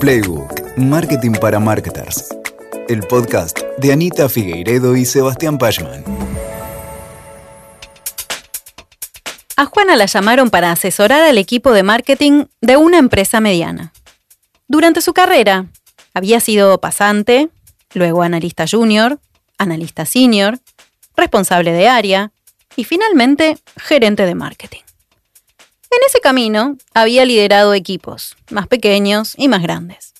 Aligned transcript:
Playbook, 0.00 0.78
Marketing 0.78 1.32
para 1.32 1.60
Marketers. 1.60 2.34
El 2.88 3.00
podcast 3.00 3.58
de 3.76 3.92
Anita 3.92 4.30
Figueiredo 4.30 4.96
y 4.96 5.04
Sebastián 5.04 5.58
Pachman. 5.58 6.02
A 9.58 9.66
Juana 9.66 9.96
la 9.96 10.06
llamaron 10.06 10.48
para 10.48 10.72
asesorar 10.72 11.20
al 11.20 11.36
equipo 11.36 11.72
de 11.72 11.82
marketing 11.82 12.46
de 12.62 12.78
una 12.78 12.96
empresa 12.96 13.40
mediana. 13.40 13.92
Durante 14.68 15.02
su 15.02 15.12
carrera, 15.12 15.66
había 16.14 16.40
sido 16.40 16.80
pasante, 16.80 17.50
luego 17.92 18.22
analista 18.22 18.64
junior, 18.66 19.20
analista 19.58 20.06
senior, 20.06 20.60
responsable 21.14 21.72
de 21.72 21.88
área 21.88 22.32
y 22.74 22.84
finalmente 22.84 23.58
gerente 23.76 24.24
de 24.24 24.34
marketing. 24.34 24.80
En 25.90 25.98
ese 26.06 26.20
camino 26.20 26.76
había 26.94 27.24
liderado 27.24 27.74
equipos, 27.74 28.36
más 28.48 28.68
pequeños 28.68 29.34
y 29.36 29.48
más 29.48 29.60
grandes. 29.60 30.14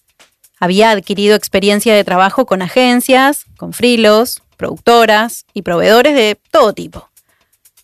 Había 0.58 0.90
adquirido 0.90 1.36
experiencia 1.36 1.94
de 1.94 2.02
trabajo 2.02 2.44
con 2.44 2.60
agencias, 2.60 3.44
con 3.56 3.72
frilos, 3.72 4.42
productoras 4.56 5.46
y 5.54 5.62
proveedores 5.62 6.14
de 6.14 6.38
todo 6.50 6.72
tipo. 6.72 7.08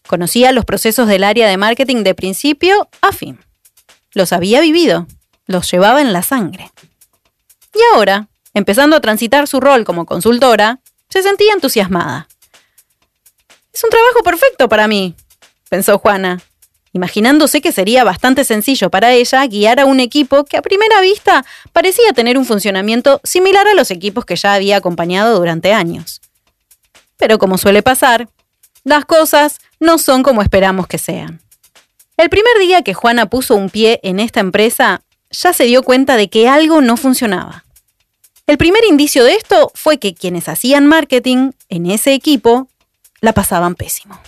Conocía 0.09 0.53
los 0.53 0.65
procesos 0.65 1.07
del 1.07 1.25
área 1.25 1.49
de 1.49 1.57
marketing 1.57 2.03
de 2.03 2.15
principio 2.15 2.89
a 3.01 3.13
fin. 3.13 3.39
Los 4.13 4.33
había 4.33 4.61
vivido, 4.61 5.07
los 5.47 5.71
llevaba 5.71 6.01
en 6.01 6.13
la 6.13 6.23
sangre. 6.23 6.71
Y 7.73 7.79
ahora, 7.95 8.29
empezando 8.53 8.97
a 8.97 9.01
transitar 9.01 9.47
su 9.47 9.61
rol 9.61 9.85
como 9.85 10.07
consultora, 10.07 10.81
se 11.09 11.23
sentía 11.23 11.53
entusiasmada. 11.53 12.29
Es 13.73 13.85
un 13.85 13.91
trabajo 13.91 14.23
perfecto 14.25 14.69
para 14.69 14.89
mí, 14.89 15.15
pensó 15.69 15.99
Juana, 15.99 16.43
imaginándose 16.97 17.61
que 17.61 17.73
sería 17.73 18.03
bastante 18.03 18.45
sencillo 18.45 18.91
para 18.91 19.13
ella 19.13 19.47
guiar 19.47 19.79
a 19.79 19.87
un 19.87 20.01
equipo 20.01 20.45
que 20.45 20.57
a 20.57 20.63
primera 20.63 21.01
vista 21.01 21.45
parecía 21.73 22.13
tener 22.13 22.37
un 22.37 22.45
funcionamiento 22.45 23.21
similar 23.23 23.69
a 23.69 23.75
los 23.75 23.91
equipos 23.91 24.25
que 24.25 24.37
ya 24.37 24.55
había 24.55 24.79
acompañado 24.79 25.39
durante 25.39 25.73
años. 25.73 26.21
Pero 27.17 27.39
como 27.39 27.59
suele 27.59 27.83
pasar, 27.83 28.29
las 28.83 29.05
cosas 29.05 29.59
no 29.79 29.99
son 29.99 30.23
como 30.23 30.43
esperamos 30.43 30.87
que 30.87 30.99
sean. 30.99 31.41
El 32.17 32.31
primer 32.31 32.59
día 32.59 32.83
que 32.83 32.95
Juana 32.95 33.27
puso 33.27 33.55
un 33.55 33.71
pie 33.71 34.01
en 34.03 34.21
esta 34.21 34.41
empresa, 34.41 35.03
ya 35.31 35.53
se 35.53 35.65
dio 35.65 35.83
cuenta 35.83 36.17
de 36.17 36.29
que 36.29 36.49
algo 36.49 36.81
no 36.81 36.97
funcionaba. 36.97 37.65
El 38.47 38.59
primer 38.59 38.85
indicio 38.89 39.25
de 39.25 39.35
esto 39.35 39.71
fue 39.75 39.99
que 39.99 40.15
quienes 40.15 40.49
hacían 40.49 40.87
marketing 40.87 41.51
en 41.69 41.91
ese 41.91 42.15
equipo 42.15 42.69
la 43.21 43.33
pasaban 43.33 43.75
pésimo. 43.75 44.19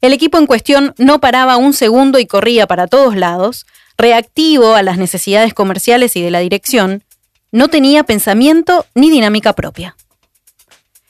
El 0.00 0.12
equipo 0.12 0.38
en 0.38 0.46
cuestión 0.46 0.94
no 0.96 1.20
paraba 1.20 1.56
un 1.56 1.72
segundo 1.72 2.20
y 2.20 2.26
corría 2.26 2.68
para 2.68 2.86
todos 2.86 3.16
lados, 3.16 3.66
reactivo 3.96 4.74
a 4.74 4.82
las 4.84 4.96
necesidades 4.96 5.54
comerciales 5.54 6.14
y 6.14 6.22
de 6.22 6.30
la 6.30 6.38
dirección, 6.38 7.02
no 7.50 7.68
tenía 7.68 8.04
pensamiento 8.04 8.86
ni 8.94 9.10
dinámica 9.10 9.54
propia. 9.54 9.96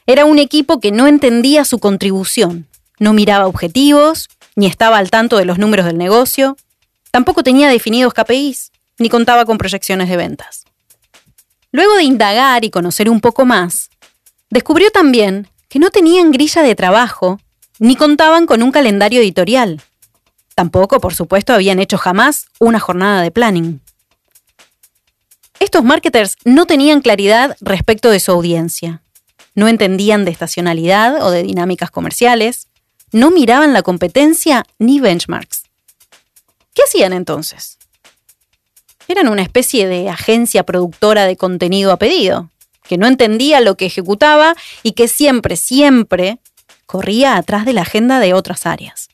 Era 0.06 0.25
un 0.25 0.39
equipo 0.39 0.80
que 0.80 0.91
no 0.91 1.06
entendía 1.06 1.67
su 1.67 1.78
contribución, 1.78 2.67
no 2.98 3.12
miraba 3.12 3.47
objetivos, 3.47 4.30
ni 4.56 4.67
estaba 4.67 4.97
al 4.97 5.11
tanto 5.11 5.36
de 5.36 5.45
los 5.45 5.58
números 5.58 5.84
del 5.84 5.98
negocio, 5.98 6.56
tampoco 7.11 7.42
tenía 7.42 7.69
definidos 7.69 8.14
KPIs, 8.14 8.73
ni 8.98 9.11
contaba 9.11 9.45
con 9.45 9.58
proyecciones 9.58 10.08
de 10.08 10.17
ventas. 10.17 10.64
Luego 11.73 11.95
de 11.95 12.05
indagar 12.05 12.64
y 12.64 12.70
conocer 12.70 13.11
un 13.11 13.20
poco 13.20 13.45
más, 13.45 13.91
descubrió 14.48 14.91
también 14.91 15.48
que 15.69 15.78
no 15.78 15.91
tenían 15.91 16.33
grilla 16.33 16.62
de 16.62 16.75
trabajo 16.75 17.39
ni 17.79 17.97
contaban 17.97 18.47
con 18.47 18.62
un 18.62 18.73
calendario 18.73 19.21
editorial. 19.21 19.81
Tampoco, 20.55 21.01
por 21.01 21.15
supuesto, 21.15 21.53
habían 21.53 21.79
hecho 21.79 21.98
jamás 21.98 22.47
una 22.59 22.81
jornada 22.81 23.23
de 23.23 23.31
planning. 23.31 23.81
Estos 25.61 25.85
marketers 25.85 26.37
no 26.45 26.67
tenían 26.67 27.01
claridad 27.01 27.57
respecto 27.61 28.11
de 28.11 28.20
su 28.20 28.33
audiencia. 28.33 29.03
No 29.55 29.69
entendían 29.69 30.25
de 30.25 30.31
estacionalidad 30.31 31.23
o 31.23 31.31
de 31.31 31.43
dinámicas 31.43 31.91
comerciales. 31.91 32.69
No 33.13 33.30
miraban 33.30 33.73
la 33.73 33.83
competencia 33.83 34.64
ni 34.79 35.01
benchmarks. 35.01 35.64
¿Qué 36.75 36.83
hacían 36.86 37.13
entonces? 37.13 37.79
Eran 39.08 39.29
una 39.29 39.42
especie 39.42 39.89
de 39.89 40.08
agencia 40.08 40.64
productora 40.64 41.25
de 41.25 41.36
contenido 41.36 41.92
a 41.92 41.97
pedido, 41.97 42.51
que 42.83 42.98
no 42.98 43.07
entendía 43.07 43.61
lo 43.61 43.77
que 43.77 43.86
ejecutaba 43.86 44.55
y 44.83 44.92
que 44.92 45.08
siempre, 45.08 45.57
siempre 45.57 46.39
corría 46.89 47.37
atrás 47.37 47.67
de 47.67 47.75
la 47.75 47.83
agenda 47.83 48.19
de 48.19 48.33
otras 48.33 48.65
áreas. 48.65 49.11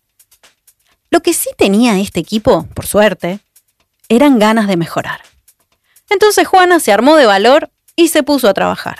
Lo 1.10 1.22
que 1.22 1.34
sí 1.34 1.50
tenía 1.58 1.98
este 1.98 2.20
equipo, 2.20 2.68
por 2.72 2.86
suerte, 2.86 3.40
eran 4.08 4.38
ganas 4.38 4.68
de 4.68 4.76
mejorar. 4.76 5.22
Entonces 6.08 6.46
Juana 6.46 6.78
se 6.78 6.92
armó 6.92 7.16
de 7.16 7.26
valor 7.26 7.70
y 7.96 8.08
se 8.08 8.22
puso 8.22 8.48
a 8.48 8.54
trabajar. 8.54 8.98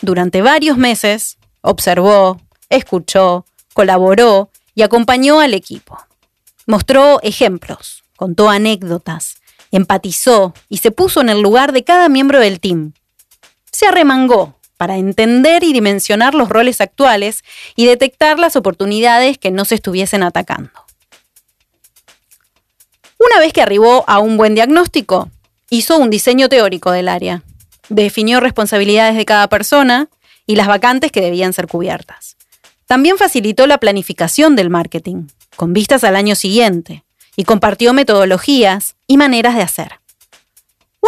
Durante 0.00 0.40
varios 0.40 0.78
meses 0.78 1.36
observó, 1.60 2.40
escuchó, 2.70 3.44
colaboró 3.74 4.50
y 4.74 4.80
acompañó 4.80 5.40
al 5.40 5.52
equipo. 5.52 5.98
Mostró 6.66 7.20
ejemplos, 7.22 8.02
contó 8.16 8.48
anécdotas, 8.48 9.42
empatizó 9.72 10.54
y 10.70 10.78
se 10.78 10.90
puso 10.90 11.20
en 11.20 11.28
el 11.28 11.42
lugar 11.42 11.72
de 11.72 11.84
cada 11.84 12.08
miembro 12.08 12.40
del 12.40 12.60
team. 12.60 12.94
Se 13.70 13.86
arremangó 13.86 14.57
para 14.78 14.96
entender 14.96 15.64
y 15.64 15.74
dimensionar 15.74 16.34
los 16.34 16.48
roles 16.48 16.80
actuales 16.80 17.44
y 17.76 17.84
detectar 17.84 18.38
las 18.38 18.56
oportunidades 18.56 19.36
que 19.36 19.50
no 19.50 19.66
se 19.66 19.74
estuviesen 19.74 20.22
atacando. 20.22 20.70
Una 23.18 23.40
vez 23.40 23.52
que 23.52 23.60
arribó 23.60 24.04
a 24.06 24.20
un 24.20 24.36
buen 24.36 24.54
diagnóstico, 24.54 25.28
hizo 25.68 25.98
un 25.98 26.08
diseño 26.08 26.48
teórico 26.48 26.92
del 26.92 27.08
área, 27.08 27.42
definió 27.88 28.40
responsabilidades 28.40 29.16
de 29.16 29.26
cada 29.26 29.48
persona 29.48 30.08
y 30.46 30.56
las 30.56 30.68
vacantes 30.68 31.12
que 31.12 31.20
debían 31.20 31.52
ser 31.52 31.66
cubiertas. 31.66 32.36
También 32.86 33.18
facilitó 33.18 33.66
la 33.66 33.78
planificación 33.78 34.56
del 34.56 34.70
marketing, 34.70 35.26
con 35.56 35.72
vistas 35.72 36.04
al 36.04 36.16
año 36.16 36.36
siguiente, 36.36 37.04
y 37.36 37.44
compartió 37.44 37.92
metodologías 37.92 38.94
y 39.06 39.16
maneras 39.16 39.56
de 39.56 39.62
hacer. 39.62 40.00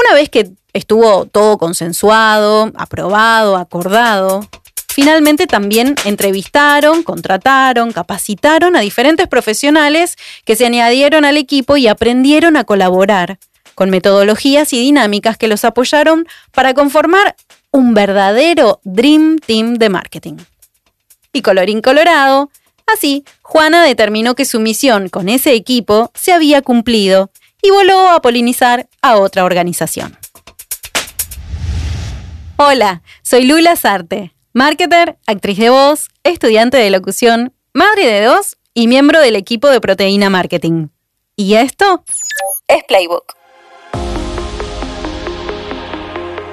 Una 0.00 0.14
vez 0.14 0.30
que 0.30 0.50
estuvo 0.72 1.26
todo 1.26 1.58
consensuado, 1.58 2.72
aprobado, 2.76 3.56
acordado. 3.56 4.46
Finalmente 4.88 5.46
también 5.46 5.94
entrevistaron, 6.04 7.02
contrataron, 7.02 7.92
capacitaron 7.92 8.76
a 8.76 8.80
diferentes 8.80 9.28
profesionales 9.28 10.16
que 10.44 10.56
se 10.56 10.66
añadieron 10.66 11.24
al 11.24 11.36
equipo 11.36 11.76
y 11.76 11.86
aprendieron 11.86 12.56
a 12.56 12.64
colaborar 12.64 13.38
con 13.74 13.90
metodologías 13.90 14.72
y 14.72 14.80
dinámicas 14.80 15.36
que 15.36 15.48
los 15.48 15.64
apoyaron 15.64 16.26
para 16.52 16.74
conformar 16.74 17.36
un 17.70 17.94
verdadero 17.94 18.80
Dream 18.84 19.38
Team 19.38 19.74
de 19.74 19.88
marketing. 19.90 20.36
Y 21.32 21.42
colorín 21.42 21.80
colorado, 21.80 22.50
así, 22.92 23.24
Juana 23.42 23.84
determinó 23.84 24.34
que 24.34 24.44
su 24.44 24.60
misión 24.60 25.08
con 25.08 25.28
ese 25.28 25.52
equipo 25.52 26.10
se 26.14 26.32
había 26.32 26.62
cumplido 26.62 27.30
y 27.62 27.70
voló 27.70 28.08
a 28.08 28.20
polinizar 28.22 28.88
a 29.02 29.16
otra 29.16 29.44
organización. 29.44 30.16
Hola, 32.56 33.02
soy 33.22 33.44
Lula 33.44 33.76
Sarte, 33.76 34.34
marketer, 34.52 35.16
actriz 35.26 35.58
de 35.58 35.70
voz, 35.70 36.08
estudiante 36.24 36.76
de 36.76 36.90
locución, 36.90 37.54
madre 37.72 38.06
de 38.06 38.24
dos 38.24 38.58
y 38.74 38.86
miembro 38.86 39.20
del 39.20 39.36
equipo 39.36 39.68
de 39.68 39.80
Proteína 39.80 40.30
Marketing. 40.30 40.88
Y 41.36 41.54
esto 41.54 42.04
es 42.68 42.84
Playbook. 42.84 43.34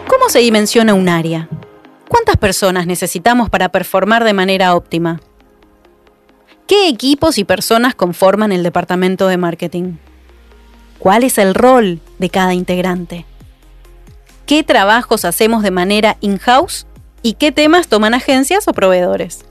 ¿Cómo 0.08 0.30
se 0.30 0.40
dimensiona 0.40 0.94
un 0.94 1.10
área? 1.10 1.50
¿Cuántas 2.08 2.38
personas 2.38 2.88
necesitamos 2.88 3.50
para 3.50 3.70
performar 3.70 4.24
de 4.24 4.34
manera 4.34 4.76
óptima? 4.76 5.20
¿Qué 6.68 6.88
equipos 6.88 7.38
y 7.38 7.44
personas 7.44 7.96
conforman 7.96 8.52
el 8.52 8.64
departamento 8.64 9.28
de 9.28 9.38
marketing? 9.38 9.94
¿Cuál 11.00 11.24
es 11.24 11.38
el 11.38 11.54
rol 11.54 12.00
de 12.20 12.30
cada 12.30 12.54
integrante? 12.54 13.26
qué 14.48 14.64
trabajos 14.64 15.26
hacemos 15.26 15.62
de 15.62 15.72
manera 15.72 16.18
in-house 16.22 16.88
y 17.22 17.34
qué 17.34 17.52
temas 17.52 17.90
toman 17.90 18.14
agencias 18.14 18.68
o 18.68 18.74
proveedores. 18.74 19.44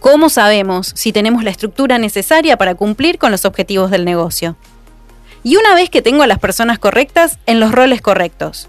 ¿Cómo 0.00 0.30
sabemos 0.30 0.92
si 0.96 1.12
tenemos 1.12 1.44
la 1.44 1.50
estructura 1.50 1.98
necesaria 1.98 2.56
para 2.56 2.74
cumplir 2.74 3.18
con 3.18 3.30
los 3.30 3.44
objetivos 3.44 3.90
del 3.90 4.04
negocio? 4.06 4.56
Y 5.44 5.56
una 5.56 5.74
vez 5.74 5.90
que 5.90 6.02
tengo 6.02 6.22
a 6.22 6.26
las 6.26 6.38
personas 6.38 6.78
correctas 6.78 7.38
en 7.44 7.60
los 7.60 7.72
roles 7.72 8.00
correctos, 8.00 8.68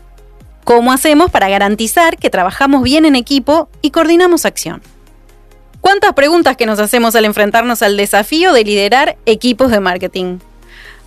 ¿cómo 0.65 0.91
hacemos 0.91 1.31
para 1.31 1.47
garantizar 1.47 2.17
que 2.17 2.29
trabajamos 2.29 2.83
bien 2.83 3.05
en 3.05 3.15
equipo 3.15 3.69
y 3.81 3.91
coordinamos 3.91 4.45
acción? 4.45 4.81
¿Cuántas 5.79 6.11
preguntas 6.13 6.57
que 6.57 6.65
nos 6.65 6.79
hacemos 6.79 7.15
al 7.15 7.23
enfrentarnos 7.23 7.81
al 7.81 7.95
desafío 7.95 8.51
de 8.51 8.65
liderar 8.65 9.17
equipos 9.25 9.71
de 9.71 9.79
marketing? 9.79 10.39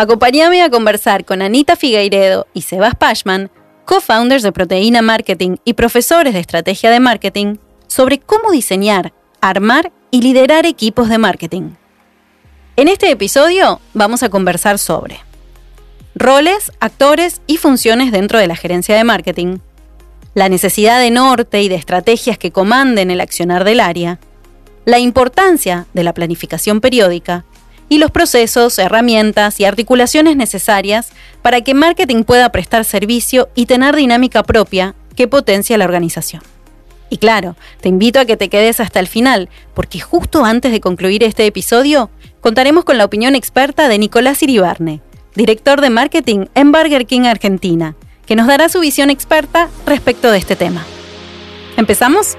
Acompáñame 0.00 0.62
a 0.62 0.70
conversar 0.70 1.26
con 1.26 1.42
Anita 1.42 1.76
Figueiredo 1.76 2.46
y 2.54 2.62
Sebas 2.62 2.94
Pashman 2.94 3.50
co-founders 3.84 4.42
de 4.42 4.50
Proteína 4.50 5.02
Marketing 5.02 5.56
y 5.62 5.74
profesores 5.74 6.32
de 6.32 6.40
estrategia 6.40 6.90
de 6.90 7.00
marketing, 7.00 7.56
sobre 7.86 8.18
cómo 8.18 8.50
diseñar, 8.50 9.12
armar 9.42 9.92
y 10.10 10.22
liderar 10.22 10.64
equipos 10.64 11.10
de 11.10 11.18
marketing. 11.18 11.72
En 12.76 12.88
este 12.88 13.10
episodio 13.10 13.78
vamos 13.92 14.22
a 14.22 14.30
conversar 14.30 14.78
sobre 14.78 15.20
roles, 16.14 16.72
actores 16.80 17.42
y 17.46 17.58
funciones 17.58 18.10
dentro 18.10 18.38
de 18.38 18.46
la 18.46 18.56
gerencia 18.56 18.96
de 18.96 19.04
marketing, 19.04 19.58
la 20.32 20.48
necesidad 20.48 20.98
de 20.98 21.10
norte 21.10 21.60
y 21.60 21.68
de 21.68 21.74
estrategias 21.74 22.38
que 22.38 22.52
comanden 22.52 23.10
el 23.10 23.20
accionar 23.20 23.64
del 23.64 23.80
área, 23.80 24.18
la 24.86 24.98
importancia 24.98 25.84
de 25.92 26.04
la 26.04 26.14
planificación 26.14 26.80
periódica 26.80 27.44
y 27.90 27.98
los 27.98 28.10
procesos, 28.12 28.78
herramientas 28.78 29.60
y 29.60 29.66
articulaciones 29.66 30.36
necesarias 30.36 31.10
para 31.42 31.60
que 31.60 31.74
marketing 31.74 32.22
pueda 32.22 32.50
prestar 32.52 32.86
servicio 32.86 33.50
y 33.54 33.66
tener 33.66 33.96
dinámica 33.96 34.44
propia 34.44 34.94
que 35.16 35.28
potencia 35.28 35.76
la 35.76 35.84
organización. 35.84 36.42
Y 37.10 37.18
claro, 37.18 37.56
te 37.80 37.88
invito 37.88 38.20
a 38.20 38.24
que 38.24 38.36
te 38.36 38.48
quedes 38.48 38.78
hasta 38.78 39.00
el 39.00 39.08
final, 39.08 39.50
porque 39.74 39.98
justo 39.98 40.44
antes 40.44 40.70
de 40.70 40.80
concluir 40.80 41.24
este 41.24 41.44
episodio, 41.44 42.10
contaremos 42.40 42.84
con 42.84 42.96
la 42.96 43.04
opinión 43.04 43.34
experta 43.34 43.88
de 43.88 43.98
Nicolás 43.98 44.40
Iribarne, 44.44 45.00
director 45.34 45.80
de 45.80 45.90
marketing 45.90 46.46
en 46.54 46.70
Burger 46.70 47.06
King 47.06 47.22
Argentina, 47.22 47.96
que 48.24 48.36
nos 48.36 48.46
dará 48.46 48.68
su 48.68 48.78
visión 48.78 49.10
experta 49.10 49.68
respecto 49.84 50.30
de 50.30 50.38
este 50.38 50.54
tema. 50.54 50.86
¿Empezamos? 51.76 52.38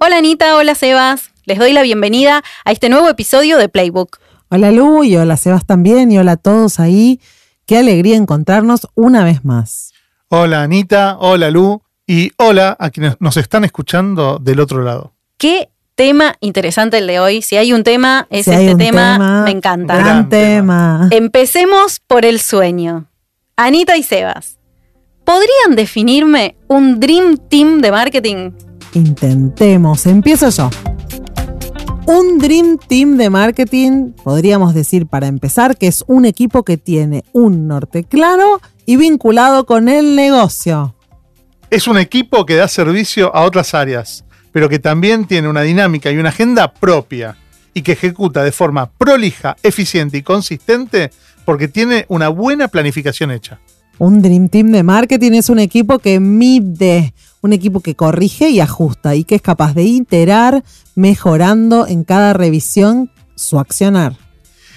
Hola 0.00 0.18
Anita, 0.18 0.56
hola 0.56 0.74
Sebas. 0.74 1.30
Les 1.48 1.58
doy 1.58 1.72
la 1.72 1.80
bienvenida 1.80 2.44
a 2.66 2.72
este 2.72 2.90
nuevo 2.90 3.08
episodio 3.08 3.56
de 3.56 3.70
Playbook. 3.70 4.18
Hola 4.50 4.70
Lu 4.70 5.02
y 5.02 5.16
hola 5.16 5.38
Sebas 5.38 5.64
también 5.64 6.12
y 6.12 6.18
hola 6.18 6.32
a 6.32 6.36
todos 6.36 6.78
ahí. 6.78 7.22
Qué 7.64 7.78
alegría 7.78 8.16
encontrarnos 8.16 8.86
una 8.94 9.24
vez 9.24 9.46
más. 9.46 9.94
Hola 10.28 10.62
Anita, 10.62 11.16
hola 11.18 11.50
Lu 11.50 11.80
y 12.06 12.32
hola 12.36 12.76
a 12.78 12.90
quienes 12.90 13.16
nos 13.20 13.38
están 13.38 13.64
escuchando 13.64 14.38
del 14.38 14.60
otro 14.60 14.82
lado. 14.82 15.14
Qué 15.38 15.70
tema 15.94 16.34
interesante 16.40 16.98
el 16.98 17.06
de 17.06 17.18
hoy. 17.18 17.40
Si 17.40 17.56
hay 17.56 17.72
un 17.72 17.82
tema, 17.82 18.26
es 18.28 18.44
Si 18.44 18.50
este 18.50 18.72
un 18.72 18.78
tema, 18.78 19.44
me 19.46 19.50
encanta. 19.50 19.94
Gran 19.94 20.04
Gran 20.04 20.28
tema. 20.28 21.08
Empecemos 21.10 21.98
por 22.06 22.26
el 22.26 22.40
sueño. 22.40 23.06
Anita 23.56 23.96
y 23.96 24.02
Sebas, 24.02 24.58
¿podrían 25.24 25.76
definirme 25.76 26.56
un 26.68 27.00
Dream 27.00 27.38
Team 27.48 27.80
de 27.80 27.90
marketing? 27.90 28.50
Intentemos, 28.92 30.04
empiezo 30.04 30.50
yo. 30.50 30.68
Un 32.10 32.38
Dream 32.38 32.78
Team 32.78 33.18
de 33.18 33.28
marketing, 33.28 34.12
podríamos 34.24 34.72
decir 34.72 35.06
para 35.06 35.26
empezar, 35.26 35.76
que 35.76 35.88
es 35.88 36.04
un 36.06 36.24
equipo 36.24 36.62
que 36.64 36.78
tiene 36.78 37.22
un 37.34 37.68
norte 37.68 38.02
claro 38.02 38.62
y 38.86 38.96
vinculado 38.96 39.66
con 39.66 39.90
el 39.90 40.16
negocio. 40.16 40.94
Es 41.68 41.86
un 41.86 41.98
equipo 41.98 42.46
que 42.46 42.54
da 42.54 42.66
servicio 42.66 43.36
a 43.36 43.42
otras 43.42 43.74
áreas, 43.74 44.24
pero 44.52 44.70
que 44.70 44.78
también 44.78 45.26
tiene 45.26 45.50
una 45.50 45.60
dinámica 45.60 46.10
y 46.10 46.16
una 46.16 46.30
agenda 46.30 46.72
propia 46.72 47.36
y 47.74 47.82
que 47.82 47.92
ejecuta 47.92 48.42
de 48.42 48.52
forma 48.52 48.90
prolija, 48.90 49.58
eficiente 49.62 50.16
y 50.16 50.22
consistente 50.22 51.10
porque 51.44 51.68
tiene 51.68 52.06
una 52.08 52.30
buena 52.30 52.68
planificación 52.68 53.32
hecha. 53.32 53.60
Un 53.98 54.22
Dream 54.22 54.48
Team 54.48 54.70
de 54.70 54.84
marketing 54.84 55.32
es 55.32 55.48
un 55.48 55.58
equipo 55.58 55.98
que 55.98 56.20
mide, 56.20 57.14
un 57.40 57.52
equipo 57.52 57.80
que 57.80 57.96
corrige 57.96 58.48
y 58.48 58.60
ajusta 58.60 59.16
y 59.16 59.24
que 59.24 59.34
es 59.34 59.42
capaz 59.42 59.74
de 59.74 59.82
iterar 59.82 60.62
mejorando 60.94 61.84
en 61.86 62.04
cada 62.04 62.32
revisión 62.32 63.10
su 63.34 63.58
accionar. 63.58 64.16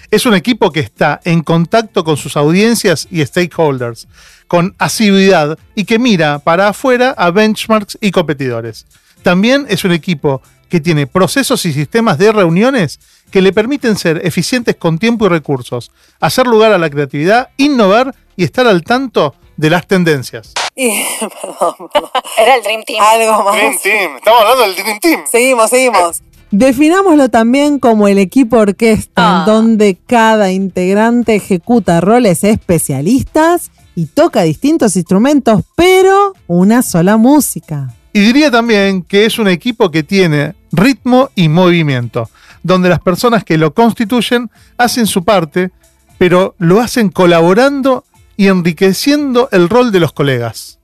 Es 0.09 0.25
un 0.25 0.33
equipo 0.33 0.71
que 0.71 0.79
está 0.79 1.21
en 1.23 1.43
contacto 1.43 2.03
con 2.03 2.17
sus 2.17 2.35
audiencias 2.35 3.07
y 3.11 3.23
stakeholders, 3.23 4.07
con 4.47 4.73
asiduidad 4.79 5.57
y 5.75 5.85
que 5.85 5.99
mira 5.99 6.39
para 6.39 6.69
afuera 6.69 7.11
a 7.11 7.29
benchmarks 7.29 7.99
y 8.01 8.09
competidores. 8.09 8.87
También 9.21 9.67
es 9.69 9.85
un 9.85 9.91
equipo 9.91 10.41
que 10.67 10.79
tiene 10.79 11.05
procesos 11.05 11.65
y 11.65 11.73
sistemas 11.73 12.17
de 12.17 12.31
reuniones 12.31 12.99
que 13.29 13.41
le 13.41 13.53
permiten 13.53 13.95
ser 13.97 14.25
eficientes 14.25 14.77
con 14.77 14.97
tiempo 14.97 15.27
y 15.27 15.29
recursos, 15.29 15.91
hacer 16.19 16.47
lugar 16.47 16.71
a 16.71 16.77
la 16.77 16.89
creatividad, 16.89 17.49
innovar 17.57 18.15
y 18.41 18.43
estar 18.43 18.65
al 18.65 18.81
tanto 18.83 19.35
de 19.55 19.69
las 19.69 19.85
tendencias. 19.85 20.53
Y, 20.75 20.89
perdón, 21.19 21.75
perdón. 21.93 22.09
Era 22.39 22.55
el 22.55 22.63
Dream 22.63 22.81
Team. 22.87 22.99
Algo 22.99 23.43
más. 23.43 23.81
Team, 23.83 24.15
estamos 24.17 24.41
hablando 24.41 24.63
del 24.63 24.75
Dream 24.75 24.99
Team. 24.99 25.21
Seguimos, 25.31 25.69
seguimos. 25.69 26.23
Definámoslo 26.49 27.29
también 27.29 27.77
como 27.77 28.07
el 28.07 28.17
equipo 28.17 28.57
orquesta, 28.57 29.11
Ah. 29.15 29.45
en 29.47 29.53
donde 29.53 29.95
cada 30.07 30.51
integrante 30.51 31.35
ejecuta 31.35 32.01
roles 32.01 32.43
especialistas 32.43 33.69
y 33.95 34.07
toca 34.07 34.41
distintos 34.41 34.95
instrumentos, 34.95 35.61
pero 35.75 36.33
una 36.47 36.81
sola 36.81 37.17
música. 37.17 37.93
Y 38.11 38.21
diría 38.21 38.49
también 38.49 39.03
que 39.03 39.25
es 39.25 39.37
un 39.37 39.49
equipo 39.49 39.91
que 39.91 40.01
tiene 40.01 40.55
ritmo 40.71 41.29
y 41.35 41.47
movimiento, 41.47 42.27
donde 42.63 42.89
las 42.89 42.99
personas 43.01 43.43
que 43.43 43.57
lo 43.59 43.75
constituyen 43.75 44.49
hacen 44.79 45.05
su 45.05 45.23
parte, 45.23 45.69
pero 46.17 46.55
lo 46.57 46.81
hacen 46.81 47.09
colaborando 47.09 48.03
y 48.41 48.47
enriqueciendo 48.47 49.49
el 49.51 49.69
rol 49.69 49.91
de 49.91 49.99
los 49.99 50.13
colegas. 50.13 50.79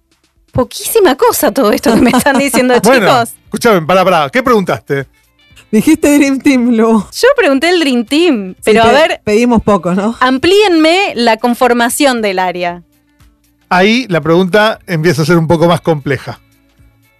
Poquísima 0.51 1.15
cosa 1.15 1.51
todo 1.51 1.71
esto 1.71 1.91
que 1.95 2.01
me 2.01 2.11
están 2.11 2.37
diciendo, 2.39 2.75
Bueno, 2.83 3.07
chicos. 3.07 3.33
escúchame, 3.45 3.81
pará, 3.81 4.03
pará, 4.03 4.29
¿qué 4.29 4.43
preguntaste? 4.43 5.07
Dijiste 5.71 6.19
Dream 6.19 6.37
Team, 6.39 6.69
Lu. 6.75 7.03
Yo 7.11 7.27
pregunté 7.35 7.69
el 7.71 7.79
Dream 7.79 8.05
Team, 8.05 8.55
pero 8.63 8.83
Sí, 8.83 8.89
a 8.89 8.91
ver, 8.91 9.21
Pedimos 9.23 9.63
poco, 9.63 9.95
¿no? 9.95 10.15
amplíenme 10.19 11.13
la 11.15 11.37
conformación 11.37 12.21
del 12.21 12.37
área. 12.37 12.83
Ahí 13.69 14.05
la 14.07 14.21
pregunta 14.21 14.77
empieza 14.85 15.23
a 15.23 15.25
ser 15.25 15.39
un 15.39 15.47
poco 15.47 15.67
más 15.67 15.81
compleja. 15.81 16.39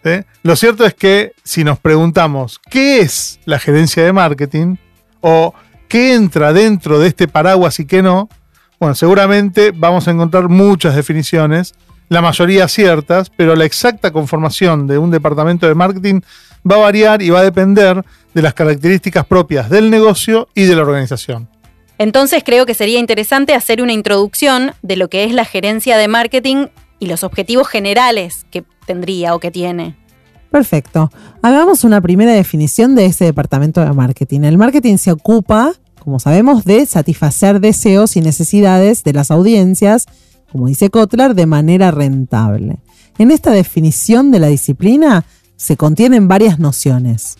¿sí? 0.03 0.19
Lo 0.43 0.55
cierto 0.55 0.85
es 0.85 0.93
que 0.93 1.31
si 1.43 1.63
nos 1.63 1.79
preguntamos 1.79 2.61
qué 2.69 2.99
es 2.99 3.39
la 3.45 3.57
gerencia 3.57 4.03
de 4.03 4.13
marketing 4.13 4.75
o 5.21 5.55
qué 5.87 6.13
entra 6.13 6.53
dentro 6.53 6.99
de 6.99 7.07
este 7.07 7.27
paraguas 7.27 7.79
y 7.79 7.87
qué 7.87 8.03
no, 8.03 8.29
bueno, 8.79 8.95
seguramente 8.95 9.71
vamos 9.75 10.07
a 10.07 10.11
encontrar 10.11 10.49
muchas 10.49 10.95
definiciones, 10.95 11.73
la 12.09 12.21
mayoría 12.21 12.67
ciertas, 12.67 13.29
pero 13.29 13.55
la 13.55 13.65
exacta 13.65 14.11
conformación 14.11 14.87
de 14.87 14.97
un 14.97 15.11
departamento 15.11 15.67
de 15.67 15.75
marketing 15.75 16.21
va 16.69 16.75
a 16.75 16.79
variar 16.79 17.21
y 17.21 17.29
va 17.29 17.39
a 17.39 17.43
depender 17.43 18.03
de 18.33 18.41
las 18.41 18.53
características 18.53 19.25
propias 19.25 19.69
del 19.69 19.89
negocio 19.89 20.47
y 20.53 20.63
de 20.63 20.75
la 20.75 20.83
organización. 20.83 21.49
Entonces 21.97 22.43
creo 22.45 22.65
que 22.65 22.75
sería 22.75 22.99
interesante 22.99 23.55
hacer 23.55 23.81
una 23.81 23.93
introducción 23.93 24.73
de 24.83 24.97
lo 24.97 25.09
que 25.09 25.23
es 25.23 25.33
la 25.33 25.45
gerencia 25.45 25.97
de 25.97 26.07
marketing 26.07 26.67
y 26.99 27.07
los 27.07 27.23
objetivos 27.23 27.67
generales 27.67 28.45
que 28.51 28.63
tendría 28.85 29.33
o 29.33 29.39
que 29.39 29.51
tiene. 29.51 29.95
Perfecto. 30.51 31.11
Hagamos 31.41 31.83
una 31.83 31.99
primera 31.99 32.31
definición 32.31 32.95
de 32.95 33.05
ese 33.05 33.25
departamento 33.25 33.81
de 33.81 33.91
marketing. 33.91 34.41
El 34.41 34.57
marketing 34.57 34.97
se 34.97 35.11
ocupa, 35.11 35.73
como 36.03 36.19
sabemos, 36.19 36.65
de 36.65 36.85
satisfacer 36.85 37.59
deseos 37.59 38.15
y 38.15 38.21
necesidades 38.21 39.03
de 39.03 39.13
las 39.13 39.31
audiencias, 39.31 40.05
como 40.51 40.67
dice 40.67 40.89
Kotler, 40.89 41.35
de 41.35 41.45
manera 41.45 41.91
rentable. 41.91 42.77
En 43.17 43.31
esta 43.31 43.51
definición 43.51 44.31
de 44.31 44.39
la 44.39 44.47
disciplina 44.47 45.25
se 45.55 45.75
contienen 45.75 46.27
varias 46.27 46.59
nociones. 46.59 47.37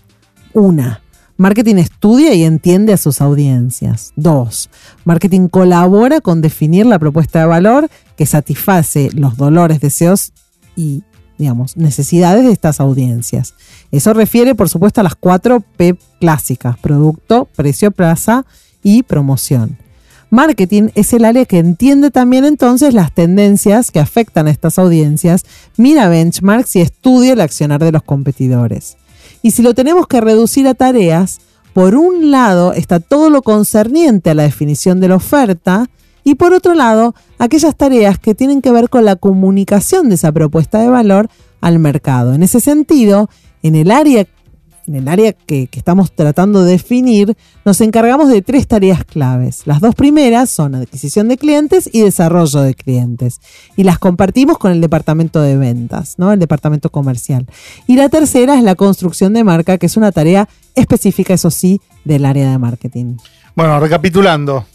Una, 0.54 1.02
marketing 1.38 1.76
estudia 1.76 2.34
y 2.34 2.44
entiende 2.44 2.94
a 2.94 2.98
sus 2.98 3.22
audiencias. 3.22 4.12
Dos, 4.16 4.70
marketing 5.06 5.48
colabora 5.48 6.20
con 6.20 6.42
definir 6.42 6.86
la 6.86 7.00
propuesta 7.00 7.40
de 7.40 7.46
valor 7.46 7.90
que 8.16 8.26
satisface 8.26 9.10
los 9.14 9.38
dolores, 9.38 9.80
deseos 9.80 10.34
y 10.76 11.04
digamos, 11.38 11.78
necesidades 11.78 12.44
de 12.44 12.52
estas 12.52 12.80
audiencias. 12.80 13.54
Eso 13.92 14.14
refiere, 14.14 14.56
por 14.56 14.70
supuesto, 14.70 15.02
a 15.02 15.04
las 15.04 15.16
cuatro 15.16 15.64
P 15.78 15.98
clásicas, 16.20 16.78
producto, 16.78 17.48
precio, 17.56 17.92
plaza 17.92 18.46
y 18.84 19.04
promoción. 19.04 19.78
Marketing 20.30 20.90
es 20.96 21.14
el 21.14 21.24
área 21.24 21.46
que 21.46 21.58
entiende 21.58 22.12
también 22.12 22.44
entonces 22.44 22.94
las 22.94 23.14
tendencias 23.14 23.92
que 23.92 24.02
afectan 24.02 24.48
a 24.48 24.52
estas 24.52 24.78
audiencias, 24.78 25.46
mira 25.78 26.10
benchmarks 26.10 26.76
y 26.76 26.82
estudia 26.82 27.34
el 27.34 27.42
accionar 27.42 27.82
de 27.82 27.94
los 27.94 28.04
competidores. 28.04 28.98
Y 29.42 29.52
si 29.52 29.62
lo 29.62 29.74
tenemos 29.74 30.08
que 30.08 30.20
reducir 30.20 30.68
a 30.68 30.74
tareas, 30.74 31.40
por 31.74 31.96
un 31.96 32.32
lado 32.32 32.74
está 32.74 33.00
todo 33.00 33.30
lo 33.30 33.42
concerniente 33.42 34.32
a 34.32 34.34
la 34.34 34.44
definición 34.44 35.00
de 35.00 35.08
la 35.08 35.16
oferta 35.16 35.90
y 36.26 36.36
por 36.36 36.54
otro 36.54 36.74
lado 36.74 37.16
aquellas 37.38 37.78
tareas 37.78 38.20
que 38.20 38.36
tienen 38.36 38.62
que 38.62 38.72
ver 38.72 38.90
con 38.90 39.06
la 39.06 39.16
comunicación 39.16 40.10
de 40.10 40.16
esa 40.16 40.34
propuesta 40.34 40.80
de 40.80 40.90
valor 40.90 41.30
al 41.62 41.80
mercado. 41.80 42.34
En 42.34 42.44
ese 42.44 42.60
sentido, 42.60 43.30
en 43.64 43.76
el 43.76 43.92
área, 43.92 44.28
en 44.88 44.96
el 44.96 45.08
área 45.08 45.34
que, 45.34 45.70
estamos 45.74 46.12
tratando 46.12 46.64
de 46.64 46.72
definir, 46.72 47.36
nos 47.66 47.82
encargamos 47.82 48.30
de 48.30 48.42
tres 48.42 48.68
tareas 48.68 49.04
claves. 49.04 49.64
Las 49.66 49.82
dos 49.82 49.96
primeras 49.96 50.50
son 50.50 50.76
adquisición 50.76 51.28
de 51.28 51.38
clientes 51.38 51.90
y 51.92 52.02
desarrollo 52.02 52.62
de 52.62 52.74
clientes. 52.74 53.40
Y 53.76 53.84
las 53.84 54.00
compartimos 54.00 54.58
con 54.58 54.72
el 54.72 54.82
departamento 54.82 55.42
de 55.42 55.58
ventas, 55.58 56.16
¿no? 56.18 56.32
El 56.32 56.40
departamento 56.40 56.90
comercial. 56.90 57.46
Y 57.86 57.96
la 57.98 58.10
tercera 58.10 58.56
es 58.58 58.64
la 58.64 58.76
construcción 58.76 59.34
de 59.34 59.44
marca, 59.44 59.78
que 59.78 59.86
es 59.88 59.98
una 59.98 60.12
tarea 60.12 60.48
específica, 60.76 61.34
eso 61.34 61.52
sí, 61.52 61.82
del 62.06 62.26
área 62.26 62.50
de 62.50 62.58
marketing. 62.58 63.18
Bueno, 63.56 63.80
recapitulando. 63.80 64.66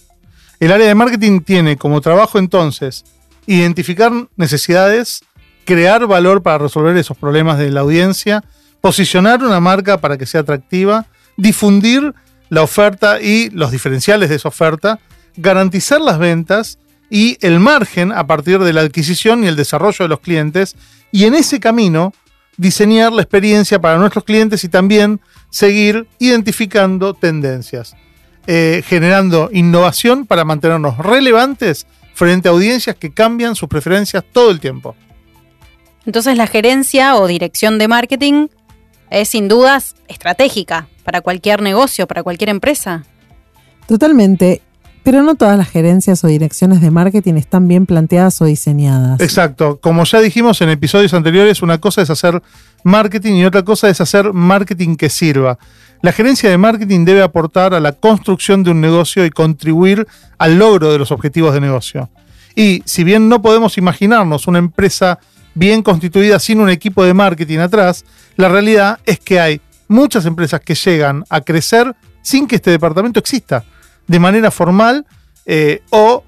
El 0.61 0.73
área 0.73 0.87
de 0.87 0.95
marketing 0.95 1.40
tiene 1.40 1.76
como 1.76 2.00
trabajo 2.00 2.38
entonces 2.38 3.04
identificar 3.47 4.12
necesidades, 4.37 5.23
crear 5.64 6.07
valor 6.07 6.42
para 6.42 6.59
resolver 6.59 6.97
esos 6.97 7.16
problemas 7.16 7.59
de 7.59 7.71
la 7.71 7.81
audiencia, 7.81 8.45
posicionar 8.83 9.43
una 9.43 9.61
marca 9.61 9.99
para 9.99 10.19
que 10.19 10.27
sea 10.27 10.43
atractiva, 10.43 11.07
difundir 11.39 12.12
la 12.51 12.62
oferta 12.62 13.23
y 13.23 13.49
los 13.51 13.71
diferenciales 13.71 14.29
de 14.29 14.35
esa 14.35 14.49
oferta, 14.49 14.99
garantizar 15.37 16.03
las 16.03 16.19
ventas 16.19 16.79
y 17.09 17.39
el 17.41 17.61
margen 17.61 18.12
a 18.12 18.27
partir 18.27 18.59
de 18.59 18.73
la 18.75 18.83
adquisición 18.83 19.45
y 19.45 19.47
el 19.47 19.57
desarrollo 19.57 20.05
de 20.05 20.09
los 20.09 20.21
clientes 20.21 20.77
y 21.12 21.25
en 21.25 21.35
ese 21.35 21.61
camino 21.61 22.12
diseñar 22.57 23.12
la 23.12 23.23
experiencia 23.23 23.81
para 23.81 23.99
nuestros 23.99 24.25
clientes 24.25 24.65
y 24.65 24.69
también 24.69 25.21
seguir 25.49 26.07
identificando 26.19 27.15
tendencias, 27.15 27.95
eh, 28.47 28.83
generando 28.85 29.49
innovación 29.53 30.27
para 30.27 30.45
mantenernos 30.45 30.99
relevantes 30.99 31.87
frente 32.15 32.49
a 32.49 32.51
audiencias 32.51 32.97
que 32.97 33.15
cambian 33.15 33.55
sus 33.55 33.69
preferencias 33.69 34.25
todo 34.33 34.51
el 34.51 34.61
tiempo. 34.61 34.97
Entonces 36.05 36.37
la 36.37 36.47
gerencia 36.47 37.17
o 37.17 37.27
dirección 37.27 37.79
de 37.79 37.89
marketing 37.89 38.49
es 39.21 39.28
sin 39.28 39.49
dudas 39.49 39.95
estratégica 40.09 40.88
para 41.04 41.21
cualquier 41.21 41.62
negocio, 41.62 42.07
para 42.07 42.23
cualquier 42.23 42.50
empresa. 42.50 43.04
Totalmente. 43.87 44.62
Pero 45.02 45.23
no 45.23 45.35
todas 45.35 45.59
las 45.59 45.69
gerencias 45.69 46.23
o 46.23 46.28
direcciones 46.28 46.81
de 46.81 46.92
marketing 46.92 47.35
están 47.35 47.66
bien 47.66 47.87
planteadas 47.87 48.40
o 48.40 48.45
diseñadas. 48.45 49.21
Exacto. 49.21 49.81
Como 49.81 50.04
ya 50.04 50.21
dijimos 50.21 50.61
en 50.61 50.69
episodios 50.69 51.12
anteriores, 51.12 51.61
una 51.61 51.78
cosa 51.78 52.02
es 52.02 52.11
hacer 52.11 52.40
marketing 52.85 53.35
y 53.35 53.45
otra 53.45 53.64
cosa 53.64 53.88
es 53.88 54.00
hacer 54.00 54.33
marketing 54.33 54.95
que 54.95 55.11
sirva. 55.11 55.59
La 56.02 56.12
gerencia 56.12 56.50
de 56.50 56.59
marketing 56.59 57.04
debe 57.04 57.23
aportar 57.23 57.75
a 57.75 57.81
la 57.81 57.92
construcción 57.92 58.62
de 58.62 58.71
un 58.71 58.81
negocio 58.81 59.25
y 59.25 59.31
contribuir 59.31 60.07
al 60.38 60.59
logro 60.59 60.92
de 60.92 60.99
los 60.99 61.11
objetivos 61.11 61.52
de 61.52 61.61
negocio. 61.61 62.11
Y 62.54 62.83
si 62.85 63.02
bien 63.02 63.28
no 63.28 63.42
podemos 63.42 63.78
imaginarnos 63.78 64.47
una 64.47 64.59
empresa 64.59 65.19
bien 65.54 65.82
constituida 65.82 66.38
sin 66.38 66.61
un 66.61 66.71
equipo 66.71 67.04
de 67.04 67.14
marketing 67.14 67.59
atrás, 67.59 68.04
la 68.37 68.49
realidad 68.49 68.99
es 69.06 69.18
que 69.18 69.40
hay 69.40 69.61
muchas 69.88 70.25
empresas 70.26 70.61
que 70.61 70.75
llegan 70.75 71.25
a 71.28 71.40
crecer 71.40 71.94
sin 72.23 72.47
que 72.47 72.56
este 72.56 72.71
departamento 72.71 73.21
exista 73.21 73.64
de 74.06 74.18
manera 74.18 74.50
formal 74.50 75.06
eh, 75.47 75.82
o 75.90 76.25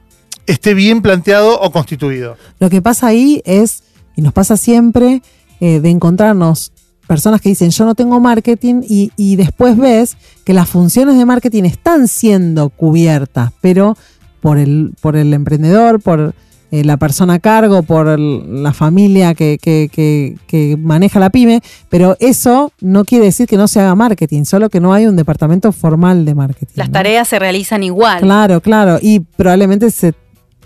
esté 0.46 0.74
bien 0.74 1.02
planteado 1.02 1.60
o 1.60 1.70
constituido. 1.70 2.36
Lo 2.58 2.68
que 2.68 2.82
pasa 2.82 3.06
ahí 3.06 3.42
es, 3.44 3.84
y 4.16 4.22
nos 4.22 4.32
pasa 4.32 4.56
siempre, 4.56 5.22
eh, 5.60 5.80
de 5.80 5.90
encontrarnos 5.90 6.72
personas 7.06 7.40
que 7.40 7.50
dicen 7.50 7.70
yo 7.70 7.84
no 7.84 7.94
tengo 7.94 8.18
marketing 8.18 8.82
y, 8.88 9.12
y 9.16 9.36
después 9.36 9.76
ves 9.76 10.16
que 10.44 10.54
las 10.54 10.68
funciones 10.68 11.16
de 11.18 11.24
marketing 11.24 11.64
están 11.64 12.08
siendo 12.08 12.70
cubiertas, 12.70 13.52
pero 13.60 13.96
por 14.40 14.58
el, 14.58 14.92
por 15.00 15.16
el 15.16 15.32
emprendedor, 15.32 16.00
por 16.00 16.34
eh, 16.74 16.84
la 16.84 16.96
persona 16.96 17.34
a 17.34 17.38
cargo, 17.38 17.82
por 17.82 18.08
el- 18.08 18.62
la 18.62 18.72
familia 18.72 19.34
que, 19.34 19.58
que- 19.60 19.88
que- 19.92 20.36
que 20.46 20.76
maneja 20.78 21.20
la 21.20 21.30
pyme, 21.30 21.60
pero 21.88 22.16
eso 22.20 22.72
no 22.80 23.04
quiere 23.04 23.26
decir 23.26 23.46
que 23.46 23.56
no 23.56 23.68
se 23.68 23.80
haga 23.80 23.94
marketing, 23.94 24.44
solo 24.44 24.68
que 24.70 24.80
no 24.80 24.92
hay 24.92 25.06
un 25.06 25.16
departamento 25.16 25.70
formal 25.72 26.24
de 26.24 26.34
marketing. 26.34 26.74
Las 26.76 26.88
¿no? 26.88 26.92
tareas 26.94 27.28
se 27.28 27.38
realizan 27.38 27.82
igual, 27.82 28.20
Claro, 28.20 28.60
claro, 28.60 28.98
y 29.00 29.20
probablemente 29.20 29.90
se, 29.90 30.14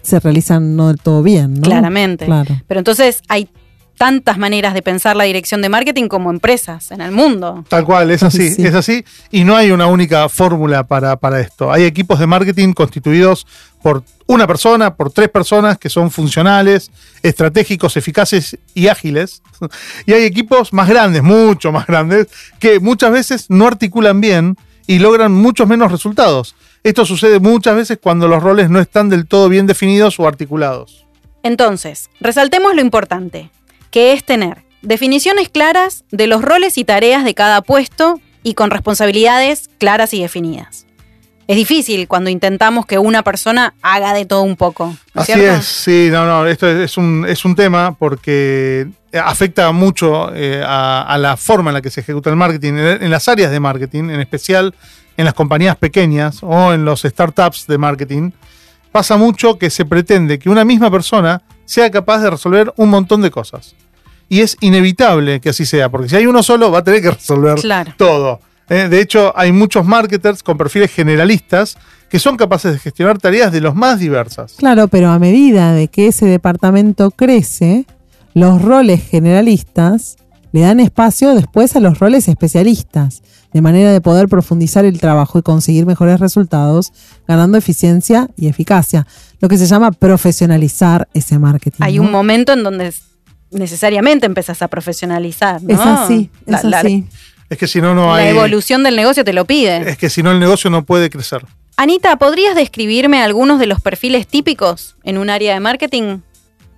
se 0.02 0.20
realizan 0.20 0.76
no 0.76 0.88
del 0.88 0.98
todo 0.98 1.22
bien, 1.22 1.54
¿no? 1.54 1.60
claramente. 1.62 2.24
Claro. 2.24 2.54
Pero 2.66 2.80
entonces 2.80 3.22
hay 3.28 3.48
tantas 3.98 4.38
maneras 4.38 4.74
de 4.74 4.80
pensar 4.82 5.16
la 5.16 5.24
dirección 5.24 5.60
de 5.60 5.68
marketing 5.68 6.06
como 6.06 6.30
empresas 6.30 6.92
en 6.92 7.00
el 7.00 7.10
mundo. 7.10 7.64
Tal 7.68 7.84
cual, 7.84 8.12
es 8.12 8.22
así, 8.22 8.50
Sí. 8.54 8.64
es 8.64 8.72
así. 8.76 9.04
Y 9.32 9.42
no 9.42 9.56
hay 9.56 9.72
una 9.72 9.88
única 9.88 10.28
fórmula 10.28 10.86
para, 10.86 11.16
para 11.16 11.40
esto. 11.40 11.72
Hay 11.72 11.82
equipos 11.82 12.20
de 12.20 12.28
marketing 12.28 12.74
constituidos 12.74 13.44
por 13.82 14.02
una 14.26 14.46
persona, 14.46 14.94
por 14.94 15.12
tres 15.12 15.28
personas 15.28 15.78
que 15.78 15.88
son 15.88 16.10
funcionales, 16.10 16.90
estratégicos, 17.22 17.96
eficaces 17.96 18.58
y 18.74 18.88
ágiles. 18.88 19.42
Y 20.06 20.12
hay 20.12 20.24
equipos 20.24 20.72
más 20.72 20.88
grandes, 20.88 21.22
mucho 21.22 21.72
más 21.72 21.86
grandes, 21.86 22.28
que 22.58 22.80
muchas 22.80 23.12
veces 23.12 23.46
no 23.48 23.66
articulan 23.66 24.20
bien 24.20 24.56
y 24.86 24.98
logran 24.98 25.32
muchos 25.32 25.68
menos 25.68 25.92
resultados. 25.92 26.54
Esto 26.82 27.04
sucede 27.04 27.40
muchas 27.40 27.76
veces 27.76 27.98
cuando 28.00 28.28
los 28.28 28.42
roles 28.42 28.70
no 28.70 28.80
están 28.80 29.08
del 29.08 29.26
todo 29.26 29.48
bien 29.48 29.66
definidos 29.66 30.18
o 30.20 30.26
articulados. 30.26 31.06
Entonces, 31.42 32.10
resaltemos 32.20 32.74
lo 32.74 32.80
importante, 32.80 33.50
que 33.90 34.12
es 34.12 34.24
tener 34.24 34.64
definiciones 34.82 35.48
claras 35.48 36.04
de 36.10 36.26
los 36.26 36.42
roles 36.42 36.78
y 36.78 36.84
tareas 36.84 37.24
de 37.24 37.34
cada 37.34 37.62
puesto 37.62 38.20
y 38.42 38.54
con 38.54 38.70
responsabilidades 38.70 39.68
claras 39.78 40.14
y 40.14 40.22
definidas. 40.22 40.87
Es 41.48 41.56
difícil 41.56 42.06
cuando 42.06 42.28
intentamos 42.30 42.84
que 42.86 42.98
una 42.98 43.22
persona 43.22 43.74
haga 43.82 44.12
de 44.12 44.26
todo 44.26 44.42
un 44.42 44.54
poco. 44.56 44.94
¿no 45.14 45.22
Así 45.22 45.32
cierto? 45.32 45.58
es, 45.60 45.64
sí, 45.66 46.08
no, 46.12 46.26
no, 46.26 46.46
esto 46.46 46.68
es, 46.68 46.90
es 46.90 46.96
un, 46.98 47.24
es 47.26 47.44
un 47.44 47.56
tema 47.56 47.96
porque 47.98 48.86
afecta 49.14 49.72
mucho 49.72 50.30
eh, 50.34 50.62
a, 50.64 51.02
a 51.02 51.16
la 51.18 51.36
forma 51.38 51.70
en 51.70 51.74
la 51.74 51.80
que 51.82 51.90
se 51.90 52.00
ejecuta 52.00 52.28
el 52.30 52.36
marketing, 52.36 52.74
en, 52.74 53.02
en 53.02 53.10
las 53.10 53.26
áreas 53.28 53.50
de 53.50 53.58
marketing, 53.60 54.04
en 54.10 54.20
especial 54.20 54.74
en 55.16 55.24
las 55.24 55.32
compañías 55.34 55.76
pequeñas 55.76 56.40
o 56.42 56.72
en 56.74 56.84
los 56.84 57.00
startups 57.02 57.66
de 57.66 57.78
marketing. 57.78 58.30
Pasa 58.92 59.16
mucho 59.16 59.58
que 59.58 59.70
se 59.70 59.84
pretende 59.86 60.38
que 60.38 60.50
una 60.50 60.64
misma 60.66 60.90
persona 60.90 61.42
sea 61.64 61.90
capaz 61.90 62.18
de 62.20 62.30
resolver 62.30 62.72
un 62.76 62.90
montón 62.90 63.22
de 63.22 63.30
cosas. 63.30 63.74
Y 64.28 64.40
es 64.42 64.58
inevitable 64.60 65.40
que 65.40 65.48
así 65.48 65.64
sea, 65.64 65.88
porque 65.88 66.10
si 66.10 66.16
hay 66.16 66.26
uno 66.26 66.42
solo 66.42 66.70
va 66.70 66.80
a 66.80 66.84
tener 66.84 67.00
que 67.00 67.10
resolver 67.12 67.54
Claro. 67.58 67.94
todo. 67.96 68.40
Eh, 68.70 68.88
de 68.88 69.00
hecho, 69.00 69.32
hay 69.36 69.52
muchos 69.52 69.86
marketers 69.86 70.42
con 70.42 70.58
perfiles 70.58 70.90
generalistas 70.92 71.76
que 72.10 72.18
son 72.18 72.36
capaces 72.36 72.72
de 72.72 72.78
gestionar 72.78 73.18
tareas 73.18 73.52
de 73.52 73.60
los 73.60 73.74
más 73.74 73.98
diversas. 73.98 74.54
Claro, 74.58 74.88
pero 74.88 75.10
a 75.10 75.18
medida 75.18 75.72
de 75.72 75.88
que 75.88 76.06
ese 76.08 76.26
departamento 76.26 77.10
crece, 77.10 77.86
los 78.34 78.62
roles 78.62 79.02
generalistas 79.08 80.16
le 80.52 80.60
dan 80.62 80.80
espacio 80.80 81.34
después 81.34 81.76
a 81.76 81.80
los 81.80 81.98
roles 81.98 82.26
especialistas, 82.28 83.22
de 83.52 83.60
manera 83.60 83.92
de 83.92 84.00
poder 84.00 84.28
profundizar 84.28 84.84
el 84.86 84.98
trabajo 85.00 85.38
y 85.38 85.42
conseguir 85.42 85.84
mejores 85.86 86.20
resultados, 86.20 86.92
ganando 87.26 87.58
eficiencia 87.58 88.28
y 88.36 88.48
eficacia, 88.48 89.06
lo 89.40 89.48
que 89.48 89.58
se 89.58 89.66
llama 89.66 89.90
profesionalizar 89.92 91.08
ese 91.14 91.38
marketing. 91.38 91.78
Hay 91.80 91.96
¿no? 91.96 92.02
un 92.04 92.10
momento 92.10 92.52
en 92.52 92.62
donde 92.62 92.92
necesariamente 93.50 94.26
empezás 94.26 94.62
a 94.62 94.68
profesionalizar. 94.68 95.62
¿no? 95.62 95.74
Es 95.74 95.80
así, 95.80 96.30
es 96.46 96.64
La- 96.64 96.70
la- 96.70 96.80
así. 96.80 97.06
Es 97.50 97.58
que 97.58 97.66
si 97.66 97.80
no, 97.80 97.94
no 97.94 98.08
la 98.08 98.16
hay. 98.16 98.28
evolución 98.28 98.82
del 98.82 98.96
negocio 98.96 99.24
te 99.24 99.32
lo 99.32 99.44
pide. 99.44 99.90
Es 99.90 99.98
que 99.98 100.10
si 100.10 100.22
no, 100.22 100.30
el 100.32 100.40
negocio 100.40 100.70
no 100.70 100.84
puede 100.84 101.10
crecer. 101.10 101.44
Anita, 101.76 102.16
¿podrías 102.16 102.56
describirme 102.56 103.22
algunos 103.22 103.58
de 103.58 103.66
los 103.66 103.80
perfiles 103.80 104.26
típicos 104.26 104.96
en 105.04 105.16
un 105.16 105.30
área 105.30 105.54
de 105.54 105.60
marketing? 105.60 106.18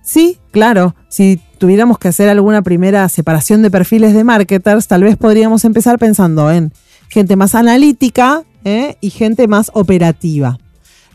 Sí, 0.03 0.37
claro. 0.51 0.95
Si 1.09 1.39
tuviéramos 1.57 1.97
que 1.99 2.07
hacer 2.07 2.29
alguna 2.29 2.61
primera 2.61 3.07
separación 3.09 3.61
de 3.61 3.71
perfiles 3.71 4.13
de 4.13 4.23
marketers, 4.23 4.87
tal 4.87 5.03
vez 5.03 5.17
podríamos 5.17 5.65
empezar 5.65 5.99
pensando 5.99 6.51
en 6.51 6.71
gente 7.09 7.35
más 7.35 7.55
analítica 7.55 8.43
¿eh? 8.63 8.95
y 9.01 9.09
gente 9.09 9.47
más 9.47 9.71
operativa. 9.73 10.57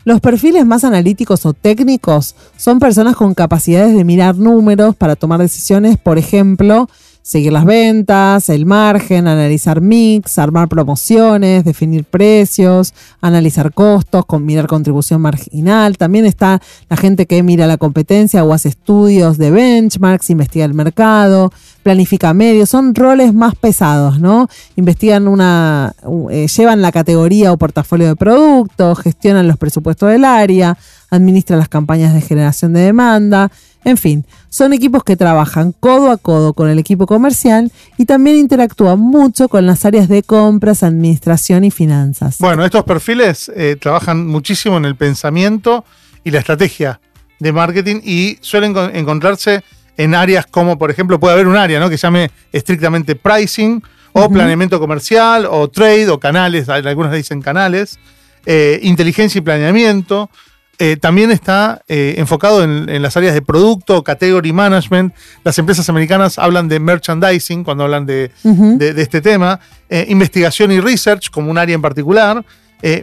Los 0.03 0.21
perfiles 0.21 0.65
más 0.65 0.85
analíticos 0.85 1.45
o 1.45 1.51
técnicos 1.51 2.35
son 2.55 2.79
personas 2.79 3.17
con 3.17 3.33
capacidades 3.33 3.93
de 3.93 4.05
mirar 4.05 4.37
números 4.37 4.95
para 4.95 5.17
tomar 5.17 5.39
decisiones, 5.41 5.97
por 5.97 6.17
ejemplo, 6.17 6.89
seguir 7.27 7.51
las 7.51 7.65
ventas, 7.65 8.47
el 8.47 8.65
margen, 8.65 9.27
analizar 9.27 9.81
mix, 9.81 10.39
armar 10.39 10.69
promociones, 10.69 11.65
definir 11.65 12.05
precios, 12.05 12.93
analizar 13.19 13.73
costos, 13.73 14.23
mirar 14.39 14.67
contribución 14.67 15.19
marginal. 15.19 15.97
También 15.97 16.25
está 16.25 16.61
la 16.89 16.95
gente 16.95 17.25
que 17.25 17.43
mira 17.43 17.67
la 17.67 17.75
competencia 17.75 18.45
o 18.45 18.53
hace 18.53 18.69
estudios 18.69 19.37
de 19.37 19.51
benchmarks, 19.51 20.29
investiga 20.29 20.63
el 20.63 20.73
mercado, 20.73 21.51
planifica 21.83 22.33
medios. 22.33 22.69
Son 22.69 22.95
roles 22.95 23.33
más 23.33 23.55
pesados, 23.55 24.21
¿no? 24.21 24.47
Investigan 24.77 25.27
una, 25.27 25.95
eh, 26.31 26.47
llevan 26.47 26.81
la 26.81 26.93
categoría 26.93 27.51
o 27.51 27.57
portafolio 27.57 28.07
de 28.07 28.15
productos, 28.15 28.99
gestionan 28.99 29.49
los 29.49 29.57
presupuestos 29.57 30.09
del 30.09 30.23
área, 30.23 30.77
administran 31.09 31.59
las 31.59 31.67
campañas 31.67 32.13
de 32.13 32.21
generación 32.21 32.71
de 32.71 32.81
demanda. 32.81 33.51
En 33.87 33.95
fin, 33.95 34.25
son 34.49 34.73
equipos 34.73 35.01
que 35.05 35.15
trabajan 35.15 35.71
codo 35.71 36.11
a 36.11 36.17
codo 36.17 36.51
con 36.53 36.67
el 36.69 36.77
equipo 36.77 37.05
comercial 37.05 37.71
y 37.97 38.03
también 38.03 38.35
interactúan 38.35 38.99
mucho 38.99 39.47
con 39.47 39.65
las 39.65 39.85
áreas 39.85 40.09
de 40.09 40.23
compras, 40.23 40.83
administración 40.83 41.63
y 41.63 41.71
finanzas. 41.71 42.35
Bueno, 42.39 42.65
estos 42.65 42.83
perfiles 42.83 43.49
eh, 43.55 43.77
trabajan 43.79 44.27
muchísimo 44.27 44.75
en 44.75 44.83
el 44.83 44.97
pensamiento 44.97 45.85
y 46.25 46.31
la 46.31 46.39
estrategia 46.39 46.99
de 47.39 47.53
marketing 47.53 48.01
y 48.03 48.37
suelen 48.41 48.73
con- 48.73 48.93
encontrarse 48.93 49.63
en 49.95 50.15
áreas 50.15 50.45
como, 50.47 50.77
por 50.77 50.91
ejemplo, 50.91 51.17
puede 51.17 51.35
haber 51.35 51.47
un 51.47 51.55
área 51.55 51.79
¿no? 51.79 51.89
que 51.89 51.97
se 51.97 52.07
llame 52.07 52.29
estrictamente 52.51 53.15
pricing 53.15 53.81
o 54.11 54.29
planeamiento 54.29 54.81
comercial 54.81 55.47
o 55.49 55.69
trade 55.69 56.09
o 56.09 56.19
canales, 56.19 56.67
algunos 56.67 57.09
le 57.11 57.17
dicen 57.19 57.41
canales, 57.41 57.97
eh, 58.45 58.81
inteligencia 58.83 59.39
y 59.39 59.41
planeamiento. 59.41 60.29
Eh, 60.79 60.95
también 60.95 61.31
está 61.31 61.81
eh, 61.87 62.15
enfocado 62.17 62.63
en, 62.63 62.87
en 62.87 63.01
las 63.01 63.17
áreas 63.17 63.33
de 63.33 63.41
producto, 63.41 64.03
category 64.03 64.53
management. 64.53 65.13
Las 65.43 65.57
empresas 65.57 65.89
americanas 65.89 66.37
hablan 66.37 66.67
de 66.67 66.79
merchandising 66.79 67.63
cuando 67.63 67.83
hablan 67.83 68.05
de, 68.05 68.31
de, 68.43 68.93
de 68.93 69.01
este 69.01 69.21
tema, 69.21 69.59
eh, 69.89 70.05
investigación 70.09 70.71
y 70.71 70.79
research 70.79 71.31
como 71.31 71.49
un 71.49 71.57
área 71.57 71.73
en 71.73 71.81
particular, 71.81 72.45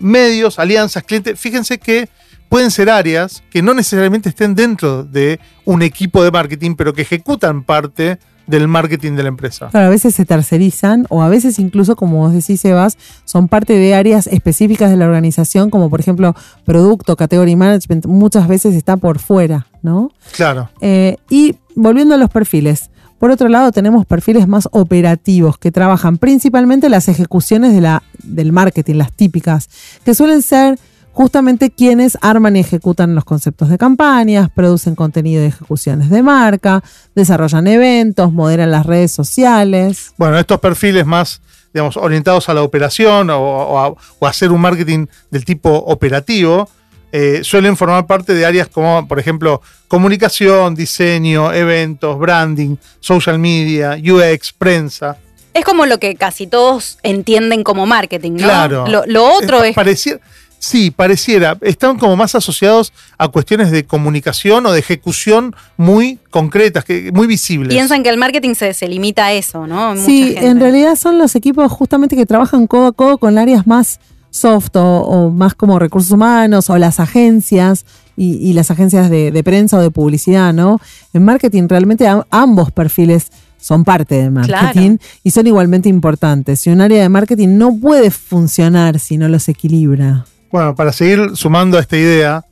medios, 0.00 0.60
alianzas, 0.60 1.02
clientes. 1.02 1.38
Fíjense 1.40 1.78
que 1.78 2.08
pueden 2.48 2.70
ser 2.70 2.88
áreas 2.88 3.42
que 3.50 3.60
no 3.60 3.74
necesariamente 3.74 4.28
estén 4.28 4.54
dentro 4.54 5.02
de 5.02 5.40
un 5.64 5.82
equipo 5.82 6.22
de 6.22 6.30
marketing, 6.30 6.76
pero 6.76 6.92
que 6.92 7.02
ejecutan 7.02 7.64
parte 7.64 8.20
del 8.46 8.68
marketing 8.68 9.12
de 9.12 9.22
la 9.22 9.28
empresa. 9.28 9.68
Claro, 9.70 9.86
a 9.86 9.90
veces 9.90 10.14
se 10.14 10.24
tercerizan 10.24 11.06
o 11.08 11.22
a 11.22 11.28
veces 11.28 11.58
incluso, 11.58 11.96
como 11.96 12.18
vos 12.18 12.32
decís, 12.32 12.60
Sebas, 12.60 12.98
son 13.24 13.48
parte 13.48 13.74
de 13.74 13.94
áreas 13.94 14.26
específicas 14.26 14.90
de 14.90 14.96
la 14.96 15.06
organización, 15.06 15.70
como 15.70 15.90
por 15.90 16.00
ejemplo 16.00 16.34
producto, 16.64 17.16
category 17.16 17.56
management, 17.56 18.06
muchas 18.06 18.48
veces 18.48 18.74
está 18.74 18.96
por 18.96 19.18
fuera, 19.18 19.66
¿no? 19.82 20.10
Claro. 20.36 20.70
Eh, 20.80 21.16
y 21.30 21.56
volviendo 21.74 22.14
a 22.14 22.18
los 22.18 22.30
perfiles. 22.30 22.90
Por 23.18 23.30
otro 23.30 23.48
lado, 23.48 23.72
tenemos 23.72 24.04
perfiles 24.04 24.46
más 24.46 24.68
operativos 24.72 25.56
que 25.56 25.72
trabajan 25.72 26.18
principalmente 26.18 26.88
las 26.88 27.08
ejecuciones 27.08 27.72
de 27.72 27.80
la, 27.80 28.02
del 28.22 28.52
marketing, 28.52 28.96
las 28.96 29.12
típicas, 29.12 29.70
que 30.04 30.14
suelen 30.14 30.42
ser 30.42 30.78
justamente 31.14 31.70
quienes 31.70 32.18
arman 32.20 32.56
y 32.56 32.60
ejecutan 32.60 33.14
los 33.14 33.24
conceptos 33.24 33.68
de 33.68 33.78
campañas, 33.78 34.50
producen 34.50 34.96
contenido 34.96 35.42
y 35.42 35.46
ejecuciones 35.46 36.10
de 36.10 36.22
marca, 36.22 36.82
desarrollan 37.14 37.68
eventos, 37.68 38.32
moderan 38.32 38.72
las 38.72 38.84
redes 38.84 39.12
sociales. 39.12 40.12
Bueno, 40.18 40.38
estos 40.38 40.58
perfiles 40.58 41.06
más, 41.06 41.40
digamos, 41.72 41.96
orientados 41.96 42.48
a 42.48 42.54
la 42.54 42.62
operación 42.62 43.30
o, 43.30 43.38
o 43.38 43.78
a, 43.78 43.88
o 43.88 44.26
a 44.26 44.28
hacer 44.28 44.50
un 44.50 44.60
marketing 44.60 45.06
del 45.30 45.44
tipo 45.44 45.70
operativo, 45.70 46.68
eh, 47.12 47.44
suelen 47.44 47.76
formar 47.76 48.08
parte 48.08 48.34
de 48.34 48.44
áreas 48.44 48.66
como, 48.66 49.06
por 49.06 49.20
ejemplo, 49.20 49.62
comunicación, 49.86 50.74
diseño, 50.74 51.52
eventos, 51.52 52.18
branding, 52.18 52.74
social 52.98 53.38
media, 53.38 53.96
UX, 53.96 54.52
prensa. 54.52 55.16
Es 55.52 55.64
como 55.64 55.86
lo 55.86 56.00
que 56.00 56.16
casi 56.16 56.48
todos 56.48 56.98
entienden 57.04 57.62
como 57.62 57.86
marketing, 57.86 58.32
¿no? 58.32 58.38
Claro. 58.38 58.88
Lo, 58.88 59.04
lo 59.06 59.32
otro 59.32 59.62
es. 59.62 59.76
Pareciera, 59.76 60.18
sí, 60.64 60.90
pareciera. 60.90 61.56
Están 61.60 61.98
como 61.98 62.16
más 62.16 62.34
asociados 62.34 62.92
a 63.18 63.28
cuestiones 63.28 63.70
de 63.70 63.84
comunicación 63.84 64.64
o 64.66 64.72
de 64.72 64.78
ejecución 64.80 65.54
muy 65.76 66.18
concretas, 66.30 66.84
que, 66.84 67.10
muy 67.12 67.26
visibles. 67.26 67.68
Piensan 67.74 68.02
que 68.02 68.08
el 68.10 68.16
marketing 68.18 68.54
se, 68.54 68.72
se 68.74 68.88
limita 68.88 69.26
a 69.26 69.32
eso, 69.32 69.66
¿no? 69.66 69.90
Mucha 69.94 70.04
Sí, 70.06 70.32
gente. 70.32 70.46
en 70.46 70.60
realidad 70.60 70.96
son 70.96 71.18
los 71.18 71.34
equipos 71.34 71.70
justamente 71.70 72.16
que 72.16 72.26
trabajan 72.26 72.66
codo 72.66 72.86
a 72.88 72.92
codo 72.92 73.18
con 73.18 73.38
áreas 73.38 73.66
más 73.66 74.00
soft 74.30 74.74
o, 74.76 74.82
o 75.02 75.30
más 75.30 75.54
como 75.54 75.78
recursos 75.78 76.10
humanos 76.10 76.68
o 76.70 76.76
las 76.76 76.98
agencias 76.98 77.84
y, 78.16 78.36
y 78.36 78.52
las 78.52 78.70
agencias 78.70 79.08
de, 79.10 79.30
de 79.30 79.44
prensa 79.44 79.78
o 79.78 79.80
de 79.80 79.90
publicidad, 79.90 80.52
¿no? 80.52 80.80
En 81.12 81.24
marketing 81.24 81.68
realmente 81.68 82.06
a- 82.08 82.26
ambos 82.30 82.72
perfiles 82.72 83.28
son 83.60 83.84
parte 83.84 84.16
de 84.16 84.30
marketing 84.30 84.98
y 85.22 85.30
son 85.30 85.46
igualmente 85.46 85.88
importantes. 85.88 86.66
Y 86.66 86.70
un 86.70 86.80
área 86.80 87.00
de 87.00 87.08
marketing 87.08 87.56
no 87.56 87.74
puede 87.78 88.10
funcionar 88.10 88.98
si 88.98 89.16
no 89.16 89.28
los 89.28 89.48
equilibra. 89.48 90.26
Bueno, 90.54 90.76
para 90.76 90.92
seguir 90.92 91.32
sumando 91.34 91.78
a 91.78 91.80
esta 91.80 91.96
idea, 91.96 92.44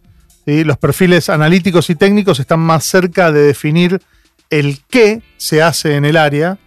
los 0.45 0.77
perfiles 0.77 1.31
analíticos 1.31 1.89
y 1.89 1.95
técnicos 1.95 2.41
están 2.41 2.59
más 2.59 2.83
cerca 2.83 3.31
de 3.31 3.43
definir 3.43 4.03
el 4.51 4.81
qué 4.91 5.23
se 5.37 5.63
hace 5.63 5.95
en 5.95 6.05
el 6.05 6.17
área, 6.17 6.59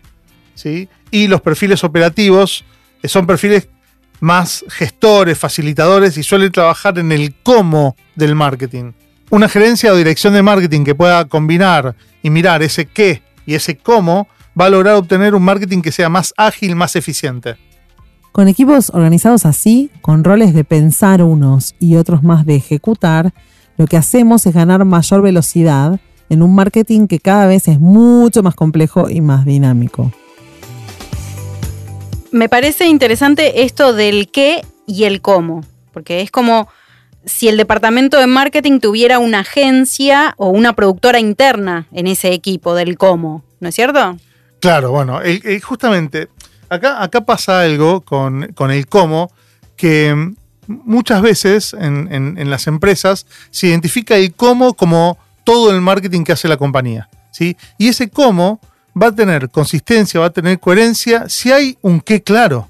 ¿sí? 0.53 0.87
y 1.11 1.27
los 1.27 1.41
perfiles 1.41 1.83
operativos 1.83 2.63
eh, 3.03 3.09
son 3.09 3.27
perfiles 3.27 3.67
más 4.21 4.63
gestores, 4.69 5.37
facilitadores 5.37 6.17
y 6.17 6.23
suelen 6.23 6.53
trabajar 6.53 6.97
en 6.99 7.11
el 7.11 7.35
cómo 7.43 7.97
del 8.15 8.33
marketing. 8.33 8.93
Una 9.29 9.49
gerencia 9.49 9.91
o 9.91 9.97
dirección 9.97 10.33
de 10.35 10.41
marketing 10.41 10.85
que 10.85 10.95
pueda 10.95 11.25
combinar 11.25 11.97
y 12.23 12.29
mirar 12.29 12.63
ese 12.63 12.85
qué 12.85 13.23
y 13.45 13.55
ese 13.55 13.75
cómo 13.75 14.29
va 14.57 14.67
a 14.67 14.69
lograr 14.69 14.95
obtener 14.95 15.35
un 15.35 15.43
marketing 15.43 15.81
que 15.81 15.91
sea 15.91 16.07
más 16.07 16.33
ágil, 16.37 16.77
más 16.77 16.95
eficiente. 16.95 17.57
Con 18.35 18.49
equipos 18.49 18.89
organizados 18.89 19.45
así, 19.45 19.89
con 20.01 20.25
roles 20.25 20.53
de 20.53 20.65
pensar 20.65 21.23
unos 21.23 21.73
y 21.79 21.95
otros 21.95 22.21
más 22.21 22.45
de 22.45 22.57
ejecutar, 22.57 23.33
lo 23.77 23.87
que 23.87 23.95
hacemos 23.95 24.45
es 24.45 24.53
ganar 24.53 24.83
mayor 24.83 25.21
velocidad 25.21 26.01
en 26.27 26.43
un 26.43 26.53
marketing 26.53 27.07
que 27.07 27.19
cada 27.19 27.47
vez 27.47 27.69
es 27.69 27.79
mucho 27.79 28.43
más 28.43 28.53
complejo 28.53 29.09
y 29.09 29.21
más 29.21 29.45
dinámico. 29.45 30.11
Me 32.33 32.49
parece 32.49 32.87
interesante 32.87 33.63
esto 33.63 33.93
del 33.93 34.29
qué 34.29 34.65
y 34.85 35.05
el 35.05 35.21
cómo, 35.21 35.63
porque 35.93 36.19
es 36.19 36.29
como 36.29 36.67
si 37.23 37.47
el 37.47 37.55
departamento 37.55 38.19
de 38.19 38.27
marketing 38.27 38.81
tuviera 38.81 39.17
una 39.17 39.39
agencia 39.39 40.33
o 40.35 40.49
una 40.49 40.73
productora 40.73 41.21
interna 41.21 41.87
en 41.93 42.05
ese 42.05 42.33
equipo 42.33 42.75
del 42.75 42.97
cómo, 42.97 43.45
¿no 43.61 43.69
es 43.69 43.75
cierto? 43.75 44.17
Claro, 44.59 44.91
bueno, 44.91 45.21
justamente 45.63 46.27
acá, 46.75 47.01
pasa 47.25 47.61
algo 47.61 48.01
con, 48.01 48.53
el 48.71 48.87
cómo 48.87 49.31
que 49.75 50.33
muchas 50.67 51.21
veces 51.21 51.73
en, 51.73 52.07
en- 52.11 52.37
en 52.37 52.49
las 52.49 52.67
empresas 52.67 53.25
se 53.51 53.67
identifica 53.67 54.15
el 54.15 54.33
cómo 54.33 54.73
como 54.73 55.17
todo 55.43 55.71
el 55.71 55.81
marketing 55.81 56.23
que 56.23 56.31
hace 56.31 56.47
la 56.47 56.57
compañía. 56.57 57.09
¿sí? 57.31 57.55
Y 57.77 57.87
ese 57.89 58.09
cómo 58.09 58.59
va 58.99 59.07
a 59.07 59.11
tener 59.11 59.49
consistencia, 59.49 60.19
va 60.19 60.27
a 60.27 60.29
tener 60.31 60.59
coherencia 60.59 61.25
si 61.29 61.51
hay 61.51 61.77
un 61.81 61.99
qué 62.01 62.21
claro. 62.23 62.69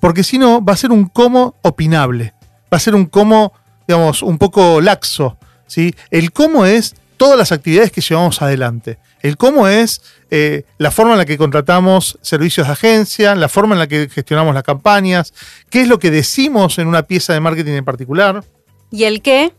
Porque 0.00 0.22
si 0.22 0.38
no, 0.38 0.62
va 0.64 0.72
a 0.74 0.76
ser 0.76 0.92
un 0.92 1.06
cómo 1.06 1.54
opinable. 1.62 2.34
Va 2.72 2.76
a 2.76 2.80
ser 2.80 2.94
un 2.94 3.06
cómo, 3.06 3.52
digamos, 3.88 4.22
un 4.22 4.38
poco 4.38 4.80
laxo. 4.80 5.36
¿sí? 5.66 5.94
El 6.10 6.32
cómo 6.32 6.64
es 6.66 6.94
todas 7.16 7.38
las 7.38 7.52
actividades 7.52 7.90
que 7.92 8.00
llevamos 8.00 8.40
adelante. 8.42 8.98
El 9.24 9.38
cómo 9.38 9.68
es 9.68 10.02
eh, 10.30 10.64
la 10.76 10.90
forma 10.90 11.12
en 11.12 11.18
la 11.18 11.24
que 11.24 11.38
contratamos 11.38 12.18
servicios 12.20 12.66
de 12.66 12.74
agencia, 12.74 13.34
la 13.34 13.48
forma 13.48 13.74
en 13.74 13.78
la 13.78 13.86
que 13.86 14.10
gestionamos 14.10 14.54
las 14.54 14.64
campañas, 14.64 15.32
qué 15.70 15.80
es 15.80 15.88
lo 15.88 15.98
que 15.98 16.10
decimos 16.10 16.78
en 16.78 16.88
una 16.88 17.04
pieza 17.04 17.32
de 17.32 17.40
marketing 17.40 17.72
en 17.72 17.86
particular. 17.86 18.44
¿Y 18.90 19.04
el 19.04 19.22
qué? 19.22 19.54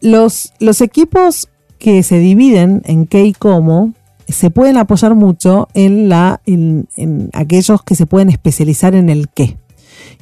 Los, 0.00 0.52
los 0.60 0.80
equipos 0.80 1.48
que 1.80 2.04
se 2.04 2.20
dividen 2.20 2.82
en 2.84 3.08
qué 3.08 3.24
y 3.24 3.32
cómo 3.32 3.92
se 4.28 4.50
pueden 4.50 4.76
apoyar 4.76 5.16
mucho 5.16 5.66
en, 5.74 6.08
la, 6.08 6.40
en, 6.46 6.86
en 6.94 7.28
aquellos 7.32 7.82
que 7.82 7.96
se 7.96 8.06
pueden 8.06 8.30
especializar 8.30 8.94
en 8.94 9.10
el 9.10 9.28
qué. 9.30 9.56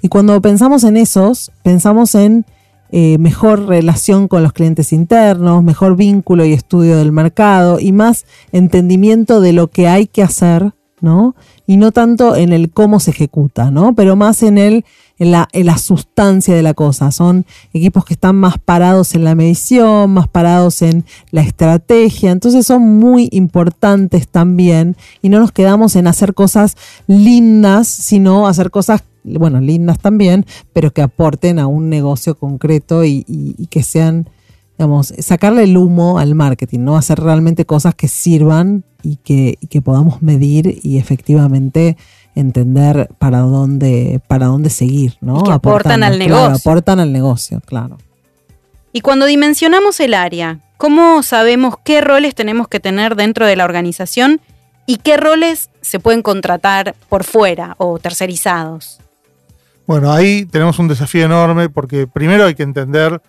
Y 0.01 0.09
cuando 0.09 0.40
pensamos 0.40 0.85
en 0.85 0.97
esos, 0.97 1.53
pensamos 1.62 2.14
en 2.14 2.47
eh, 2.92 3.18
mejor 3.18 3.66
relación 3.66 4.26
con 4.26 4.42
los 4.42 4.53
clientes 4.53 4.92
internos, 4.92 5.62
mejor 5.62 5.96
vínculo 5.96 6.44
y 6.44 6.53
estudio 6.53 6.96
del 6.96 7.12
mercado 7.12 7.79
y 7.79 7.92
más 7.92 8.26
entendimiento 8.50 9.40
de 9.40 9.53
lo 9.53 9.68
que 9.68 9.87
hay 9.87 10.07
que 10.09 10.22
hacer, 10.22 10.72
¿no? 11.00 11.37
Y 11.66 11.76
no 11.76 11.92
tanto 11.92 12.35
en 12.35 12.53
el 12.53 12.70
cómo 12.70 12.98
se 12.98 13.12
ejecuta, 13.12 13.70
¿no? 13.70 13.94
Pero 13.94 14.16
más 14.16 14.42
en 14.42 14.59
el, 14.59 14.85
en 15.20 15.31
la, 15.31 15.48
en 15.53 15.66
la 15.66 15.79
sustancia 15.79 16.55
de 16.55 16.62
la 16.62 16.74
cosa. 16.74 17.12
Son 17.12 17.46
equipos 17.72 18.05
que 18.05 18.14
están 18.14 18.35
más 18.35 18.59
parados 18.59 19.14
en 19.14 19.22
la 19.22 19.37
medición, 19.37 20.11
más 20.11 20.26
parados 20.26 20.83
en 20.83 21.05
la 21.31 21.42
estrategia. 21.42 22.33
Entonces 22.33 22.66
son 22.66 22.98
muy 22.98 23.29
importantes 23.31 24.26
también. 24.26 24.96
Y 25.22 25.29
no 25.29 25.38
nos 25.38 25.53
quedamos 25.53 25.94
en 25.94 26.09
hacer 26.09 26.35
cosas 26.35 26.76
lindas, 27.07 27.87
sino 27.87 28.48
hacer 28.48 28.72
cosas 28.72 29.05
bueno, 29.24 29.61
lindas 29.61 29.98
también, 29.98 30.46
pero 30.72 30.92
que 30.92 31.02
aporten 31.02 31.59
a 31.59 31.66
un 31.66 31.88
negocio 31.88 32.35
concreto 32.37 33.04
y, 33.04 33.24
y- 33.28 33.54
y 33.59 33.66
que 33.66 33.83
sean, 33.83 34.28
digamos, 34.78 35.12
sacarle 35.18 35.64
el 35.64 35.76
humo 35.76 36.18
al 36.18 36.35
marketing, 36.35 36.80
¿no? 36.80 36.96
Hacer 36.96 37.20
realmente 37.20 37.64
cosas 37.66 37.94
que 37.94 38.09
sirvan 38.09 38.85
y 39.02 39.16
que, 39.16 39.56
y 39.61 39.66
que 39.66 39.83
podamos 39.83 40.22
medir 40.22 40.78
y 40.83 40.98
efectivamente 40.98 41.96
entender 42.35 43.09
para 43.18 43.40
dónde, 43.40 44.20
para 44.28 44.46
dónde 44.46 44.70
seguir, 44.70 45.16
¿no? 45.20 45.40
Y 45.40 45.42
que 45.44 45.52
aportan 45.52 46.02
al 46.02 46.16
claro, 46.18 46.28
negocio. 46.46 46.56
aportan 46.70 47.00
al 47.00 47.12
negocio, 47.12 47.61
claro. 47.66 47.98
Y 48.92 49.00
cuando 49.02 49.26
dimensionamos 49.26 50.00
el 50.00 50.14
área, 50.14 50.61
¿cómo 50.76 51.22
sabemos 51.22 51.74
qué 51.85 52.00
roles 52.00 52.35
tenemos 52.35 52.68
que 52.68 52.80
tener 52.80 53.16
dentro 53.16 53.46
de 53.46 53.56
la 53.56 53.64
organización 53.64 54.40
y 54.87 54.96
qué 54.96 55.16
roles 55.16 55.70
se 55.80 56.00
pueden 56.00 56.22
contratar 56.22 56.94
por 57.09 57.24
fuera 57.24 57.74
o 57.78 57.98
tercerizados? 57.98 58.98
Bueno, 59.90 60.12
ahí 60.12 60.46
tenemos 60.46 60.79
un 60.79 60.87
desafío 60.87 61.24
enorme 61.24 61.68
porque 61.68 62.07
primero 62.07 62.44
hay 62.44 62.55
que 62.55 62.62
entender 62.62 63.20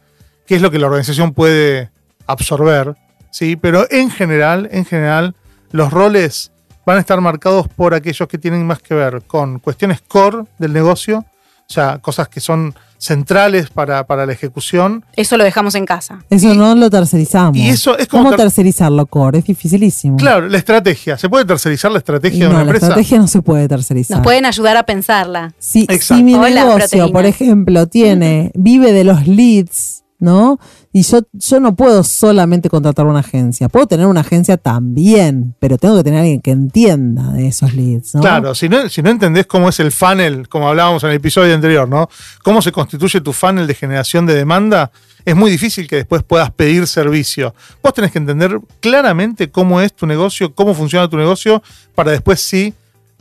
qué 0.46 0.58
es 0.58 0.62
lo 0.62 0.70
que 0.70 0.78
la 0.78 0.86
organización 0.86 1.34
puede 1.34 1.90
absorber, 2.28 2.94
¿sí? 3.32 3.56
Pero 3.56 3.88
en 3.90 4.12
general, 4.12 4.70
en 4.72 4.86
general, 4.86 5.36
los 5.72 5.92
roles 5.92 6.52
van 6.86 6.98
a 6.98 7.00
estar 7.00 7.20
marcados 7.20 7.68
por 7.68 7.96
aquellos 7.96 8.28
que 8.30 8.38
tienen 8.38 8.68
más 8.68 8.80
que 8.80 8.94
ver 8.94 9.24
con 9.26 9.58
cuestiones 9.58 10.02
core 10.02 10.44
del 10.60 10.72
negocio, 10.72 11.26
o 11.72 11.74
sea, 11.74 12.00
cosas 12.00 12.28
que 12.28 12.42
son 12.42 12.76
centrales 12.98 13.70
para, 13.70 14.06
para 14.06 14.26
la 14.26 14.34
ejecución. 14.34 15.06
Eso 15.16 15.38
lo 15.38 15.46
dejamos 15.46 15.74
en 15.76 15.86
casa. 15.86 16.24
Eso 16.30 16.54
no 16.54 16.76
lo 16.76 16.90
tercerizamos. 16.90 17.56
y 17.56 17.70
eso 17.70 17.98
es 17.98 18.08
como 18.10 18.24
¿Cómo 18.26 18.36
ter- 18.36 18.42
tercerizarlo, 18.46 19.06
Core? 19.06 19.40
Es 19.40 19.46
dificilísimo. 19.46 20.18
Claro, 20.18 20.50
la 20.50 20.58
estrategia. 20.58 21.18
¿Se 21.18 21.30
puede 21.30 21.46
tercerizar 21.46 21.92
la 21.92 21.98
Y 21.98 22.00
estrategia 22.00 22.40
no, 22.44 22.50
de 22.50 22.50
una 22.50 22.58
la 22.58 22.62
empresa? 22.64 22.88
estrategia 22.88 23.18
no 23.20 23.28
se 23.28 23.42
puede 23.42 23.68
tercerizar. 23.70 24.18
Nos 24.18 24.24
pueden 24.26 24.46
ayudar 24.46 24.76
a 24.76 24.84
pensarla. 24.84 25.54
Si, 25.60 25.84
Exacto. 25.84 26.16
si 26.18 26.24
mi 26.24 26.36
Hola, 26.36 26.50
negocio, 26.50 26.78
proteína. 26.80 27.08
por 27.08 27.26
ejemplo, 27.26 27.88
tiene, 27.88 28.52
vive 28.54 28.92
de 28.92 29.04
los 29.06 29.26
leads, 29.26 30.04
¿no? 30.20 30.60
Y 30.94 31.04
yo, 31.04 31.22
yo 31.32 31.60
no 31.62 31.76
puedo 31.76 32.04
solamente 32.04 32.70
contratar 32.70 33.06
una 33.06 33.20
agencia. 33.20 33.70
Puedo 33.70 33.88
tener 33.88 34.08
una 34.08 34.22
agencia 34.22 34.58
también, 34.58 35.56
pero 35.60 35.78
tengo 35.78 35.96
que 35.98 36.04
tener 36.04 36.20
a 36.20 36.22
alguien 36.24 36.42
que 36.42 36.52
entienda 36.52 37.32
de 37.32 37.48
esos 37.48 37.74
leads. 37.74 38.16
¿no? 38.16 38.22
Claro, 38.22 38.54
si 38.54 38.68
no, 38.68 38.90
si 38.90 39.02
no 39.02 39.10
entendés 39.10 39.48
cómo 39.48 39.70
es 39.70 39.80
el 39.80 39.92
funnel, 39.92 40.50
como 40.50 40.68
hablábamos 40.68 41.04
en 41.04 41.12
el 41.12 41.16
episodio 41.16 41.56
anterior, 41.56 41.88
¿no? 41.88 42.10
Cómo 42.44 42.62
se 42.62 42.74
constituye 42.74 43.22
tu 43.22 43.32
funnel 43.32 43.68
de 43.68 43.74
generación 43.74 44.26
de 44.26 44.36
demanda, 44.36 44.92
es 45.24 45.36
muy 45.36 45.50
difícil 45.52 45.88
que 45.88 45.98
después 45.98 46.24
puedas 46.24 46.52
pedir 46.52 46.88
servicio. 46.88 47.54
Vos 47.82 47.94
tenés 47.94 48.12
que 48.12 48.18
entender 48.18 48.60
claramente 48.80 49.50
cómo 49.50 49.80
es 49.80 49.94
tu 49.94 50.08
negocio, 50.08 50.54
cómo 50.54 50.74
funciona 50.74 51.10
tu 51.10 51.18
negocio, 51.18 51.64
para 51.96 52.12
después 52.12 52.42
sí 52.42 52.74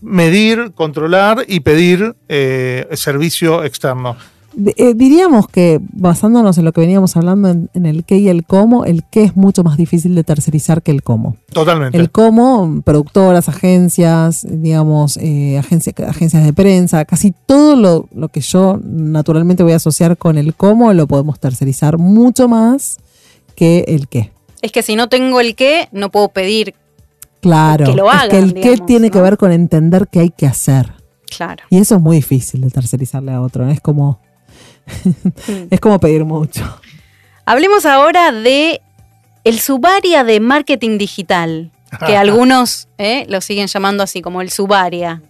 medir, 0.02 0.72
controlar 0.74 1.44
y 1.46 1.60
pedir 1.60 2.16
eh, 2.28 2.88
servicio 2.94 3.64
externo. 3.64 4.16
Eh, 4.76 4.94
diríamos 4.94 5.46
que, 5.46 5.80
basándonos 5.92 6.58
en 6.58 6.64
lo 6.64 6.72
que 6.72 6.80
veníamos 6.80 7.16
hablando 7.16 7.48
en, 7.48 7.70
en 7.72 7.86
el 7.86 8.04
qué 8.04 8.16
y 8.16 8.28
el 8.28 8.44
cómo, 8.44 8.84
el 8.84 9.04
qué 9.04 9.22
es 9.22 9.36
mucho 9.36 9.62
más 9.62 9.76
difícil 9.76 10.14
de 10.16 10.24
tercerizar 10.24 10.82
que 10.82 10.90
el 10.90 11.02
cómo. 11.02 11.36
Totalmente. 11.52 11.96
El 11.96 12.10
cómo, 12.10 12.82
productoras, 12.84 13.48
agencias, 13.48 14.44
digamos, 14.48 15.16
eh, 15.18 15.56
agencia- 15.58 15.94
agencias 16.08 16.44
de 16.44 16.52
prensa, 16.52 17.04
casi 17.04 17.32
todo 17.46 17.76
lo, 17.76 18.08
lo 18.12 18.28
que 18.28 18.40
yo 18.40 18.80
naturalmente 18.82 19.62
voy 19.62 19.72
a 19.72 19.76
asociar 19.76 20.16
con 20.16 20.36
el 20.36 20.54
cómo 20.54 20.92
lo 20.92 21.06
podemos 21.06 21.38
tercerizar 21.38 21.96
mucho 21.98 22.48
más 22.48 22.98
que 23.54 23.84
el 23.88 24.08
qué. 24.08 24.32
Es 24.62 24.72
que 24.72 24.82
si 24.82 24.96
no 24.96 25.08
tengo 25.08 25.40
el 25.40 25.54
qué, 25.54 25.88
no 25.92 26.10
puedo 26.10 26.28
pedir. 26.28 26.74
Claro. 27.40 27.86
Que 27.86 27.94
lo 27.94 28.10
es 28.10 28.14
hagan, 28.16 28.30
que 28.30 28.38
el 28.38 28.54
qué 28.54 28.76
tiene 28.78 29.10
que 29.10 29.20
ver 29.20 29.38
con 29.38 29.52
entender 29.52 30.08
qué 30.10 30.20
hay 30.20 30.30
que 30.30 30.46
hacer. 30.46 30.92
Claro. 31.34 31.62
Y 31.70 31.78
eso 31.78 31.94
es 31.94 32.02
muy 32.02 32.16
difícil 32.16 32.60
de 32.62 32.70
tercerizarle 32.70 33.32
a 33.32 33.40
otro. 33.40 33.70
Es 33.70 33.80
como, 33.80 34.18
es 35.70 35.80
como 35.80 35.98
pedir 35.98 36.24
mucho. 36.24 36.64
Hablemos 37.44 37.86
ahora 37.86 38.32
de 38.32 38.80
el 39.44 39.60
subaria 39.60 40.24
de 40.24 40.40
marketing 40.40 40.98
digital, 40.98 41.70
que 42.06 42.16
algunos 42.16 42.88
eh, 42.98 43.26
lo 43.28 43.40
siguen 43.40 43.66
llamando 43.66 44.02
así, 44.02 44.22
como 44.22 44.42
el 44.42 44.50
subaria. 44.50 45.22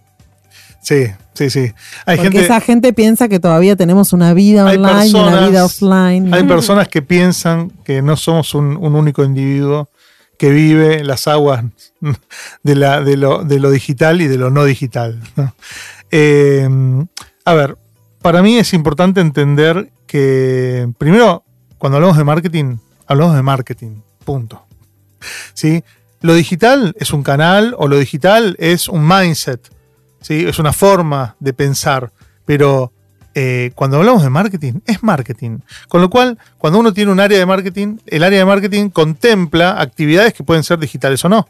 Sí, 0.81 1.05
sí, 1.33 1.49
sí. 1.49 1.71
Hay 2.05 2.17
Porque 2.17 2.31
gente, 2.31 2.45
esa 2.45 2.59
gente 2.59 2.93
piensa 2.93 3.27
que 3.27 3.39
todavía 3.39 3.75
tenemos 3.75 4.13
una 4.13 4.33
vida 4.33 4.65
online 4.65 5.07
y 5.07 5.13
una 5.13 5.47
vida 5.47 5.65
offline. 5.65 6.33
hay 6.33 6.43
personas 6.43 6.87
que 6.87 7.03
piensan 7.03 7.69
que 7.83 8.01
no 8.01 8.17
somos 8.17 8.55
un, 8.55 8.77
un 8.77 8.95
único 8.95 9.23
individuo 9.23 9.89
que 10.41 10.49
vive 10.49 11.01
en 11.01 11.07
las 11.07 11.27
aguas 11.27 11.63
de, 12.63 12.75
la, 12.75 13.01
de, 13.01 13.15
lo, 13.15 13.43
de 13.43 13.59
lo 13.59 13.69
digital 13.69 14.21
y 14.21 14.27
de 14.27 14.37
lo 14.37 14.49
no 14.49 14.65
digital. 14.65 15.19
¿no? 15.35 15.53
Eh, 16.09 16.67
a 17.45 17.53
ver, 17.53 17.77
para 18.21 18.41
mí 18.41 18.57
es 18.57 18.73
importante 18.73 19.21
entender 19.21 19.91
que, 20.07 20.89
primero, 20.97 21.43
cuando 21.77 21.97
hablamos 21.97 22.17
de 22.17 22.23
marketing, 22.23 22.77
hablamos 23.07 23.35
de 23.35 23.41
marketing, 23.41 24.01
punto. 24.23 24.65
¿Sí? 25.53 25.83
Lo 26.21 26.33
digital 26.33 26.93
es 26.99 27.13
un 27.13 27.23
canal 27.23 27.75
o 27.77 27.87
lo 27.87 27.97
digital 27.97 28.55
es 28.59 28.87
un 28.87 29.07
mindset, 29.07 29.73
¿sí? 30.21 30.45
es 30.47 30.59
una 30.59 30.73
forma 30.73 31.35
de 31.39 31.53
pensar, 31.53 32.11
pero 32.45 32.91
eh, 33.33 33.71
cuando 33.75 33.97
hablamos 33.97 34.23
de 34.23 34.29
marketing, 34.29 34.73
es 34.85 35.01
marketing. 35.01 35.59
Con 35.87 36.01
lo 36.01 36.09
cual, 36.09 36.37
cuando 36.57 36.79
uno 36.79 36.93
tiene 36.93 37.11
un 37.11 37.19
área 37.19 37.39
de 37.39 37.45
marketing, 37.45 37.97
el 38.05 38.23
área 38.23 38.39
de 38.39 38.45
marketing 38.45 38.89
contempla 38.89 39.81
actividades 39.81 40.33
que 40.33 40.43
pueden 40.43 40.63
ser 40.63 40.77
digitales 40.79 41.23
o 41.25 41.29
no, 41.29 41.47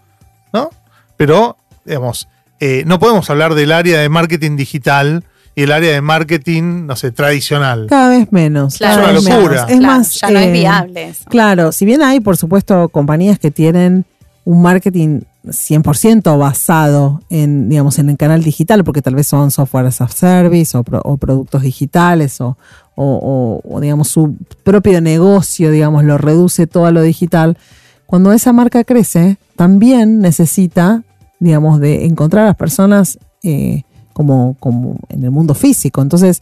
¿no? 0.53 0.69
Pero, 1.17 1.57
digamos, 1.83 2.27
eh, 2.59 2.83
no 2.85 2.99
podemos 2.99 3.29
hablar 3.29 3.55
del 3.55 3.71
área 3.71 3.99
de 3.99 4.09
marketing 4.09 4.55
digital 4.55 5.25
y 5.55 5.63
el 5.63 5.71
área 5.71 5.91
de 5.91 6.01
marketing, 6.01 6.85
no 6.85 6.95
sé, 6.95 7.11
tradicional. 7.11 7.87
Cada 7.89 8.09
vez 8.09 8.31
menos. 8.31 8.77
Claro. 8.77 9.01
cada 9.03 9.17
Es 9.17 9.25
una 9.25 9.29
menos. 9.35 9.43
locura. 9.43 9.61
Es 9.69 9.77
Claro, 9.79 9.81
más, 9.97 10.13
ya 10.19 10.29
no 10.29 10.39
es 10.39 10.47
eh, 10.47 10.51
viable 10.51 11.07
eso. 11.09 11.23
Claro, 11.29 11.71
si 11.71 11.85
bien 11.85 12.01
hay, 12.01 12.19
por 12.19 12.37
supuesto, 12.37 12.87
compañías 12.89 13.37
que 13.39 13.51
tienen 13.51 14.05
un 14.45 14.61
marketing 14.61 15.21
100% 15.45 16.37
basado 16.37 17.21
en, 17.29 17.69
digamos, 17.69 17.99
en 17.99 18.09
el 18.09 18.17
canal 18.17 18.43
digital, 18.43 18.83
porque 18.83 19.01
tal 19.01 19.15
vez 19.15 19.27
son 19.27 19.51
software 19.51 19.85
as 19.87 20.01
a 20.01 20.07
service 20.07 20.77
o, 20.77 20.83
pro- 20.83 21.01
o 21.03 21.17
productos 21.17 21.61
digitales 21.63 22.39
o, 22.41 22.57
o- 22.95 23.61
o- 23.65 23.75
o, 23.75 23.79
digamos, 23.79 24.07
su 24.07 24.35
propio 24.63 25.01
negocio, 25.01 25.71
digamos, 25.71 26.03
lo 26.03 26.17
reduce 26.17 26.67
todo 26.67 26.85
a 26.85 26.91
lo 26.91 27.01
digital. 27.01 27.57
Cuando 28.05 28.33
esa 28.33 28.51
marca 28.53 28.83
crece, 28.83 29.37
también 29.55 30.19
necesita, 30.19 31.03
digamos, 31.39 31.79
de 31.79 32.05
encontrar 32.05 32.43
a 32.43 32.47
las 32.47 32.55
personas 32.55 33.17
eh, 33.43 33.83
como, 34.13 34.55
como 34.59 34.97
en 35.09 35.23
el 35.23 35.31
mundo 35.31 35.53
físico. 35.53 36.01
Entonces, 36.01 36.41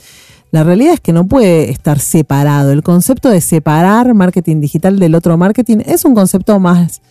la 0.52 0.64
realidad 0.64 0.94
es 0.94 1.00
que 1.00 1.14
no 1.14 1.28
puede 1.28 1.70
estar 1.70 2.00
separado. 2.00 2.72
El 2.72 2.84
concepto 2.84 3.30
de 3.30 3.42
separar 3.42 4.14
marketing 4.14 4.62
digital 4.62 5.00
del 5.00 5.16
otro 5.16 5.38
marketing 5.38 5.78
es 5.86 6.06
un 6.06 6.16
concepto 6.16 6.60
más 6.60 7.02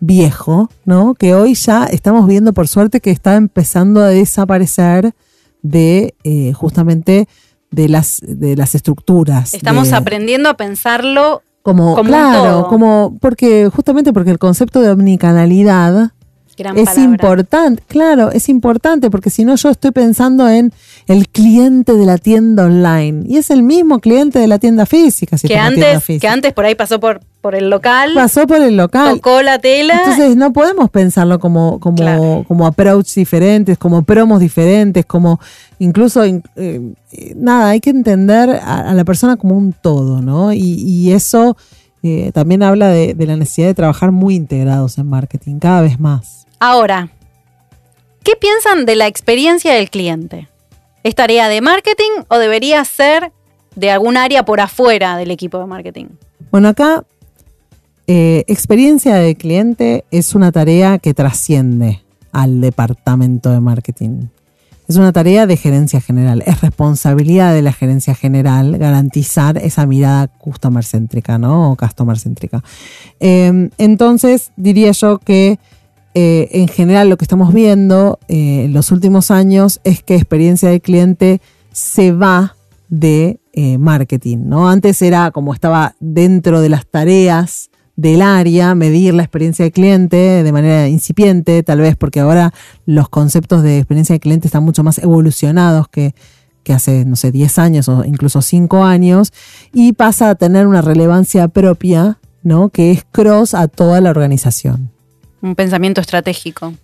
viejo, 0.00 0.70
¿no? 0.84 1.14
Que 1.14 1.34
hoy 1.34 1.54
ya 1.54 1.84
estamos 1.84 2.26
viendo, 2.26 2.52
por 2.52 2.68
suerte, 2.68 3.00
que 3.00 3.10
está 3.10 3.36
empezando 3.36 4.00
a 4.00 4.08
desaparecer 4.08 5.12
de 5.62 6.14
eh, 6.24 6.52
justamente 6.54 7.28
de 7.70 7.88
las, 7.88 8.20
de 8.26 8.56
las 8.56 8.74
estructuras. 8.74 9.54
Estamos 9.54 9.90
de- 9.90 9.96
aprendiendo 9.96 10.48
a 10.48 10.54
pensarlo 10.56 11.42
como, 11.62 11.90
como 11.94 12.00
un 12.00 12.06
claro, 12.06 12.42
todo. 12.42 12.68
como 12.68 13.16
porque 13.20 13.68
justamente 13.72 14.12
porque 14.14 14.30
el 14.30 14.38
concepto 14.38 14.80
de 14.80 14.90
omnicanalidad 14.90 16.12
gran 16.60 16.78
es 16.78 16.84
palabra. 16.84 17.04
importante, 17.10 17.82
claro, 17.88 18.30
es 18.30 18.48
importante 18.48 19.10
porque 19.10 19.28
si 19.30 19.44
no 19.44 19.56
yo 19.56 19.68
estoy 19.70 19.90
pensando 19.90 20.48
en 20.48 20.72
el 21.08 21.28
cliente 21.28 21.94
de 21.94 22.06
la 22.06 22.18
tienda 22.18 22.64
online 22.66 23.24
y 23.26 23.36
es 23.36 23.50
el 23.50 23.62
mismo 23.64 23.98
cliente 23.98 24.38
de 24.38 24.46
la 24.46 24.58
tienda 24.58 24.86
física. 24.86 25.36
Si 25.36 25.48
que 25.48 25.58
antes, 25.58 26.04
física. 26.04 26.20
que 26.20 26.28
antes 26.28 26.52
por 26.52 26.64
ahí 26.64 26.74
pasó 26.76 27.00
por, 27.00 27.20
por 27.40 27.54
el 27.54 27.68
local, 27.70 28.12
pasó 28.14 28.46
por 28.46 28.60
el 28.62 28.76
local. 28.76 29.16
tocó 29.16 29.42
la 29.42 29.58
tela. 29.58 29.94
Entonces 29.98 30.36
no 30.36 30.52
podemos 30.52 30.88
pensarlo 30.90 31.40
como, 31.40 31.80
como, 31.80 31.96
Claro. 31.96 32.44
como 32.46 32.66
approach 32.66 33.14
diferentes, 33.14 33.76
como 33.78 34.02
promos 34.02 34.38
diferentes, 34.40 35.04
como 35.06 35.40
incluso, 35.78 36.24
in- 36.26 36.42
eh, 36.56 36.80
eh, 37.12 37.34
nada, 37.36 37.70
hay 37.70 37.80
que 37.80 37.90
entender 37.90 38.50
a, 38.50 38.90
a 38.90 38.94
la 38.94 39.04
persona 39.04 39.36
como 39.36 39.56
un 39.56 39.72
todo, 39.72 40.20
¿no? 40.22 40.52
Y, 40.52 40.60
y 40.60 41.12
eso 41.12 41.56
eh, 42.02 42.30
también 42.32 42.62
habla 42.62 42.88
de, 42.88 43.14
de 43.14 43.26
la 43.26 43.36
necesidad 43.36 43.66
de 43.68 43.74
trabajar 43.74 44.10
muy 44.12 44.34
integrados 44.34 44.96
en 44.98 45.06
marketing, 45.06 45.58
cada 45.58 45.82
vez 45.82 45.98
más. 46.00 46.46
Ahora, 46.62 47.08
¿qué 48.22 48.32
piensan 48.38 48.84
de 48.84 48.94
la 48.94 49.06
experiencia 49.06 49.72
del 49.72 49.88
cliente? 49.88 50.46
¿Es 51.02 51.14
tarea 51.14 51.48
de 51.48 51.62
marketing 51.62 52.24
o 52.28 52.36
debería 52.36 52.84
ser 52.84 53.32
de 53.76 53.90
algún 53.90 54.18
área 54.18 54.44
por 54.44 54.60
afuera 54.60 55.16
del 55.16 55.30
equipo 55.30 55.58
de 55.58 55.64
marketing? 55.64 56.06
Bueno, 56.50 56.68
acá 56.68 57.04
eh, 58.06 58.44
experiencia 58.46 59.14
de 59.14 59.36
cliente 59.36 60.04
es 60.10 60.34
una 60.34 60.52
tarea 60.52 60.98
que 60.98 61.14
trasciende 61.14 62.02
al 62.30 62.60
departamento 62.60 63.50
de 63.50 63.60
marketing. 63.60 64.26
Es 64.86 64.96
una 64.96 65.12
tarea 65.12 65.46
de 65.46 65.56
gerencia 65.56 66.02
general. 66.02 66.42
Es 66.44 66.60
responsabilidad 66.60 67.54
de 67.54 67.62
la 67.62 67.72
gerencia 67.72 68.14
general 68.14 68.76
garantizar 68.76 69.56
esa 69.56 69.86
mirada 69.86 70.26
customer 70.26 70.84
céntrica, 70.84 71.38
¿no? 71.38 71.72
O 71.72 71.76
customer 71.76 72.18
céntrica. 72.18 72.62
Eh, 73.18 73.70
entonces, 73.78 74.52
diría 74.56 74.90
yo 74.92 75.18
que 75.18 75.58
eh, 76.14 76.48
en 76.52 76.68
general 76.68 77.08
lo 77.08 77.16
que 77.16 77.24
estamos 77.24 77.54
viendo 77.54 78.18
eh, 78.28 78.64
en 78.64 78.72
los 78.72 78.90
últimos 78.90 79.30
años 79.30 79.80
es 79.84 80.02
que 80.02 80.16
experiencia 80.16 80.68
del 80.68 80.80
cliente 80.80 81.40
se 81.72 82.12
va 82.12 82.56
de 82.88 83.40
eh, 83.52 83.78
marketing, 83.78 84.38
¿no? 84.46 84.68
Antes 84.68 85.00
era 85.02 85.30
como 85.30 85.54
estaba 85.54 85.94
dentro 86.00 86.60
de 86.60 86.68
las 86.68 86.86
tareas 86.86 87.70
del 87.94 88.22
área, 88.22 88.74
medir 88.74 89.14
la 89.14 89.22
experiencia 89.22 89.64
del 89.64 89.72
cliente 89.72 90.16
de 90.42 90.52
manera 90.52 90.88
incipiente, 90.88 91.62
tal 91.62 91.80
vez 91.80 91.96
porque 91.96 92.20
ahora 92.20 92.52
los 92.86 93.08
conceptos 93.08 93.62
de 93.62 93.78
experiencia 93.78 94.14
del 94.14 94.20
cliente 94.20 94.48
están 94.48 94.64
mucho 94.64 94.82
más 94.82 94.98
evolucionados 94.98 95.86
que, 95.88 96.14
hace, 96.72 97.04
no 97.04 97.16
sé, 97.16 97.32
10 97.32 97.58
años 97.58 97.88
o 97.88 98.04
incluso 98.04 98.42
5 98.42 98.84
años, 98.84 99.32
y 99.72 99.92
pasa 99.92 100.30
a 100.30 100.34
tener 100.36 100.66
una 100.66 100.82
relevancia 100.82 101.48
propia, 101.48 102.18
¿no? 102.42 102.68
Que 102.70 102.92
es 102.92 103.04
cross 103.10 103.54
a 103.54 103.68
toda 103.68 104.00
la 104.00 104.10
organización. 104.10 104.90
Un 105.42 105.54
pensamiento 105.54 106.00
estratégico. 106.00 106.74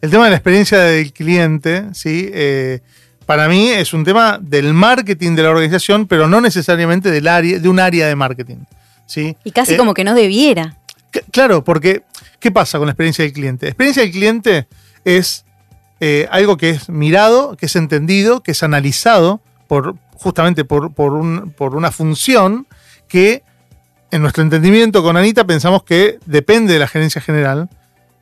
El 0.00 0.10
tema 0.10 0.24
de 0.24 0.30
la 0.30 0.36
experiencia 0.36 0.78
del 0.78 1.12
cliente, 1.12 1.86
¿sí? 1.92 2.30
Eh, 2.32 2.80
para 3.26 3.48
mí 3.48 3.68
es 3.70 3.92
un 3.92 4.04
tema 4.04 4.38
del 4.40 4.72
marketing 4.74 5.34
de 5.34 5.42
la 5.42 5.50
organización, 5.50 6.06
pero 6.06 6.28
no 6.28 6.40
necesariamente 6.40 7.10
del 7.10 7.26
área, 7.28 7.58
de 7.58 7.68
un 7.68 7.80
área 7.80 8.06
de 8.06 8.14
marketing. 8.16 8.56
¿sí? 9.06 9.36
Y 9.44 9.50
casi 9.52 9.74
Eh, 9.74 9.76
como 9.76 9.94
que 9.94 10.04
no 10.04 10.14
debiera. 10.14 10.76
Claro, 11.32 11.64
porque 11.64 12.02
¿qué 12.40 12.50
pasa 12.50 12.78
con 12.78 12.86
la 12.86 12.92
experiencia 12.92 13.24
del 13.24 13.32
cliente? 13.32 13.66
La 13.66 13.70
experiencia 13.70 14.02
del 14.02 14.12
cliente 14.12 14.68
es 15.04 15.44
eh, 16.00 16.28
algo 16.30 16.56
que 16.58 16.70
es 16.70 16.88
mirado, 16.90 17.56
que 17.56 17.66
es 17.66 17.74
entendido, 17.74 18.42
que 18.42 18.52
es 18.52 18.62
analizado 18.62 19.40
por 19.66 19.96
justamente 20.14 20.64
por, 20.64 20.92
por 20.92 21.14
un- 21.14 21.50
por 21.56 21.74
una 21.74 21.90
función 21.90 22.66
que 23.08 23.42
en 24.10 24.22
nuestro 24.22 24.42
entendimiento 24.42 25.02
con 25.02 25.16
Anita 25.16 25.46
pensamos 25.46 25.82
que 25.82 26.18
depende 26.26 26.72
de 26.72 26.78
la 26.78 26.88
gerencia 26.88 27.20
general, 27.20 27.68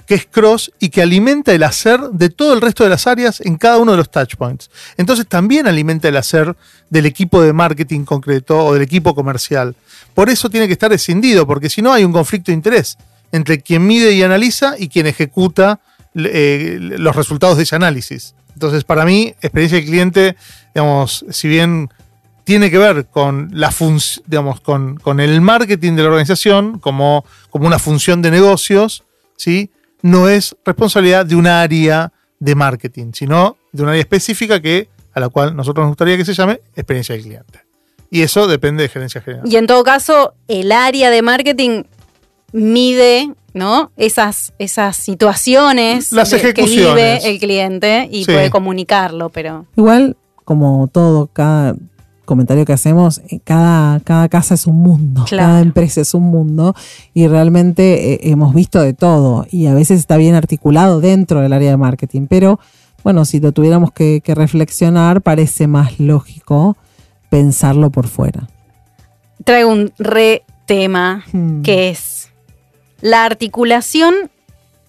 que 0.07 0.15
es 0.15 0.27
cross 0.27 0.73
y 0.79 0.89
que 0.89 1.03
alimenta 1.03 1.53
el 1.53 1.63
hacer 1.65 2.01
de 2.13 2.29
todo 2.31 2.55
el 2.55 2.61
resto 2.61 2.85
de 2.85 2.91
las 2.91 3.07
áreas 3.07 3.41
en 3.41 3.57
cada 3.57 3.79
uno 3.79 3.93
de 3.93 3.99
los 3.99 4.11
touchpoints. 4.11 4.71
Entonces 4.97 5.27
también 5.27 5.67
alimenta 5.67 6.09
el 6.09 6.17
hacer 6.17 6.57
del 6.91 7.07
equipo 7.07 7.43
de 7.43 7.53
marketing 7.53 8.05
concreto 8.05 8.65
o 8.65 8.73
del 8.73 8.83
equipo 8.83 9.15
comercial. 9.15 9.75
Por 10.15 10.31
eso 10.31 10.49
tiene 10.49 10.67
que 10.67 10.73
estar 10.73 10.93
escindido, 10.93 11.47
porque 11.47 11.69
si 11.69 11.83
no 11.83 11.93
hay 11.93 12.05
un 12.05 12.13
conflicto 12.13 12.51
de 12.51 12.55
interés 12.55 12.97
entre 13.33 13.61
quien 13.61 13.87
mide 13.87 14.13
y 14.13 14.23
analiza 14.23 14.77
y 14.79 14.89
quien 14.89 15.07
ejecuta 15.07 15.81
eh, 16.15 16.79
los 16.81 17.15
resultados 17.15 17.57
de 17.57 17.65
ese 17.65 17.77
análisis. 17.77 18.35
Entonces, 18.55 18.85
para 18.85 19.05
mí, 19.05 19.35
experiencia 19.43 19.77
del 19.77 19.87
cliente, 19.87 20.37
digamos, 20.75 21.27
si 21.31 21.49
bien 21.49 21.91
tiene 22.47 22.71
que 22.71 22.79
ver 22.79 23.07
con 23.07 23.51
la 23.53 23.75
digamos, 24.27 24.61
con, 24.61 24.99
con, 24.99 25.19
el 25.19 25.41
marketing 25.41 25.95
de 25.95 26.03
la 26.03 26.09
organización 26.11 26.79
como, 26.79 27.25
como 27.51 27.67
una 27.67 27.81
función 27.81 28.23
de 28.23 28.31
negocios, 28.31 29.03
¿sí? 29.37 29.73
no 30.01 30.29
es 30.29 30.55
responsabilidad 30.65 31.27
de 31.27 31.35
un 31.35 31.49
área 31.49 32.13
de 32.39 32.55
marketing, 32.55 33.11
sino 33.15 33.57
de 33.73 33.83
un 33.83 33.89
área 33.89 34.01
específica 34.01 34.63
que, 34.63 34.89
a 35.13 35.19
la 35.19 35.29
cual 35.29 35.57
nosotros 35.57 35.83
nos 35.83 35.91
gustaría 35.91 36.17
que 36.17 36.25
se 36.25 36.35
llame 36.35 36.61
experiencia 36.77 37.17
del 37.17 37.25
cliente. 37.25 37.59
Y 38.13 38.23
eso 38.23 38.47
depende 38.47 38.85
de 38.85 38.91
gerencia 38.91 39.21
general. 39.21 39.53
Y 39.53 39.57
en 39.57 39.67
todo 39.67 39.83
caso, 39.83 40.35
el 40.47 40.71
área 40.71 41.11
de 41.11 41.23
marketing 41.23 41.83
mide 42.53 43.29
¿no? 43.55 43.91
Esas, 43.97 44.53
esas 44.61 44.97
situaciones 44.99 46.13
Las 46.13 46.31
de- 46.31 46.55
que 46.55 46.63
vive 46.63 47.29
el 47.29 47.41
cliente 47.41 48.07
y 48.13 48.25
Sí. 48.25 48.31
puede 48.31 48.51
comunicarlo, 48.51 49.31
pero 49.31 49.67
Igual, 49.77 50.17
como 50.45 50.87
todo, 50.93 51.27
cada 51.33 51.75
comentario 52.27 52.67
que 52.67 52.75
hacemos, 52.75 53.23
eh, 53.31 53.41
cada, 53.43 53.99
cada 54.01 54.29
casa 54.29 54.53
es 54.55 54.67
un 54.67 54.77
mundo, 54.83 55.25
Claro. 55.29 55.45
cada 55.49 55.61
empresa 55.61 56.03
es 56.03 56.13
un 56.13 56.25
mundo 56.25 56.75
y 57.15 57.27
realmente 57.29 58.13
eh, 58.15 58.21
hemos 58.31 58.53
visto 58.55 58.83
de 58.83 58.93
todo 58.93 59.47
y 59.51 59.67
a 59.67 59.73
veces 59.75 59.99
está 60.01 60.19
bien 60.19 60.35
articulado 60.35 61.01
dentro 61.01 61.41
del 61.41 61.55
área 61.55 61.71
de 61.71 61.77
marketing, 61.79 62.27
pero 62.29 62.61
bueno, 63.03 63.25
si 63.25 63.41
lo 63.41 63.53
tuviéramos 63.53 63.93
que, 63.93 64.21
que 64.23 64.35
reflexionar, 64.35 65.23
parece 65.23 65.67
más 65.67 65.99
lógico 65.99 66.77
pensarlo 67.31 67.91
por 67.91 68.07
fuera. 68.09 68.49
traigo 69.45 69.71
un 69.71 69.93
re 69.99 70.43
tema 70.67 71.25
Hmm. 71.33 71.63
que 71.63 71.89
es 71.91 72.31
la 73.01 73.25
articulación 73.25 74.15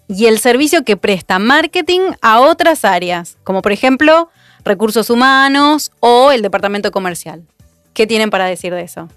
y 0.08 0.26
el 0.26 0.40
servicio 0.40 0.84
que 0.84 0.98
presta 0.98 1.38
marketing 1.38 2.00
a 2.22 2.40
otras 2.40 2.86
áreas, 2.86 3.38
como 3.44 3.62
por 3.62 3.72
ejemplo 3.72 4.30
recursos 4.68 5.10
humanos 5.10 5.92
o 6.00 6.32
el 6.32 6.42
departamento 6.42 6.92
comercial. 6.92 7.44
¿Qué 7.94 8.06
tienen 8.08 8.30
para 8.30 8.46
decir 8.46 8.74
de 8.74 8.82
eso? 8.84 9.08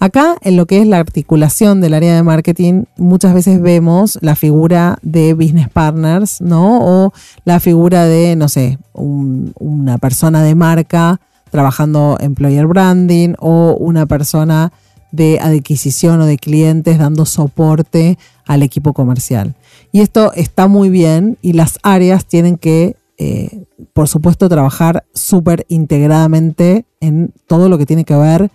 Acá, 0.00 0.36
en 0.42 0.56
lo 0.56 0.66
que 0.66 0.80
es 0.80 0.86
la 0.86 0.98
articulación 0.98 1.80
del 1.80 1.94
área 1.94 2.14
de 2.16 2.22
marketing, 2.22 2.84
muchas 2.96 3.32
veces 3.32 3.62
vemos 3.62 4.18
la 4.22 4.34
figura 4.34 4.98
de 5.02 5.34
business 5.34 5.68
partners, 5.70 6.40
¿no? 6.40 6.80
O 7.06 7.12
la 7.44 7.60
figura 7.60 8.04
de, 8.04 8.34
no 8.36 8.48
sé, 8.48 8.78
un- 8.92 9.54
una 9.58 9.96
persona 9.98 10.42
de 10.42 10.54
marca 10.54 11.20
trabajando 11.50 12.18
employer 12.20 12.66
branding 12.66 13.34
o 13.38 13.76
una 13.78 14.04
persona 14.06 14.72
de 15.12 15.38
adquisición 15.40 16.20
o 16.20 16.26
de 16.26 16.38
clientes 16.38 16.98
dando 16.98 17.24
soporte 17.24 18.18
al 18.46 18.64
equipo 18.64 18.92
comercial. 18.92 19.54
Y 19.92 20.00
esto 20.00 20.32
está 20.34 20.66
muy 20.66 20.90
bien 20.90 21.38
y 21.40 21.52
las 21.52 21.78
áreas 21.84 22.26
tienen 22.26 22.58
que, 22.58 22.96
eh, 23.18 23.64
por 23.92 24.08
supuesto, 24.08 24.48
trabajar 24.48 25.04
súper 25.14 25.64
integradamente 25.68 26.84
en 27.00 27.32
todo 27.46 27.68
lo 27.68 27.78
que 27.78 27.86
tiene 27.86 28.04
que 28.04 28.14
ver 28.16 28.50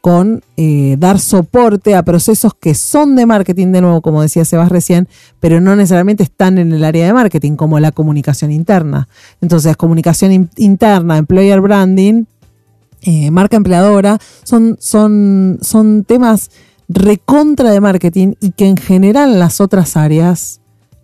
con 0.00 0.42
eh, 0.56 0.96
dar 0.98 1.18
soporte 1.18 1.96
a 1.96 2.04
procesos 2.04 2.52
que 2.54 2.74
son 2.74 3.16
de 3.16 3.26
marketing, 3.26 3.72
de 3.72 3.80
nuevo, 3.80 4.00
como 4.00 4.22
decía 4.22 4.44
Sebas 4.44 4.68
recién, 4.70 5.08
pero 5.40 5.60
no 5.60 5.74
necesariamente 5.74 6.22
están 6.22 6.56
en 6.58 6.72
el 6.72 6.84
área 6.84 7.04
de 7.04 7.12
marketing, 7.12 7.56
como 7.56 7.80
la 7.80 7.90
comunicación 7.90 8.52
interna. 8.52 9.08
Entonces, 9.40 9.76
comunicación 9.76 10.32
in- 10.32 10.50
interna, 10.56 11.18
employer 11.18 11.60
branding, 11.60 12.24
eh, 13.02 13.30
marca 13.32 13.56
empleadora, 13.56 14.18
son, 14.44 14.76
son, 14.80 15.58
son 15.62 16.04
temas 16.04 16.50
recontra 16.88 17.70
de 17.70 17.80
marketing 17.80 18.34
y 18.40 18.52
que 18.52 18.66
en 18.68 18.76
general 18.76 19.38
las 19.38 19.60
otras 19.60 19.96
áreas 19.96 20.60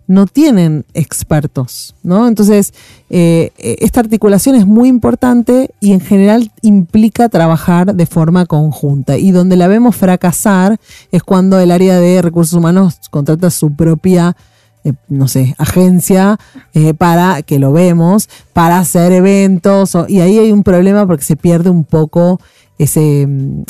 no 0.07 0.27
tienen 0.27 0.85
expertos, 0.93 1.95
¿no? 2.03 2.27
Entonces, 2.27 2.73
eh, 3.09 3.51
esta 3.57 4.01
articulación 4.01 4.55
es 4.55 4.65
muy 4.65 4.87
importante 4.87 5.71
y 5.79 5.93
en 5.93 5.99
general 5.99 6.51
implica 6.61 7.29
trabajar 7.29 7.95
de 7.95 8.05
forma 8.05 8.45
conjunta. 8.45 9.17
Y 9.17 9.31
donde 9.31 9.55
la 9.55 9.67
vemos 9.67 9.95
fracasar 9.95 10.79
es 11.11 11.23
cuando 11.23 11.59
el 11.59 11.71
área 11.71 11.99
de 11.99 12.21
recursos 12.21 12.53
humanos 12.53 12.99
contrata 13.09 13.49
su 13.49 13.73
propia, 13.73 14.35
eh, 14.83 14.93
no 15.09 15.27
sé, 15.27 15.55
agencia 15.57 16.37
eh, 16.73 16.93
para, 16.93 17.41
que 17.41 17.57
lo 17.57 17.71
vemos, 17.71 18.29
para 18.53 18.77
hacer 18.77 19.11
eventos. 19.11 19.97
y 20.07 20.19
ahí 20.19 20.37
hay 20.37 20.51
un 20.51 20.63
problema 20.63 21.07
porque 21.07 21.23
se 21.23 21.35
pierde 21.35 21.71
un 21.71 21.83
poco 21.83 22.39
ese, 22.77 23.27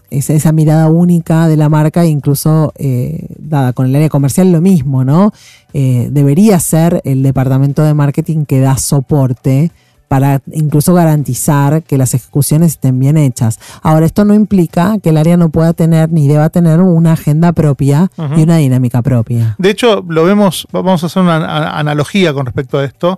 esa, 0.10 0.34
esa 0.34 0.52
mirada 0.52 0.88
única 0.90 1.48
de 1.48 1.58
la 1.58 1.70
marca, 1.70 2.04
e 2.04 2.08
incluso 2.08 2.74
eh, 2.78 3.28
dada 3.38 3.74
con 3.74 3.86
el 3.86 3.96
área 3.96 4.10
comercial 4.10 4.52
lo 4.52 4.62
mismo, 4.62 5.04
¿no? 5.04 5.32
Eh, 5.74 6.10
debería 6.12 6.60
ser 6.60 7.02
el 7.04 7.22
departamento 7.24 7.84
de 7.84 7.94
marketing 7.94 8.46
que 8.46 8.60
da 8.60 8.78
soporte 8.78 9.72
para 10.08 10.42
incluso 10.52 10.94
garantizar 10.94 11.82
que 11.84 11.98
las 11.98 12.14
ejecuciones 12.14 12.74
estén 12.74 13.00
bien 13.00 13.18
hechas. 13.18 13.60
Ahora, 13.82 14.06
esto 14.06 14.24
no 14.24 14.34
implica 14.34 14.98
que 15.02 15.10
el 15.10 15.18
área 15.18 15.36
no 15.36 15.50
pueda 15.50 15.74
tener 15.74 16.12
ni 16.12 16.28
deba 16.28 16.50
tener 16.50 16.80
una 16.80 17.14
agenda 17.14 17.52
propia 17.54 18.12
Ujú. 18.16 18.40
y 18.40 18.44
una 18.44 18.58
dinámica 18.58 19.02
propia. 19.02 19.56
De 19.58 19.72
hecho, 19.72 20.06
lo 20.08 20.24
vemos, 20.24 20.68
vamos 20.72 21.04
a 21.04 21.08
hacer 21.08 21.24
una 21.24 21.78
analogía 21.78 22.34
con 22.34 22.46
respecto 22.46 22.78
a 22.78 22.86
esto. 22.86 23.18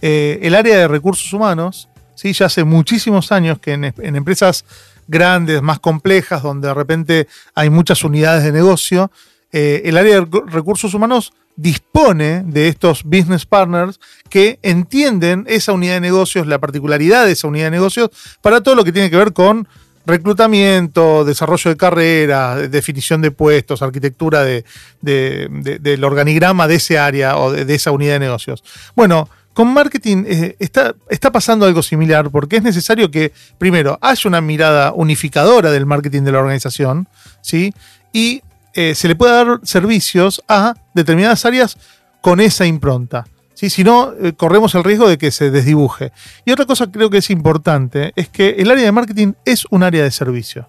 Eh, 0.00 0.38
el 0.42 0.54
área 0.54 0.78
de 0.78 0.88
recursos 0.88 1.30
humanos, 1.32 1.88
¿sí? 2.14 2.32
ya 2.32 2.46
hace 2.46 2.64
muchísimos 2.64 3.30
años 3.30 3.58
que 3.58 3.74
en, 3.74 3.84
en 3.84 4.16
empresas 4.16 4.64
grandes, 5.08 5.62
más 5.62 5.78
complejas, 5.80 6.42
donde 6.42 6.68
de 6.68 6.74
repente 6.74 7.28
hay 7.54 7.70
muchas 7.70 8.04
unidades 8.04 8.44
de 8.44 8.52
negocio, 8.52 9.10
eh, 9.52 9.82
el 9.84 9.96
área 9.98 10.14
de 10.16 10.22
recu- 10.22 10.46
recursos 10.48 10.94
humanos 10.94 11.32
dispone 11.56 12.42
de 12.46 12.68
estos 12.68 13.04
business 13.04 13.44
partners 13.44 14.00
que 14.30 14.58
entienden 14.62 15.44
esa 15.46 15.72
unidad 15.72 15.94
de 15.94 16.00
negocios, 16.00 16.46
la 16.46 16.58
particularidad 16.58 17.26
de 17.26 17.32
esa 17.32 17.46
unidad 17.48 17.66
de 17.66 17.72
negocios, 17.72 18.08
para 18.40 18.62
todo 18.62 18.74
lo 18.74 18.84
que 18.84 18.92
tiene 18.92 19.10
que 19.10 19.16
ver 19.18 19.34
con 19.34 19.68
reclutamiento, 20.06 21.24
desarrollo 21.24 21.70
de 21.70 21.76
carrera, 21.76 22.56
definición 22.56 23.20
de 23.20 23.30
puestos, 23.30 23.82
arquitectura 23.82 24.42
de- 24.42 24.64
de- 25.00 25.48
de- 25.50 25.78
del 25.78 26.02
organigrama 26.04 26.66
de 26.66 26.76
ese 26.76 26.98
área 26.98 27.36
o 27.36 27.52
de 27.52 27.74
esa 27.74 27.90
unidad 27.90 28.14
de 28.14 28.20
negocios. 28.20 28.64
Bueno, 28.96 29.28
con 29.52 29.72
marketing 29.72 30.24
eh, 30.26 30.56
está, 30.58 30.94
está 31.10 31.30
pasando 31.30 31.66
algo 31.66 31.82
similar 31.82 32.30
porque 32.30 32.56
es 32.56 32.62
necesario 32.62 33.10
que, 33.10 33.32
primero, 33.58 33.98
haya 34.00 34.28
una 34.28 34.40
mirada 34.40 34.92
unificadora 34.92 35.70
del 35.70 35.86
marketing 35.86 36.22
de 36.22 36.32
la 36.32 36.38
organización, 36.38 37.08
¿sí? 37.42 37.74
Y 38.12 38.42
eh, 38.74 38.94
se 38.94 39.08
le 39.08 39.16
pueda 39.16 39.44
dar 39.44 39.60
servicios 39.64 40.42
a 40.48 40.74
determinadas 40.94 41.44
áreas 41.44 41.76
con 42.20 42.40
esa 42.40 42.64
impronta. 42.64 43.26
¿sí? 43.54 43.68
Si 43.68 43.84
no, 43.84 44.12
eh, 44.20 44.32
corremos 44.32 44.74
el 44.74 44.84
riesgo 44.84 45.08
de 45.08 45.18
que 45.18 45.30
se 45.30 45.50
desdibuje. 45.50 46.12
Y 46.46 46.52
otra 46.52 46.64
cosa 46.64 46.86
que 46.86 46.92
creo 46.92 47.10
que 47.10 47.18
es 47.18 47.30
importante 47.30 48.12
es 48.16 48.28
que 48.28 48.50
el 48.58 48.70
área 48.70 48.84
de 48.84 48.92
marketing 48.92 49.32
es 49.44 49.66
un 49.70 49.82
área 49.82 50.02
de 50.02 50.10
servicio. 50.10 50.68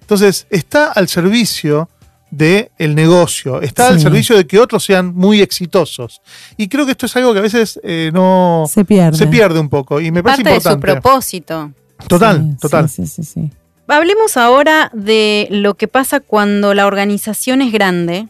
Entonces, 0.00 0.46
está 0.50 0.92
al 0.92 1.08
servicio 1.08 1.88
del 2.30 2.94
negocio, 2.94 3.62
está 3.62 3.88
al 3.88 4.00
servicio 4.00 4.36
de 4.36 4.46
que 4.46 4.58
otros 4.58 4.84
sean 4.84 5.14
muy 5.14 5.40
exitosos. 5.40 6.20
Y 6.56 6.68
creo 6.68 6.84
que 6.84 6.92
esto 6.92 7.06
es 7.06 7.16
algo 7.16 7.32
que 7.32 7.38
a 7.38 7.42
veces 7.42 7.80
eh, 7.82 8.10
no 8.12 8.64
Se 8.68 8.84
pierde. 8.84 9.16
se 9.16 9.26
pierde 9.26 9.58
un 9.58 9.68
poco 9.68 10.00
y 10.00 10.10
me 10.10 10.22
parece 10.22 10.42
Parte 10.42 10.54
de 10.54 10.60
su 10.60 10.68
importante. 10.68 11.00
propósito. 11.00 11.72
Total, 12.06 12.38
Sí, 12.52 12.56
total. 12.60 12.88
Sí, 12.88 13.06
sí, 13.06 13.22
sí, 13.24 13.32
sí. 13.46 13.50
Hablemos 13.88 14.36
ahora 14.36 14.90
de 14.92 15.48
lo 15.50 15.74
que 15.74 15.88
pasa 15.88 16.20
cuando 16.20 16.74
la 16.74 16.86
organización 16.86 17.62
es 17.62 17.72
grande 17.72 18.28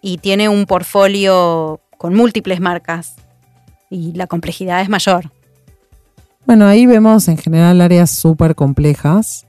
y 0.00 0.16
tiene 0.18 0.48
un 0.48 0.64
portfolio 0.66 1.80
con 1.98 2.14
múltiples 2.14 2.60
marcas 2.60 3.14
y 3.90 4.12
la 4.14 4.26
complejidad 4.26 4.80
es 4.80 4.88
mayor. 4.88 5.30
Bueno, 6.46 6.66
ahí 6.66 6.86
vemos 6.86 7.28
en 7.28 7.36
general 7.38 7.80
áreas 7.80 8.10
súper 8.10 8.54
complejas, 8.54 9.46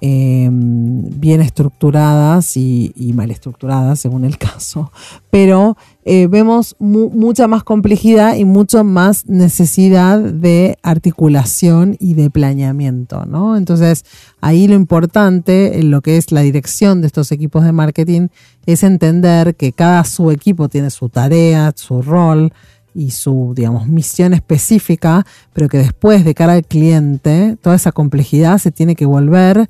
eh, 0.00 0.48
bien 0.52 1.40
estructuradas 1.40 2.56
y, 2.56 2.92
y 2.94 3.12
mal 3.12 3.30
estructuradas 3.30 3.98
según 4.00 4.24
el 4.24 4.38
caso, 4.38 4.92
pero 5.30 5.76
eh, 6.04 6.26
vemos 6.28 6.76
mu- 6.78 7.10
mucha 7.10 7.48
más 7.48 7.64
complejidad 7.64 8.36
y 8.36 8.44
mucho 8.44 8.84
más 8.84 9.26
necesidad 9.26 10.18
de 10.20 10.78
articulación 10.82 11.96
y 11.98 12.14
de 12.14 12.30
planeamiento, 12.30 13.24
¿no? 13.26 13.56
Entonces, 13.56 14.04
ahí 14.40 14.68
lo 14.68 14.74
importante 14.74 15.80
en 15.80 15.90
lo 15.90 16.00
que 16.00 16.16
es 16.16 16.32
la 16.32 16.40
dirección 16.42 17.00
de 17.00 17.08
estos 17.08 17.32
equipos 17.32 17.64
de 17.64 17.72
marketing 17.72 18.28
es 18.66 18.82
entender 18.82 19.56
que 19.56 19.72
cada 19.72 20.04
subequipo 20.04 20.68
tiene 20.68 20.90
su 20.90 21.08
tarea, 21.08 21.72
su 21.74 22.02
rol, 22.02 22.52
y 22.94 23.12
su, 23.12 23.52
digamos, 23.54 23.86
misión 23.86 24.34
específica, 24.34 25.24
pero 25.52 25.68
que 25.68 25.78
después 25.78 26.24
de 26.24 26.34
cara 26.34 26.54
al 26.54 26.64
cliente, 26.64 27.56
toda 27.62 27.76
esa 27.76 27.92
complejidad 27.92 28.58
se 28.58 28.72
tiene 28.72 28.96
que 28.96 29.06
volver 29.06 29.68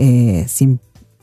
eh, 0.00 0.46
sim- 0.48 0.78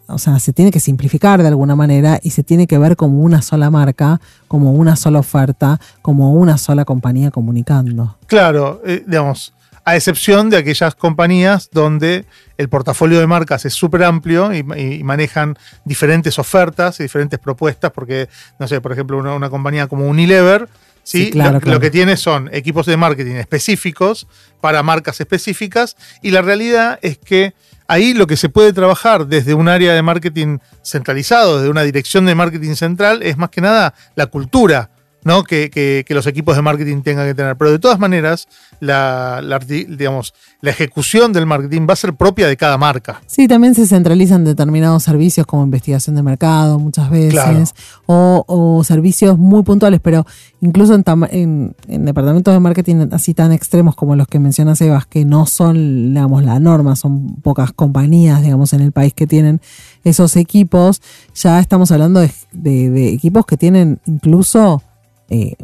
o 0.08 0.20
sea, 0.20 0.40
se 0.40 0.54
tiene 0.54 0.72
que 0.72 0.80
simplificar 0.80 1.42
de 1.42 1.50
alguna 1.50 1.76
manera 1.76 2.20
y 2.24 2.30
se 2.30 2.44
tiene 2.44 2.66
que 2.66 2.78
ver 2.78 2.96
como 2.96 3.20
una 3.22 3.42
sola 3.42 3.70
marca, 3.70 4.22
como 4.48 4.72
una 4.72 4.96
sola 4.96 5.20
oferta, 5.20 5.80
como 6.02 6.32
una 6.32 6.58
sola 6.58 6.86
compañía 6.86 7.30
comunicando. 7.32 8.18
Claro, 8.28 8.82
eh, 8.86 9.04
digamos, 9.06 9.54
a 9.84 9.96
excepción 9.96 10.50
de 10.50 10.58
aquellas 10.58 10.96
compañías 10.96 11.70
donde 11.74 12.26
el 12.58 12.70
portafolio 12.70 13.20
de 13.20 13.28
marcas 13.28 13.66
es 13.66 13.74
súper 13.74 14.04
amplio 14.04 14.54
y, 14.54 14.60
y 14.60 15.04
manejan 15.04 15.58
diferentes 15.84 16.40
ofertas 16.40 17.00
y 17.00 17.04
diferentes 17.04 17.40
propuestas, 17.40 17.92
porque, 17.92 18.30
no 18.60 18.68
sé, 18.68 18.80
por 18.80 18.94
ejemplo, 18.94 19.18
una, 19.18 19.34
una 19.34 19.50
compañía 19.50 19.88
como 19.88 20.08
Unilever, 20.08 20.70
¿sí? 21.04 21.26
Sí, 21.26 21.32
claro, 21.32 21.54
lo, 21.54 21.60
claro. 21.62 21.76
lo 21.76 21.82
que 21.82 21.90
tiene 21.92 22.16
son 22.16 22.50
equipos 22.54 22.86
de 22.86 22.96
marketing 22.96 23.36
específicos 23.36 24.28
para 24.62 24.84
marcas 24.84 25.20
específicas 25.20 25.96
y 26.22 26.32
la 26.32 26.42
realidad 26.42 27.00
es 27.02 27.18
que 27.18 27.54
ahí 27.88 28.14
lo 28.14 28.28
que 28.28 28.38
se 28.38 28.50
puede 28.50 28.74
trabajar 28.74 29.28
desde 29.28 29.54
un 29.54 29.68
área 29.70 29.94
de 29.94 30.02
marketing 30.02 30.60
centralizado, 30.84 31.58
desde 31.58 31.70
una 31.70 31.84
dirección 31.84 32.26
de 32.26 32.36
marketing 32.36 32.76
central, 32.76 33.24
es 33.24 33.38
más 33.38 33.50
que 33.50 33.62
nada 33.62 33.94
la 34.16 34.28
cultura. 34.28 34.90
¿No? 35.28 35.44
Que, 35.44 35.70
que- 35.70 36.04
que 36.08 36.14
los 36.16 36.26
equipos 36.26 36.56
de 36.56 36.62
marketing 36.64 37.02
tengan 37.04 37.28
que 37.28 37.36
tener. 37.36 37.56
Pero 37.58 37.70
de 37.72 37.78
todas 37.80 38.00
maneras, 38.00 38.48
la, 38.80 39.42
la 39.44 39.60
arti- 39.60 39.86
digamos, 39.86 40.34
la 40.62 40.72
ejecución 40.72 41.34
del 41.34 41.46
marketing 41.46 41.86
va 41.88 41.94
a 41.94 41.98
ser 41.98 42.14
propia 42.16 42.48
de 42.48 42.58
cada 42.58 42.78
marca. 42.78 43.22
Sí, 43.28 43.48
también 43.48 43.76
se 43.76 43.86
centralizan 43.86 44.44
determinados 44.44 45.04
servicios 45.04 45.46
como 45.46 45.64
investigación 45.64 46.16
de 46.16 46.24
mercado 46.24 46.80
muchas 46.80 47.10
veces, 47.12 47.32
Claro. 47.34 47.64
o, 48.08 48.44
o 48.48 48.84
servicios 48.84 49.38
muy 49.38 49.62
puntuales, 49.64 50.00
pero 50.02 50.26
incluso 50.62 50.96
en, 50.96 51.04
tama- 51.04 51.28
en- 51.32 51.76
en 51.88 52.06
departamentos 52.06 52.54
de 52.54 52.60
marketing 52.60 53.10
así 53.12 53.34
tan 53.34 53.52
extremos 53.52 53.96
como 53.96 54.16
los 54.16 54.28
que 54.28 54.40
menciona 54.40 54.76
Sebas, 54.76 55.06
que 55.06 55.26
no 55.26 55.46
son, 55.46 56.14
digamos, 56.14 56.44
la 56.44 56.60
norma, 56.60 56.96
son 56.96 57.36
pocas 57.44 57.74
compañías, 57.74 58.42
digamos, 58.42 58.74
en 58.74 58.82
el 58.82 58.92
país 58.94 59.14
que 59.14 59.28
tienen 59.28 59.62
esos 60.04 60.36
equipos, 60.38 61.02
ya 61.36 61.60
estamos 61.60 61.92
hablando 61.92 62.22
de, 62.22 62.32
de- 62.54 62.90
de 62.90 63.10
equipos 63.14 63.46
que 63.46 63.58
tienen 63.58 64.00
incluso 64.06 64.82
eh, 65.30 65.56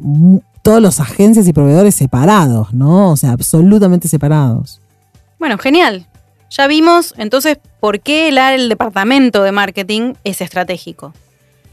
todos 0.61 0.81
los 0.81 0.99
agencias 0.99 1.47
y 1.47 1.53
proveedores 1.53 1.95
separados, 1.95 2.73
¿no? 2.73 3.11
O 3.11 3.17
sea, 3.17 3.31
absolutamente 3.31 4.07
separados. 4.07 4.81
Bueno, 5.39 5.57
genial. 5.57 6.07
Ya 6.49 6.67
vimos 6.67 7.13
entonces 7.17 7.57
por 7.79 7.99
qué 7.99 8.29
el, 8.29 8.37
el 8.37 8.69
departamento 8.69 9.43
de 9.43 9.51
marketing 9.51 10.13
es 10.23 10.39
estratégico. 10.41 11.13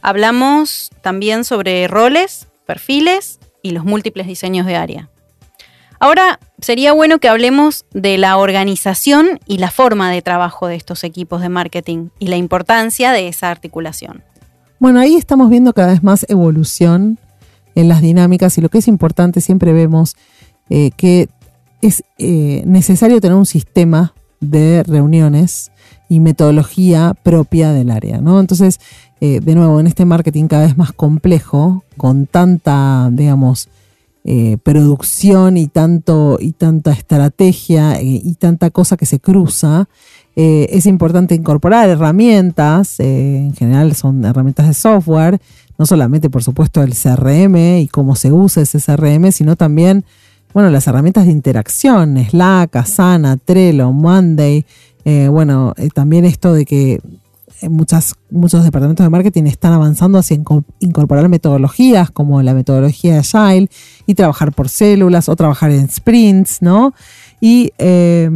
Hablamos 0.03 0.91
también 1.03 1.45
sobre 1.45 1.87
roles, 1.87 2.49
perfiles 2.67 3.39
y 3.63 3.71
los 3.73 3.85
múltiples 3.85 4.27
diseños 4.27 4.67
de 4.67 4.77
área. 4.77 5.11
Ahora 6.03 6.41
sería 6.63 6.93
bueno 6.95 7.19
que 7.19 7.29
hablemos 7.29 7.85
de 7.93 8.17
la 8.17 8.39
organización 8.39 9.39
y 9.47 9.59
la 9.59 9.71
forma 9.71 10.11
de 10.11 10.23
trabajo 10.23 10.67
de 10.67 10.77
estos 10.77 11.05
equipos 11.05 11.43
de 11.43 11.51
marketing 11.51 12.09
y 12.19 12.29
la 12.29 12.37
importancia 12.37 13.13
de 13.13 13.29
esa 13.29 13.51
articulación. 13.51 14.25
Bueno, 14.79 14.99
ahí 14.99 15.17
estamos 15.17 15.51
viendo 15.51 15.75
cada 15.75 15.89
vez 15.89 16.03
más 16.03 16.25
evolución 16.31 17.19
en 17.75 17.89
las 17.89 18.03
dinámicas 18.03 18.57
y 18.59 18.61
lo 18.61 18.69
que 18.69 18.79
es 18.79 18.89
importante, 18.89 19.41
siempre 19.41 19.73
vemos 19.73 20.17
eh, 20.69 20.91
que 20.97 21.29
es 21.83 22.05
eh, 22.19 22.63
necesario 22.67 23.21
tener 23.21 23.37
un 23.37 23.47
sistema 23.47 24.15
de 24.41 24.83
reuniones 24.85 25.73
y 26.09 26.21
metodología 26.21 27.15
propia 27.23 27.73
del 27.73 27.91
área, 27.91 28.21
¿no? 28.21 28.41
Entonces, 28.41 28.79
eh, 29.21 29.41
de 29.41 29.55
nuevo, 29.55 29.81
en 29.81 29.87
este 29.87 30.05
marketing 30.05 30.47
cada 30.47 30.67
vez 30.67 30.77
más 30.77 30.93
complejo, 30.93 31.85
con 31.97 32.27
tanta, 32.27 33.09
digamos, 33.13 33.69
producción 34.63 35.57
y 35.57 35.67
tanto 35.67 36.37
y 36.39 36.53
tanta 36.53 36.93
estrategia 36.93 38.01
y 38.03 38.35
tanta 38.35 38.71
cosa 38.71 38.99
que 38.99 39.07
se 39.07 39.19
cruza, 39.19 39.89
es 40.37 40.85
importante 40.85 41.35
incorporar 41.35 41.89
herramientas, 41.89 43.01
en 43.01 43.55
general 43.55 43.95
son 43.97 44.23
herramientas 44.25 44.69
de 44.69 44.75
software, 44.75 45.41
no 45.81 45.87
solamente 45.87 46.29
por 46.29 46.43
supuesto 46.43 46.83
el 46.83 46.93
CRM 46.93 47.57
y 47.81 47.89
cómo 47.89 48.15
se 48.15 48.31
usa 48.31 48.63
ese 48.63 48.79
CRM, 48.81 49.33
sino 49.33 49.57
también, 49.57 50.05
bueno, 50.53 50.69
las 50.69 50.87
herramientas 50.87 51.25
de 51.25 51.33
interacción, 51.33 52.19
Slack, 52.23 52.77
Asana, 52.77 53.39
Trello, 53.39 53.91
Monday, 53.91 54.67
eh, 55.07 55.29
bueno, 55.29 55.73
eh, 55.79 55.89
también 55.89 56.27
esto 56.27 56.53
de 56.53 56.67
que 56.67 57.01
eh, 57.63 57.69
muchas, 57.71 58.15
muchos 58.31 58.63
departamentos 58.63 59.07
de 59.07 59.09
marketing 59.09 59.45
están 59.45 59.73
avanzando 59.73 60.19
hacia 60.19 60.37
inco- 60.37 60.65
incorporar 60.81 61.27
metodologías 61.31 62.11
como 62.11 62.43
la 62.43 62.53
metodología 62.53 63.21
Agile 63.21 63.71
y 64.07 64.15
trabajar 64.15 64.53
por 64.53 64.69
células 64.69 65.31
o 65.31 65.35
trabajar 65.35 65.71
en 65.71 65.89
sprints, 65.89 66.61
¿no? 66.61 66.93
Y, 67.41 67.73
eh, 67.79 68.29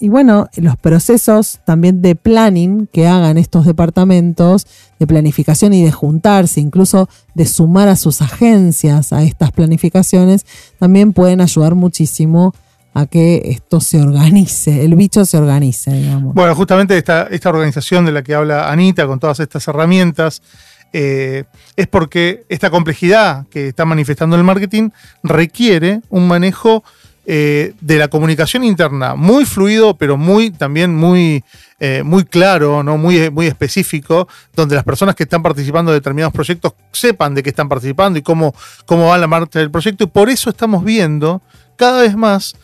y 0.00 0.08
bueno, 0.10 0.48
los 0.56 0.76
procesos 0.76 1.60
también 1.64 2.02
de 2.02 2.14
planning 2.14 2.86
que 2.92 3.06
hagan 3.06 3.38
estos 3.38 3.64
departamentos, 3.64 4.66
de 4.98 5.06
planificación 5.06 5.72
y 5.72 5.82
de 5.82 5.92
juntarse, 5.92 6.60
incluso 6.60 7.08
de 7.34 7.46
sumar 7.46 7.88
a 7.88 7.96
sus 7.96 8.20
agencias 8.20 9.12
a 9.12 9.22
estas 9.22 9.50
planificaciones, 9.50 10.44
también 10.78 11.14
pueden 11.14 11.40
ayudar 11.40 11.74
muchísimo 11.74 12.54
a 12.92 13.06
que 13.06 13.42
esto 13.46 13.80
se 13.80 14.00
organice, 14.00 14.84
el 14.84 14.94
bicho 14.94 15.24
se 15.24 15.36
organice, 15.36 15.92
digamos. 15.92 16.32
Bueno, 16.34 16.54
justamente 16.54 16.96
esta, 16.96 17.24
esta 17.24 17.48
organización 17.48 18.04
de 18.04 18.12
la 18.12 18.22
que 18.22 18.34
habla 18.34 18.70
Anita, 18.70 19.06
con 19.06 19.18
todas 19.18 19.40
estas 19.40 19.66
herramientas, 19.66 20.42
eh, 20.92 21.42
es 21.74 21.88
porque 21.88 22.44
esta 22.48 22.70
complejidad 22.70 23.48
que 23.48 23.66
está 23.68 23.84
manifestando 23.84 24.36
el 24.36 24.44
marketing 24.44 24.90
requiere 25.24 26.02
un 26.08 26.28
manejo 26.28 26.84
eh, 27.26 27.72
de 27.80 27.98
la 27.98 28.08
comunicación 28.08 28.64
interna 28.64 29.14
muy 29.14 29.46
fluido, 29.46 29.96
pero 29.96 30.16
muy 30.16 30.50
también 30.50 30.94
muy, 30.94 31.42
eh, 31.80 32.02
muy 32.04 32.24
claro, 32.24 32.82
¿no? 32.82 32.98
muy, 32.98 33.30
muy 33.30 33.46
específico, 33.46 34.28
donde 34.54 34.74
las 34.74 34.84
personas 34.84 35.14
que 35.14 35.22
están 35.22 35.42
participando 35.42 35.90
de 35.90 36.00
determinados 36.00 36.34
proyectos 36.34 36.74
sepan 36.92 37.34
de 37.34 37.42
qué 37.42 37.50
están 37.50 37.68
participando 37.68 38.18
y 38.18 38.22
cómo, 38.22 38.54
cómo 38.84 39.06
va 39.06 39.18
la 39.18 39.26
marcha 39.26 39.58
del 39.58 39.70
proyecto. 39.70 40.04
Y 40.04 40.08
por 40.08 40.28
eso 40.28 40.50
estamos 40.50 40.84
viendo 40.84 41.40
cada 41.76 42.02
vez 42.02 42.14
más 42.14 42.56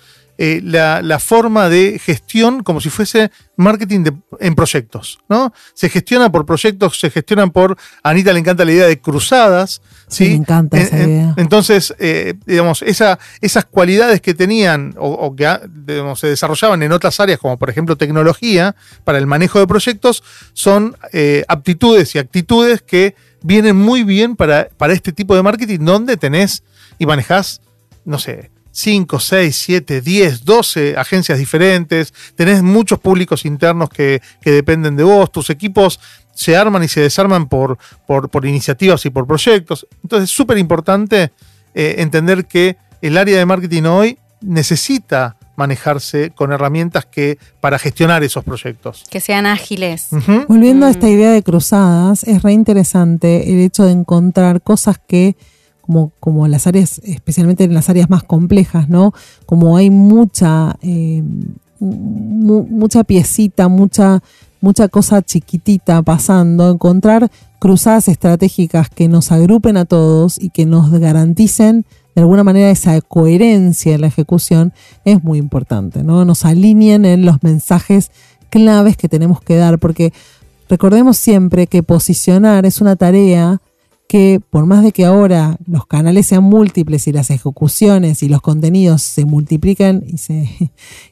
eh, 0.43 0.61
la, 0.65 1.03
la 1.03 1.19
forma 1.19 1.69
de 1.69 1.99
gestión 1.99 2.63
como 2.63 2.81
si 2.81 2.89
fuese 2.89 3.31
marketing 3.57 4.05
en 4.41 4.55
proyectos, 4.55 5.19
¿no? 5.29 5.53
Se 5.75 5.89
gestiona 5.91 6.33
por 6.33 6.47
proyectos, 6.47 6.99
se 6.99 7.11
gestionan 7.11 7.51
por, 7.51 7.77
a 8.03 8.09
Anita 8.11 8.33
le 8.33 8.41
encanta 8.41 8.65
la 8.65 8.73
idea 8.73 8.87
de 8.87 9.01
cruzadas, 9.01 9.83
Sí, 10.11 10.31
me 10.31 10.35
encanta 10.35 10.77
En- 10.77 10.83
esa 10.87 10.99
en- 11.03 11.09
idea. 11.11 11.35
Entonces, 11.37 11.95
eh, 11.99 12.35
digamos, 12.45 12.83
esa, 12.83 13.19
esas 13.41 13.65
cualidades 13.65 14.21
que 14.21 14.35
tenían 14.35 14.95
o, 14.99 15.09
o 15.09 15.35
que 15.37 15.47
ah, 15.47 15.61
digamos, 15.87 16.19
se 16.21 16.27
desarrollaban 16.27 16.83
en 16.83 16.93
otras 16.93 17.21
áreas, 17.21 17.39
como 17.39 17.59
por 17.59 17.71
ejemplo 17.71 17.97
tecnología, 17.97 18.75
para 19.05 19.19
el 19.19 19.27
manejo 19.27 19.61
de 19.61 19.67
proyectos, 19.69 20.23
son 20.53 20.97
eh, 21.13 21.45
aptitudes 21.49 22.15
y 22.15 22.19
actitudes 22.19 22.83
que 22.83 23.15
vienen 23.43 23.77
muy 23.77 24.03
bien 24.03 24.37
para, 24.37 24.69
para 24.77 24.93
este 24.93 25.13
tipo 25.13 25.35
de 25.37 25.43
marketing, 25.43 25.79
donde 25.81 26.17
tenés 26.17 26.63
y 26.99 27.07
manejás, 27.07 27.61
no 28.05 28.19
sé, 28.19 28.51
5, 28.73 29.19
6, 29.19 29.57
7, 29.57 30.01
10, 30.01 30.45
12 30.45 30.97
agencias 30.97 31.39
diferentes, 31.39 32.13
tenés 32.37 32.63
muchos 32.63 32.99
públicos 33.01 33.45
internos 33.45 33.89
que, 33.91 34.21
que 34.43 34.51
dependen 34.53 34.97
de 34.97 35.03
vos, 35.05 35.33
tus 35.33 35.51
equipos 35.51 35.99
se 36.33 36.57
arman 36.57 36.83
y 36.83 36.89
se 36.89 37.01
desarman 37.01 37.49
por, 37.49 37.79
por, 38.07 38.29
por 38.29 38.47
iniciativas 38.47 39.05
y 39.07 39.11
por 39.11 39.27
proyectos. 39.27 39.87
Entonces 40.03 40.31
es 40.31 40.35
súper 40.37 40.59
importante 40.59 41.33
eh, 41.75 41.97
entender 41.99 42.47
que 42.47 42.77
el 43.03 43.17
área 43.19 43.39
de 43.39 43.47
marketing 43.47 43.83
hoy 43.85 44.19
necesita 44.41 45.37
manejarse 45.57 46.31
con 46.31 46.53
herramientas 46.53 47.05
que 47.05 47.39
para 47.61 47.79
gestionar 47.79 48.23
esos 48.25 48.43
proyectos. 48.45 49.05
Que 49.11 49.21
sean 49.21 49.45
ágiles. 49.45 50.09
Volviendo 50.49 50.87
a 50.87 50.89
Mm. 50.89 50.93
esta 50.93 51.09
idea 51.11 51.31
de 51.33 51.43
cruzadas, 51.43 52.25
es 52.25 52.43
re 52.43 52.53
interesante 52.55 53.53
el 53.53 53.61
hecho 53.61 53.85
de 53.85 53.93
encontrar 53.93 54.63
cosas 54.63 54.99
que, 55.07 55.37
como, 55.83 56.13
como 56.19 56.49
las 56.49 56.67
áreas, 56.67 57.01
especialmente 57.05 57.65
en 57.65 57.75
las 57.75 57.91
áreas 57.91 58.09
más 58.09 58.23
complejas, 58.23 58.89
¿no? 58.89 59.13
Como 59.45 59.77
hay 59.77 59.91
mucha, 59.91 60.77
eh, 60.81 61.23
mu- 61.79 62.67
mucha 62.67 63.05
piecita, 63.05 63.69
mucha, 63.69 64.23
mucha 64.61 64.89
cosa 64.89 65.23
chiquitita 65.23 66.03
pasando, 66.03 66.71
encontrar 66.71 67.31
cruzadas 67.59 68.09
estratégicas 68.09 68.89
que 68.89 69.09
nos 69.09 69.33
agrupen 69.33 69.77
a 69.77 69.85
todos 69.85 70.41
y 70.41 70.51
que 70.51 70.67
nos 70.67 70.91
garanticen 70.91 71.85
de 72.15 72.23
alguna 72.23 72.45
manera 72.45 72.71
esa 72.71 73.01
coherencia 73.01 73.95
en 73.95 74.01
la 74.01 74.09
ejecución 74.09 74.73
es 75.05 75.23
muy 75.23 75.39
importante, 75.39 76.03
¿no? 76.03 76.25
Nos 76.25 76.45
alineen 76.45 77.05
en 77.05 77.25
los 77.25 77.43
mensajes 77.43 78.11
claves 78.49 78.97
que 78.97 79.09
tenemos 79.09 79.41
que 79.41 79.57
dar, 79.57 79.79
porque 79.79 80.13
recordemos 80.69 81.17
siempre 81.17 81.67
que 81.67 81.83
posicionar 81.83 82.67
es 82.67 82.81
una 82.81 82.97
tarea 82.97 83.61
que 84.11 84.41
por 84.51 84.67
más 84.67 84.83
de 84.83 84.91
que 84.91 85.05
ahora 85.05 85.57
los 85.69 85.87
canales 85.87 86.27
sean 86.27 86.43
múltiples 86.43 87.07
y 87.07 87.13
las 87.13 87.31
ejecuciones 87.31 88.25
y 88.25 88.29
los 88.29 88.41
contenidos 88.41 89.03
se 89.03 89.25
multiplican 89.25 90.03
y 90.05 90.19
se, 90.19 90.51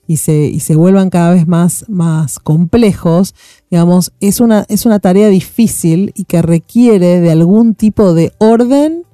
y 0.08 0.16
se, 0.16 0.34
y 0.46 0.58
se 0.58 0.74
vuelvan 0.74 1.08
cada 1.08 1.32
vez 1.32 1.46
más, 1.46 1.84
más 1.88 2.40
complejos, 2.40 3.36
digamos, 3.70 4.10
es 4.18 4.40
una, 4.40 4.66
es 4.68 4.84
una 4.84 4.98
tarea 4.98 5.28
difícil 5.28 6.12
y 6.16 6.24
que 6.24 6.42
requiere 6.42 7.20
de 7.20 7.30
algún 7.30 7.76
tipo 7.76 8.14
de 8.14 8.32
orden 8.38 9.04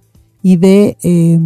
y 0.43 0.57
de, 0.57 0.97
eh, 1.03 1.39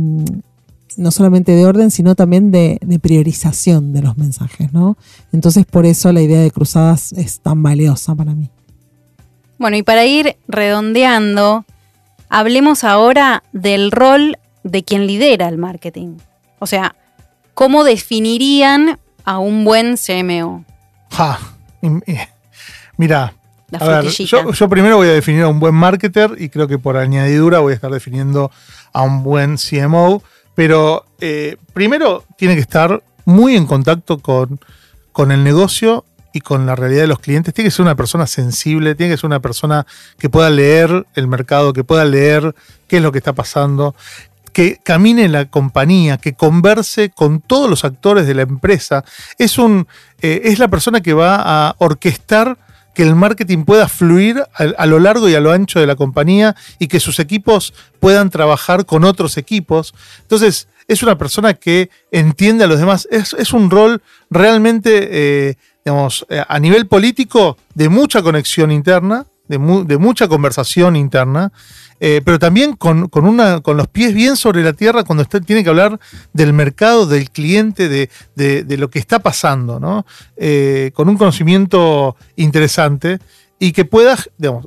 no 0.97 1.11
solamente 1.11 1.51
de 1.51 1.67
orden, 1.67 1.91
sino 1.91 2.15
también 2.15 2.53
de, 2.53 2.79
de 2.81 3.01
priorización 3.01 3.93
de 3.93 4.03
los 4.03 4.17
mensajes, 4.17 4.73
¿no? 4.73 4.97
Entonces 5.33 5.67
por 5.67 5.87
eso 5.87 6.13
la 6.13 6.23
idea 6.23 6.41
de 6.41 6.53
cruzadas 6.53 7.13
es 7.15 7.41
tan 7.41 7.65
valiosa 7.65 8.15
para 8.15 8.33
mí. 8.33 8.49
Bueno, 9.59 9.77
y 9.77 9.83
para 9.83 10.07
ir 10.07 10.37
redondeando, 10.47 11.65
hablemos 12.29 12.85
ahora 12.85 13.43
del 13.53 13.91
rol 13.91 14.39
de 14.63 14.85
quien 14.85 15.07
lidera 15.07 15.49
el 15.49 15.59
marketing. 15.59 16.19
O 16.59 16.67
sea, 16.67 16.95
¿cómo 17.55 17.85
definirían 17.85 18.99
a 19.25 19.39
un 19.39 19.65
buen 19.65 19.97
CMO? 19.97 20.65
Ja, 21.11 21.39
Mira, 22.97 23.35
La 23.71 23.79
a 23.79 23.89
ver, 23.89 24.03
frutillita. 24.03 24.43
yo, 24.43 24.53
yo 24.53 24.69
primero 24.69 24.97
voy 24.97 25.09
a 25.09 25.13
definir 25.13 25.43
a 25.43 25.49
un 25.49 25.61
buen 25.61 25.75
marketer 25.75 26.35
y 26.39 26.49
creo 26.49 26.67
que 26.67 26.79
por 26.79 26.97
añadidura 26.97 27.61
voy 27.61 27.73
a 27.73 27.75
estar 27.77 27.91
definiendo 27.91 28.51
a 28.93 29.03
un 29.03 29.23
buen 29.23 29.57
CMO, 29.57 30.23
pero 30.55 31.05
eh, 31.21 31.57
primero 31.73 32.25
tiene 32.37 32.55
que 32.55 32.61
estar 32.61 33.03
muy 33.25 33.57
en 33.57 33.67
contacto 33.67 34.19
con, 34.19 34.59
con 35.13 35.31
el 35.31 35.45
negocio 35.45 36.05
y 36.33 36.41
con 36.41 36.67
la 36.67 36.75
realidad 36.75 37.03
de 37.03 37.09
los 37.09 37.21
clientes. 37.21 37.55
Tiene 37.55 37.69
que 37.69 37.75
ser 37.75 37.85
una 37.85 37.97
persona 37.97 38.27
sensible, 38.27 38.95
tiene 38.95 39.13
que 39.13 39.19
ser 39.19 39.27
una 39.27 39.41
persona 39.41 39.87
que 40.19 40.31
pueda 40.31 40.51
leer 40.51 41.07
el 41.15 41.29
mercado, 41.29 41.73
que 41.73 41.85
pueda 41.85 42.05
leer 42.05 42.55
qué 42.87 42.99
es 42.99 43.03
lo 43.03 43.13
que 43.13 43.19
está 43.19 43.33
pasando, 43.33 43.95
que 44.53 44.81
camine 44.83 45.25
en 45.25 45.33
la 45.33 45.47
compañía, 45.47 46.19
que 46.19 46.35
converse 46.35 47.11
con 47.11 47.41
todos 47.41 47.71
los 47.71 47.85
actores 47.85 48.27
de 48.27 48.35
la 48.35 48.43
empresa. 48.43 49.05
Es, 49.39 49.59
un, 49.59 49.87
eh, 50.21 50.43
es 50.45 50.59
la 50.59 50.69
persona 50.69 51.01
que 51.01 51.13
va 51.13 51.37
a 51.41 51.77
orquestar 51.79 52.59
que 52.99 53.05
el 53.05 53.15
marketing 53.15 53.65
pueda 53.65 53.87
fluir 53.87 54.43
a, 54.55 54.87
lo 54.87 54.99
largo 54.99 55.29
y 55.29 55.35
a 55.37 55.41
lo 55.41 55.53
ancho 55.53 55.79
de 55.79 55.87
la 55.87 55.95
compañía 55.95 56.57
y 56.81 56.89
que 56.89 56.99
sus 56.99 57.21
equipos 57.21 57.73
puedan 58.01 58.29
trabajar 58.29 58.87
con 58.87 59.05
otros 59.05 59.37
equipos. 59.37 59.95
Entonces, 60.23 60.67
es 60.89 61.05
una 61.05 61.17
persona 61.17 61.55
que 61.55 61.91
entiende 62.11 62.65
a 62.65 62.67
los 62.67 62.81
demás. 62.81 63.07
Es, 63.13 63.35
es 63.35 63.53
un 63.53 63.71
rol 63.71 64.03
realmente, 64.31 65.09
eh, 65.13 65.55
digamos, 65.85 66.27
eh, 66.29 66.43
a 66.47 66.59
nivel 66.59 66.87
político 66.87 67.57
de 67.75 67.89
mucha 67.89 68.23
conexión 68.23 68.71
interna, 68.71 69.27
de, 69.49 69.59
mu- 69.59 69.85
de 69.85 69.97
mucha 69.97 70.29
conversación 70.29 70.97
interna, 70.97 71.53
eh, 72.01 72.21
pero 72.25 72.39
también 72.39 72.77
con, 72.77 73.09
una, 73.13 73.61
con 73.61 73.77
los 73.77 73.89
pies 73.89 74.15
bien 74.15 74.37
sobre 74.37 74.63
la 74.63 74.73
tierra 74.73 75.03
cuando 75.05 75.23
usted 75.23 75.43
tiene 75.43 75.65
que 75.65 75.71
hablar 75.71 75.99
del 76.33 76.53
mercado, 76.53 77.07
del 77.07 77.31
cliente, 77.31 77.89
de, 77.89 78.77
lo 78.77 78.91
que 78.91 78.99
está 78.99 79.19
pasando, 79.19 79.81
¿no? 79.81 80.07
Eh, 80.37 80.93
con 80.95 81.09
un 81.09 81.17
conocimiento 81.17 82.15
interesante 82.37 83.19
y 83.59 83.73
que 83.73 83.85
pueda, 83.85 84.17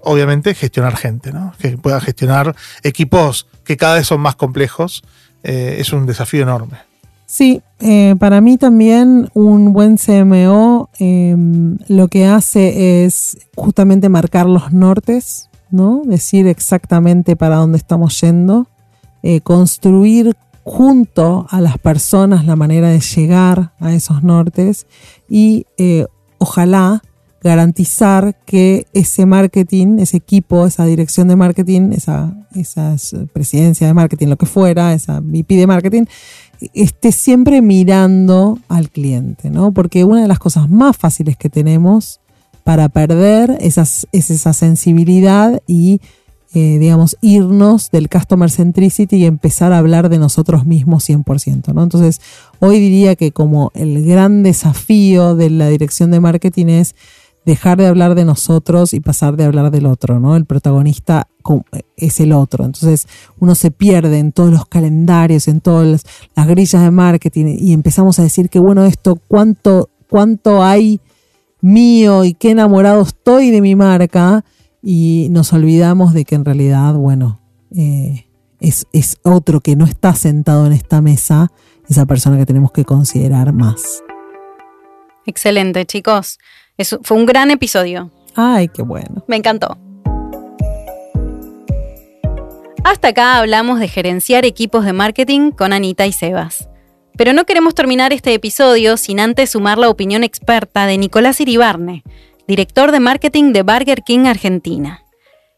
obviamente, 0.03 0.53
gestionar 0.55 0.97
gente, 0.97 1.31
¿no? 1.31 1.53
Que 1.59 1.77
pueda 1.77 2.01
gestionar 2.01 2.53
equipos 2.83 3.47
que 3.63 3.77
cada 3.77 3.95
vez 3.95 4.07
son 4.07 4.19
más 4.19 4.35
complejos. 4.35 5.03
Es 5.43 5.93
un 5.93 6.05
desafío 6.05 6.43
enorme. 6.43 6.90
Sí, 7.31 7.61
eh, 7.79 8.17
para 8.19 8.41
mí 8.41 8.57
también 8.57 9.29
un 9.33 9.71
buen 9.71 9.95
CMO 9.95 10.89
eh, 10.99 11.33
lo 11.87 12.09
que 12.09 12.25
hace 12.25 13.05
es 13.05 13.37
justamente 13.55 14.09
marcar 14.09 14.47
los 14.47 14.73
nortes, 14.73 15.49
¿no? 15.69 16.01
Decir 16.03 16.45
exactamente 16.47 17.37
para 17.37 17.55
dónde 17.55 17.77
estamos 17.77 18.19
yendo, 18.19 18.67
eh, 19.23 19.39
construir 19.39 20.35
junto 20.65 21.47
a 21.49 21.61
las 21.61 21.77
personas 21.77 22.45
la 22.45 22.57
manera 22.57 22.89
de 22.89 22.99
llegar 22.99 23.71
a 23.79 23.93
esos 23.93 24.23
nortes 24.23 24.85
y 25.29 25.67
eh, 25.77 26.07
ojalá 26.37 27.01
garantizar 27.41 28.35
que 28.45 28.85
ese 28.93 29.25
marketing, 29.25 29.99
ese 29.99 30.17
equipo, 30.17 30.67
esa 30.67 30.85
dirección 30.85 31.29
de 31.29 31.37
marketing, 31.37 31.93
esa, 31.93 32.35
esa 32.55 32.95
presidencia 33.31 33.87
de 33.87 33.93
marketing, 33.93 34.27
lo 34.27 34.37
que 34.37 34.45
fuera, 34.45 34.93
esa 34.93 35.21
VP 35.21 35.55
de 35.55 35.65
marketing, 35.67 36.03
esté 36.73 37.11
siempre 37.11 37.61
mirando 37.61 38.59
al 38.67 38.89
cliente, 38.89 39.49
¿no? 39.49 39.71
Porque 39.71 40.03
una 40.03 40.21
de 40.21 40.27
las 40.27 40.39
cosas 40.39 40.69
más 40.69 40.95
fáciles 40.95 41.37
que 41.37 41.49
tenemos 41.49 42.19
para 42.63 42.89
perder 42.89 43.57
esas, 43.59 44.07
es 44.11 44.29
esa 44.29 44.53
sensibilidad 44.53 45.61
y, 45.65 46.01
eh, 46.53 46.77
digamos, 46.79 47.17
irnos 47.21 47.89
del 47.89 48.09
customer 48.09 48.51
centricity 48.51 49.17
y 49.17 49.25
empezar 49.25 49.73
a 49.73 49.79
hablar 49.79 50.09
de 50.09 50.19
nosotros 50.19 50.65
mismos 50.65 51.07
100%, 51.09 51.73
¿no? 51.73 51.83
Entonces, 51.83 52.21
hoy 52.59 52.79
diría 52.79 53.15
que 53.15 53.31
como 53.31 53.71
el 53.73 54.05
gran 54.05 54.43
desafío 54.43 55.35
de 55.35 55.49
la 55.49 55.69
dirección 55.69 56.11
de 56.11 56.19
marketing 56.19 56.67
es 56.67 56.95
dejar 57.45 57.79
de 57.79 57.87
hablar 57.87 58.13
de 58.13 58.25
nosotros 58.25 58.93
y 58.93 58.99
pasar 58.99 59.35
de 59.35 59.45
hablar 59.45 59.71
del 59.71 59.87
otro, 59.87 60.19
¿no? 60.19 60.35
El 60.35 60.45
protagonista 60.45 61.27
es 61.97 62.19
el 62.19 62.33
otro. 62.33 62.65
Entonces 62.65 63.07
uno 63.39 63.55
se 63.55 63.71
pierde 63.71 64.19
en 64.19 64.31
todos 64.31 64.51
los 64.51 64.65
calendarios, 64.65 65.47
en 65.47 65.61
todas 65.61 65.87
las, 65.87 66.03
las 66.35 66.47
grillas 66.47 66.81
de 66.83 66.91
marketing 66.91 67.57
y 67.59 67.73
empezamos 67.73 68.19
a 68.19 68.23
decir 68.23 68.49
que 68.49 68.59
bueno 68.59 68.85
esto, 68.85 69.17
cuánto, 69.27 69.89
cuánto 70.09 70.63
hay 70.63 71.01
mío 71.61 72.23
y 72.23 72.33
qué 72.33 72.51
enamorado 72.51 73.01
estoy 73.01 73.51
de 73.51 73.61
mi 73.61 73.75
marca 73.75 74.43
y 74.81 75.27
nos 75.29 75.53
olvidamos 75.53 76.13
de 76.13 76.25
que 76.25 76.35
en 76.35 76.45
realidad, 76.45 76.95
bueno, 76.95 77.39
eh, 77.75 78.25
es, 78.59 78.87
es 78.93 79.17
otro 79.23 79.61
que 79.61 79.75
no 79.75 79.85
está 79.85 80.15
sentado 80.15 80.65
en 80.65 80.73
esta 80.73 81.01
mesa, 81.01 81.51
esa 81.87 82.05
persona 82.05 82.37
que 82.37 82.45
tenemos 82.45 82.71
que 82.71 82.85
considerar 82.85 83.53
más. 83.53 84.03
Excelente, 85.25 85.85
chicos. 85.85 86.39
Fue 87.03 87.17
un 87.17 87.25
gran 87.25 87.51
episodio. 87.51 88.09
Ay, 88.35 88.69
qué 88.69 88.81
bueno. 88.81 89.23
Me 89.27 89.35
encantó. 89.35 89.77
Hasta 92.83 93.09
acá 93.09 93.37
hablamos 93.37 93.79
de 93.79 93.87
gerenciar 93.87 94.43
equipos 94.43 94.85
de 94.85 94.93
marketing 94.93 95.51
con 95.51 95.71
Anita 95.71 96.07
y 96.07 96.11
Sebas. 96.11 96.67
Pero 97.15 97.31
no 97.31 97.45
queremos 97.45 97.75
terminar 97.75 98.11
este 98.11 98.33
episodio 98.33 98.97
sin 98.97 99.19
antes 99.19 99.51
sumar 99.51 99.77
la 99.77 99.89
opinión 99.89 100.23
experta 100.23 100.87
de 100.87 100.97
Nicolás 100.97 101.39
Iribarne, 101.39 102.03
director 102.47 102.91
de 102.91 102.99
marketing 102.99 103.53
de 103.53 103.61
Burger 103.61 104.01
King 104.01 104.25
Argentina. 104.25 105.03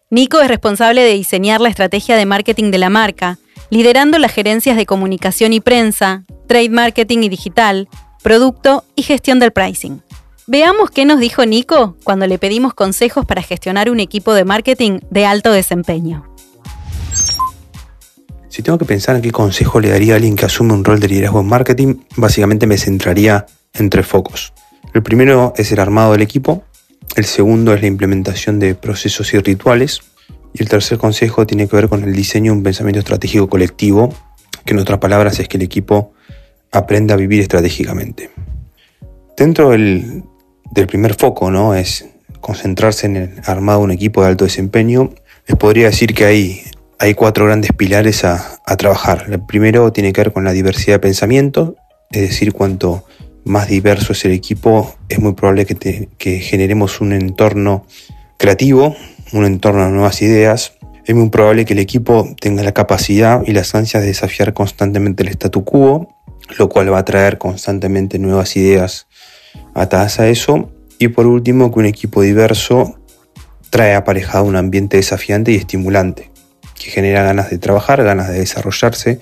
Nico 0.10 0.42
es 0.42 0.50
responsable 0.50 1.02
de 1.02 1.14
diseñar 1.14 1.62
la 1.62 1.70
estrategia 1.70 2.18
de 2.18 2.26
marketing 2.26 2.72
de 2.72 2.78
la 2.78 2.90
marca, 2.90 3.40
liderando 3.70 4.20
las 4.20 4.34
gerencias 4.34 4.76
de 4.76 4.86
comunicación 4.86 5.54
y 5.54 5.62
prensa, 5.62 6.26
trade 6.48 6.70
marketing 6.70 7.20
y 7.20 7.30
digital, 7.30 7.88
producto 8.22 8.84
y 8.96 9.04
gestión 9.04 9.40
del 9.40 9.54
pricing. 9.54 10.02
Veamos 10.46 10.92
qué 10.92 11.06
nos 11.06 11.20
dijo 11.20 11.46
Nico 11.46 11.96
cuando 12.04 12.28
le 12.28 12.38
pedimos 12.38 12.74
consejos 12.74 13.26
para 13.26 13.42
gestionar 13.42 13.90
un 13.90 14.02
equipo 14.02 14.34
de 14.34 14.44
marketing 14.44 15.00
de 15.10 15.26
alto 15.26 15.54
desempeño. 15.54 16.33
Si 18.54 18.62
tengo 18.62 18.78
que 18.78 18.86
pensar 18.86 19.16
en 19.16 19.24
qué 19.24 19.32
consejo 19.32 19.80
le 19.80 19.90
daría 19.90 20.14
a 20.14 20.18
alguien 20.18 20.36
que 20.36 20.46
asume 20.46 20.74
un 20.74 20.86
rol 20.86 21.00
de 21.00 21.08
liderazgo 21.08 21.40
en 21.40 21.48
marketing, 21.48 21.96
básicamente 22.18 22.68
me 22.68 22.78
centraría 22.78 23.48
en 23.74 23.90
tres 23.90 24.06
focos. 24.06 24.54
El 24.94 25.02
primero 25.02 25.56
es 25.58 25.72
el 25.72 25.80
armado 25.80 26.12
del 26.12 26.22
equipo, 26.22 26.64
el 27.16 27.26
segundo 27.26 27.74
es 27.74 27.82
la 27.82 27.88
implementación 27.88 28.60
de 28.60 28.76
procesos 28.76 29.34
y 29.34 29.40
rituales, 29.40 30.02
y 30.54 30.62
el 30.62 30.70
tercer 30.70 31.00
consejo 31.00 31.48
tiene 31.48 31.68
que 31.68 31.76
ver 31.76 31.90
con 31.90 32.04
el 32.04 32.14
diseño 32.14 32.52
de 32.52 32.58
un 32.60 32.64
pensamiento 32.64 33.00
estratégico 33.00 33.50
colectivo, 33.50 34.14
que 34.64 34.76
en 34.76 34.80
otras 34.82 35.00
palabras 35.00 35.40
es 35.40 35.48
que 35.48 35.58
el 35.58 35.64
equipo 35.64 36.14
aprenda 36.72 37.16
a 37.16 37.18
vivir 37.18 37.42
estratégicamente. 37.42 38.30
Dentro 39.36 39.72
del, 39.72 40.26
primer 40.88 41.16
foco, 41.16 41.50
¿no? 41.50 41.74
Es 41.74 42.06
concentrarse 42.40 43.08
en 43.08 43.16
el 43.16 43.42
armado 43.46 43.80
de 43.80 43.86
un 43.86 43.92
equipo 43.94 44.22
de 44.22 44.28
alto 44.28 44.44
desempeño. 44.44 45.10
Les 45.48 45.58
podría 45.58 45.88
decir 45.88 46.14
que 46.14 46.26
hay, 46.26 46.64
hay 47.00 47.14
cuatro 47.14 47.46
grandes 47.46 47.72
pilares 47.74 48.24
a, 48.24 48.60
trabajar. 48.78 49.26
El 49.30 49.42
primero 49.42 49.92
tiene 49.92 50.14
que 50.14 50.22
ver 50.22 50.34
con 50.34 50.44
la 50.44 50.52
diversidad 50.52 50.96
de 50.96 51.00
pensamiento, 51.00 51.76
es 52.12 52.22
decir, 52.22 52.54
cuanto 52.54 53.06
más 53.46 53.68
diverso 53.68 54.14
es 54.14 54.26
el 54.26 54.32
equipo, 54.32 54.96
es 55.10 55.20
muy 55.20 55.34
probable 55.34 55.66
que, 55.66 56.10
que 56.18 56.40
generemos 56.40 57.02
un 57.02 57.14
entorno 57.14 57.86
creativo, 58.38 58.96
un 59.32 59.46
entorno 59.46 59.86
de 59.86 59.92
nuevas 59.92 60.22
ideas. 60.22 60.74
Es 61.06 61.16
muy 61.16 61.30
probable 61.30 61.66
que 61.66 61.74
el 61.74 61.80
equipo 61.80 62.34
tenga 62.40 62.64
la 62.64 62.72
capacidad 62.72 63.44
y 63.46 63.52
las 63.52 63.76
ansias 63.76 64.02
de 64.02 64.08
desafiar 64.08 64.54
constantemente 64.54 65.24
el 65.24 65.30
statu 65.30 65.64
quo, 65.64 66.08
lo 66.58 66.70
cual 66.70 66.92
va 66.92 67.00
a 67.00 67.06
traer 67.06 67.38
constantemente 67.38 68.20
nuevas 68.20 68.56
ideas 68.56 69.08
atadas 69.74 70.20
a 70.20 70.30
eso. 70.30 70.72
Y 71.00 71.10
por 71.10 71.28
último, 71.28 71.72
que 71.72 71.80
un 71.80 71.86
equipo 71.86 72.22
diverso 72.22 72.98
trae 73.70 73.96
aparejado 73.96 74.46
un 74.46 74.56
ambiente 74.56 74.98
desafiante 74.98 75.52
y 75.52 75.56
estimulante, 75.56 76.30
que 76.84 76.92
genera 76.92 77.24
ganas 77.24 77.50
de 77.50 77.58
trabajar, 77.58 78.04
ganas 78.04 78.28
de 78.28 78.40
desarrollarse, 78.40 79.20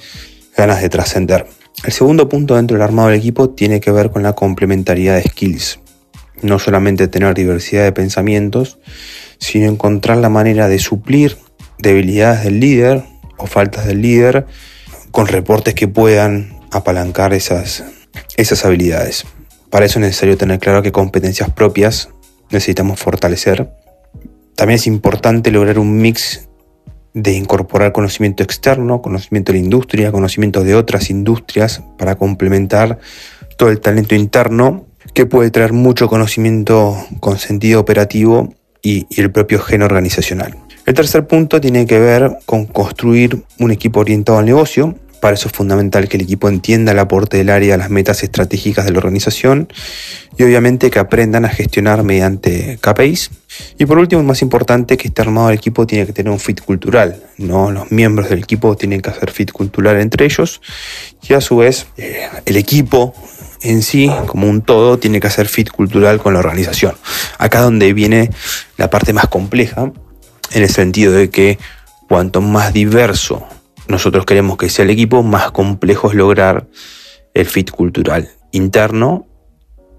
ganas 0.58 0.82
de 0.82 0.90
trascender. 0.90 1.46
El 1.84 1.92
segundo 1.94 2.28
punto 2.28 2.56
dentro 2.56 2.76
del 2.76 2.84
armado 2.84 3.10
del 3.10 3.20
equipo 3.20 3.52
tiene 3.52 3.80
que 3.80 3.92
ver 3.92 4.10
con 4.10 4.24
la 4.24 4.34
complementariedad 4.34 5.16
de 5.16 5.30
skills. 5.30 5.80
No 6.42 6.58
solamente 6.58 7.08
tener 7.08 7.36
diversidad 7.36 7.84
de 7.84 7.92
pensamientos, 7.92 8.80
sino 9.40 9.68
encontrar 9.68 10.18
la 10.18 10.30
manera 10.30 10.68
de 10.68 10.80
suplir 10.80 11.38
debilidades 11.78 12.44
del 12.44 12.60
líder 12.60 13.04
o 13.38 13.46
faltas 13.46 13.86
del 13.86 14.02
líder 14.02 14.48
con 15.12 15.28
reportes 15.28 15.76
que 15.76 15.88
puedan 15.88 16.60
apalancar 16.72 17.34
esas, 17.34 17.84
esas 18.38 18.66
habilidades. 18.66 19.26
Para 19.70 19.86
eso 19.86 20.00
es 20.00 20.06
necesario 20.06 20.38
tener 20.38 20.60
claro 20.60 20.82
qué 20.82 20.92
competencias 20.92 21.50
propias 21.52 22.10
necesitamos 22.50 23.00
fortalecer. 23.00 23.72
También 24.56 24.76
es 24.76 24.88
importante 24.88 25.52
lograr 25.52 25.80
un 25.80 25.98
mix 25.98 26.48
de 27.14 27.34
incorporar 27.34 27.92
conocimiento 27.92 28.44
externo, 28.44 29.02
conocimiento 29.02 29.52
de 29.52 29.60
la 29.60 29.64
industria, 29.64 30.12
conocimiento 30.12 30.64
de 30.64 30.76
otras 30.76 31.10
industrias 31.10 31.82
para 31.98 32.16
complementar 32.16 33.00
todo 33.58 33.70
el 33.70 33.80
talento 33.80 34.16
interno 34.16 34.86
que 35.14 35.26
puede 35.26 35.52
traer 35.52 35.74
mucho 35.74 36.08
conocimiento 36.08 36.96
con 37.20 37.38
sentido 37.38 37.80
operativo 37.80 38.54
y, 38.82 39.08
y 39.10 39.22
el 39.22 39.32
propio 39.32 39.60
gen 39.60 39.82
organizacional. 39.82 40.56
El 40.86 40.94
tercer 40.96 41.28
punto 41.28 41.62
tiene 41.62 41.86
que 41.86 42.00
ver 42.00 42.38
con 42.46 42.66
construir 42.66 43.44
un 43.60 43.72
equipo 43.72 44.00
orientado 44.00 44.40
al 44.40 44.46
negocio. 44.46 44.96
Para 45.22 45.36
eso 45.36 45.48
es 45.48 45.54
fundamental 45.54 46.10
que 46.10 46.18
el 46.18 46.24
equipo 46.24 46.50
entienda 46.50 46.94
el 46.94 47.00
aporte 47.00 47.38
del 47.38 47.52
área 47.52 47.76
a 47.76 47.78
las 47.78 47.92
metas 47.92 48.24
estratégicas 48.24 48.86
de 48.86 48.92
la 48.92 48.98
organización 48.98 49.72
y 50.36 50.44
obviamente 50.44 50.90
que 50.90 50.98
aprendan 50.98 51.46
a 51.46 51.50
gestionar 51.50 52.02
mediante 52.02 52.80
KPIs. 52.82 53.30
Y 53.78 53.86
por 53.86 54.00
último, 54.00 54.24
más 54.24 54.42
importante, 54.42 54.98
que 54.98 55.10
este 55.10 55.22
armado 55.22 55.50
del 55.50 55.58
equipo 55.58 55.86
tiene 55.86 56.08
que 56.08 56.14
tener 56.14 56.32
un 56.32 56.40
fit 56.40 56.60
cultural. 56.62 57.22
¿no? 57.38 57.70
Los 57.70 57.92
miembros 57.92 58.30
del 58.30 58.40
equipo 58.40 58.76
tienen 58.76 59.00
que 59.02 59.12
hacer 59.12 59.30
fit 59.30 59.52
cultural 59.52 60.02
entre 60.02 60.26
ellos 60.26 60.60
y 61.22 61.34
a 61.34 61.42
su 61.42 61.58
vez 61.58 61.86
eh, 61.98 62.28
el 62.46 62.58
equipo 62.58 63.14
en 63.62 63.84
sí, 63.84 64.12
como 64.26 64.48
un 64.48 64.64
todo, 64.64 64.98
tiene 64.98 65.20
que 65.20 65.28
hacer 65.28 65.48
fit 65.48 65.70
cultural 65.70 66.20
con 66.20 66.34
la 66.34 66.40
organización. 66.40 66.96
Acá 67.38 67.62
donde 67.62 67.94
viene 67.94 68.32
la 68.78 68.90
parte 68.90 69.14
más 69.14 69.28
compleja, 69.28 69.92
en 70.52 70.64
el 70.64 70.70
sentido 70.70 71.14
de 71.14 71.30
que 71.30 71.60
cuanto 72.08 72.42
más 72.42 72.74
diverso 72.74 73.46
nosotros 73.92 74.26
queremos 74.26 74.58
que 74.58 74.70
sea 74.70 74.84
el 74.84 74.92
equipo, 74.92 75.24
más 75.24 75.52
complejo 75.52 76.10
es 76.10 76.16
lograr 76.16 76.68
el 77.34 77.46
fit 77.46 77.72
cultural 77.72 78.30
interno 78.52 79.28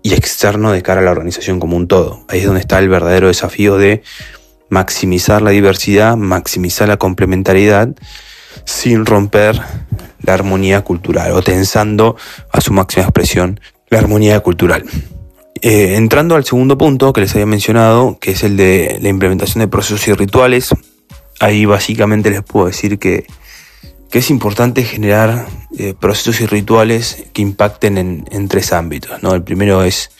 y 0.03 0.15
externo 0.15 0.73
de 0.73 0.83
cara 0.83 1.01
a 1.01 1.05
la 1.05 1.11
organización 1.11 1.61
como 1.61 1.77
un 1.77 1.89
todo. 1.89 2.25
Ahí 2.29 2.41
es 2.41 2.47
donde 2.47 2.61
está 2.61 2.79
el 2.79 2.89
verdadero 2.89 3.29
desafío 3.29 3.79
de 3.79 4.03
maximizar 4.69 5.43
la 5.43 5.51
diversidad, 5.51 6.17
maximizar 6.17 6.89
la 6.89 6.97
complementariedad 6.97 7.91
sin 8.65 9.07
romper 9.07 9.61
la 10.23 10.35
armonía 10.35 10.83
cultural 10.83 11.33
o 11.33 11.43
tensando 11.43 12.17
a 12.51 12.61
su 12.61 12.73
máxima 12.73 13.05
expresión 13.05 13.61
la 13.91 13.99
armonía 13.99 14.41
cultural. 14.41 14.85
Eh, 15.61 15.95
entrando 15.97 16.35
al 16.35 16.45
segundo 16.45 16.77
punto 16.77 17.13
que 17.13 17.21
les 17.21 17.33
había 17.35 17.47
mencionado, 17.47 18.19
que 18.19 18.33
es 18.33 18.43
el 18.43 18.57
de 18.57 18.99
la 19.01 19.09
implementación 19.09 19.61
de 19.61 19.69
procesos 19.69 20.09
y 20.09 20.13
rituales, 20.13 20.71
ahí 21.39 21.67
básicamente 21.67 22.31
les 22.31 22.43
puedo 22.43 22.67
decir 22.67 22.99
que, 22.99 23.27
que 24.13 24.19
es 24.19 24.29
importante 24.29 24.85
generar 24.85 25.47
eh, 25.79 25.95
procesos 25.99 26.43
y 26.43 26.47
rituales 26.47 27.25
que 27.33 27.41
impacten 27.41 27.97
en, 27.97 28.49
tres 28.49 28.75
ámbitos. 28.75 29.23
¿no? 29.23 29.35
El 29.35 29.43
primero 29.43 29.83
es 29.85 30.11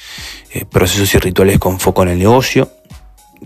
eh, 0.51 0.65
procesos 0.65 1.15
y 1.15 1.19
rituales 1.19 1.59
con 1.59 1.79
foco 1.79 2.03
en 2.03 2.09
el 2.09 2.19
negocio, 2.19 2.73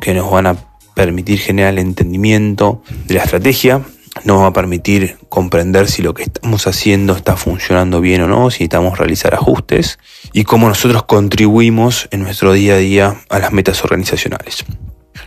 que 0.01 0.15
nos 0.15 0.31
van 0.31 0.47
a 0.47 0.57
permitir 0.95 1.41
generar 1.41 1.73
el 1.73 1.81
entendimiento 1.81 2.81
de 3.07 3.15
la 3.15 3.25
estrategia, 3.25 3.83
nos 4.23 4.41
va 4.41 4.47
a 4.47 4.53
permitir 4.53 5.19
comprender 5.29 5.89
si 5.89 6.01
lo 6.01 6.15
que 6.15 6.23
estamos 6.23 6.69
haciendo 6.69 7.17
está 7.17 7.37
funcionando 7.37 8.01
bien 8.01 8.23
o 8.23 8.29
no, 8.29 8.49
si 8.51 8.59
necesitamos 8.61 8.99
realizar 8.99 9.35
ajustes 9.35 9.99
y 10.33 10.45
cómo 10.45 10.69
nosotros 10.69 11.03
contribuimos 11.03 12.07
en 12.13 12.23
nuestro 12.23 12.53
día 12.53 12.75
a 12.75 12.79
día 12.79 13.17
a 13.31 13.41
las 13.41 13.53
metas 13.53 13.83
organizacionales. 13.83 14.65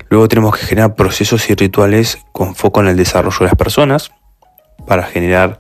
Luego 0.09 0.30
tenemos 0.30 0.57
que 0.57 0.65
generar 0.65 0.95
procesos 0.95 1.49
y 1.49 1.55
rituales 1.55 2.20
con 2.32 2.55
foco 2.55 2.80
en 2.80 2.88
el 2.88 2.95
desarrollo 2.95 3.39
de 3.39 3.45
las 3.47 3.55
personas 3.55 4.11
para 4.89 5.03
generar 5.03 5.59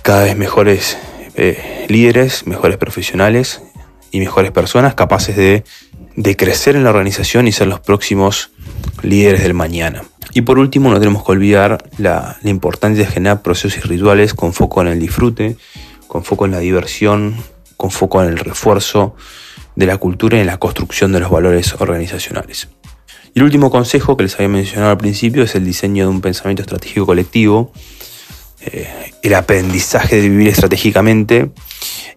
cada 0.00 0.24
vez 0.24 0.34
mejores 0.34 0.96
eh, 1.36 1.84
líderes, 1.88 2.46
mejores 2.46 2.78
profesionales 2.78 3.62
y 4.10 4.18
mejores 4.18 4.50
personas 4.50 4.94
capaces 4.94 5.36
de, 5.36 5.62
de 6.16 6.36
crecer 6.36 6.74
en 6.74 6.84
la 6.84 6.90
organización 6.90 7.46
y 7.46 7.52
ser 7.52 7.68
los 7.68 7.80
próximos 7.80 8.50
líderes 9.02 9.42
del 9.42 9.52
mañana. 9.52 10.02
Y 10.32 10.40
por 10.40 10.58
último, 10.58 10.90
no 10.90 10.98
tenemos 10.98 11.22
que 11.22 11.32
olvidar 11.32 11.84
la, 11.98 12.38
importancia 12.42 13.04
de 13.04 13.10
generar 13.10 13.42
procesos 13.42 13.76
y 13.76 13.80
rituales 13.86 14.32
con 14.32 14.54
foco 14.54 14.80
en 14.80 14.88
el 14.88 14.98
disfrute, 14.98 15.58
con 16.06 16.24
foco 16.24 16.46
en 16.46 16.52
la 16.52 16.60
diversión, 16.60 17.36
con 17.76 17.90
foco 17.90 18.22
en 18.22 18.30
el 18.30 18.38
refuerzo 18.38 19.14
de 19.76 19.84
la 19.84 19.98
cultura 19.98 20.38
y 20.38 20.40
en 20.40 20.46
la 20.46 20.56
construcción 20.56 21.12
de 21.12 21.20
los 21.20 21.30
valores 21.30 21.74
organizacionales. 21.78 22.68
Y 23.34 23.40
el 23.40 23.44
último 23.44 23.70
consejo 23.70 24.16
que 24.16 24.22
les 24.22 24.34
había 24.36 24.48
mencionado 24.48 24.92
al 24.92 24.98
principio 24.98 25.42
es 25.42 25.54
el 25.54 25.64
diseño 25.64 26.04
de 26.04 26.10
un 26.10 26.20
pensamiento 26.22 26.62
estratégico 26.62 27.06
colectivo, 27.06 27.72
eh, 28.66 29.12
el 29.22 29.34
aprendizaje 29.34 30.16
de 30.16 30.28
vivir 30.28 30.48
estratégicamente, 30.48 31.50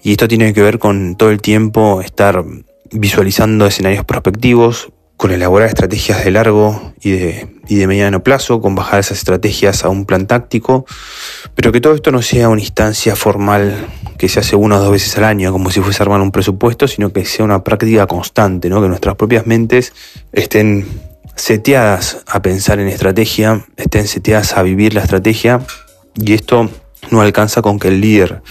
y 0.02 0.12
esto 0.12 0.28
tiene 0.28 0.54
que 0.54 0.62
ver 0.62 0.80
con 0.80 1.16
todo 1.16 1.30
el 1.30 1.41
tiempo 1.41 2.02
estar 2.02 2.44
visualizando 2.91 3.66
escenarios 3.66 4.06
prospectivos, 4.06 4.91
con 5.18 5.32
elaborar 5.32 5.70
estrategias 5.70 6.24
de 6.26 6.32
largo 6.32 6.94
y 7.02 7.12
de, 7.12 7.48
y 7.68 7.76
de 7.76 7.88
mediano 7.88 8.24
plazo, 8.24 8.60
con 8.60 8.76
bajar 8.76 9.00
esas 9.00 9.20
estrategias 9.20 9.86
a 9.86 9.89
un 9.89 10.06
plan 10.06 10.28
táctico, 10.28 10.86
pero 11.56 11.72
que 11.72 11.80
todo 11.80 11.94
esto 11.94 12.12
no 12.12 12.22
sea 12.22 12.50
una 12.50 12.62
instancia 12.62 13.16
formal 13.16 13.88
que 14.18 14.28
se 14.28 14.39
hace 14.41 14.56
una 14.56 14.78
o 14.78 14.80
dos 14.80 14.91
veces 14.91 15.18
al 15.18 15.24
año, 15.24 15.52
como 15.52 15.72
si 15.72 15.80
fuese 15.80 16.04
armar 16.04 16.20
un 16.20 16.32
presupuesto, 16.32 16.88
sino 16.88 17.14
que 17.14 17.26
sea 17.26 17.46
una 17.46 17.64
práctica 17.64 18.08
constante, 18.08 18.70
¿no? 18.70 18.82
que 18.82 18.88
nuestras 18.88 19.16
propias 19.16 19.48
mentes 19.48 19.94
estén 20.34 20.86
seteadas 21.36 22.24
a 22.28 22.41
pensar 22.41 22.80
en 22.80 22.88
estrategia, 22.88 23.66
estén 23.78 24.08
seteadas 24.08 24.58
a 24.58 24.64
vivir 24.64 24.94
la 24.94 25.02
estrategia, 25.02 25.62
y 26.16 26.34
esto 26.34 26.70
no 27.11 27.22
alcanza 27.22 27.61
con 27.61 27.80
que 27.80 27.89
el 27.89 28.01
líder 28.01 28.41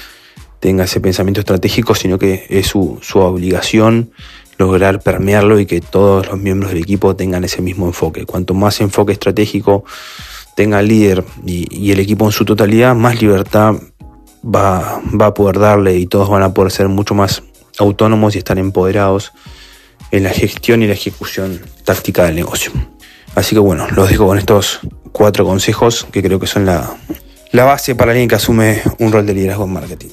tenga 0.61 0.85
ese 0.85 1.01
pensamiento 1.01 1.41
estratégico, 1.41 1.95
sino 1.95 2.19
que 2.19 2.47
es 2.49 2.69
su, 2.69 2.99
su 3.03 3.19
obligación 3.19 4.13
lograr 4.59 5.01
permearlo 5.01 5.59
y 5.59 5.67
que 5.67 5.81
todos 5.81 6.29
los 6.29 6.39
miembros 6.39 6.73
del 6.73 6.83
equipo 6.83 7.17
tengan 7.17 7.45
ese 7.45 7.63
mismo 7.63 7.87
enfoque. 7.87 8.27
Cuanto 8.27 8.55
más 8.55 8.81
enfoque 8.81 9.13
estratégico 9.13 9.85
tenga 10.55 10.81
el 10.81 10.89
líder 10.89 11.25
y, 11.45 11.91
el 11.91 12.01
equipo 12.01 12.27
en 12.27 12.33
su 12.33 12.45
totalidad, 12.45 12.95
más 12.95 13.21
libertad 13.21 13.75
va, 14.45 15.01
va, 15.21 15.27
a 15.27 15.35
poder 15.35 15.59
darle 15.59 15.97
y 15.97 16.07
todos 16.07 16.29
van 16.29 16.43
a 16.43 16.53
poder 16.55 16.71
ser 16.71 16.89
mucho 16.89 17.15
más 17.15 17.43
autónomos 17.79 18.35
y 18.35 18.39
estar 18.39 18.59
empoderados 18.59 19.33
en 20.11 20.25
la 20.25 20.31
gestión 20.31 20.83
y 20.83 20.87
la 20.87 20.93
ejecución 20.93 21.61
táctica 21.85 22.25
del 22.25 22.37
negocio. 22.37 22.71
Así 23.35 23.55
que 23.55 23.61
bueno, 23.61 23.87
los 23.97 24.11
dejo 24.11 24.27
con 24.27 24.39
estos 24.39 24.81
cuatro 25.11 25.45
consejos 25.45 26.07
que 26.13 26.23
creo 26.23 26.39
que 26.39 26.47
son 26.47 26.67
la, 26.67 26.95
la 27.53 27.65
base 27.65 27.95
para 27.95 28.13
alguien 28.13 28.29
que 28.29 28.35
asume 28.35 28.83
un 28.99 29.13
rol 29.13 29.27
de 29.27 29.35
liderazgo 29.35 29.65
en 29.65 29.73
marketing. 29.73 30.09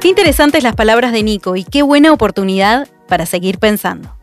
Qué 0.00 0.08
interesantes 0.08 0.62
las 0.62 0.76
palabras 0.76 1.12
de 1.12 1.22
Nico 1.22 1.56
y 1.56 1.64
qué 1.64 1.82
buena 1.82 2.12
oportunidad 2.12 2.86
para 3.08 3.26
seguir 3.26 3.58
pensando. 3.58 4.14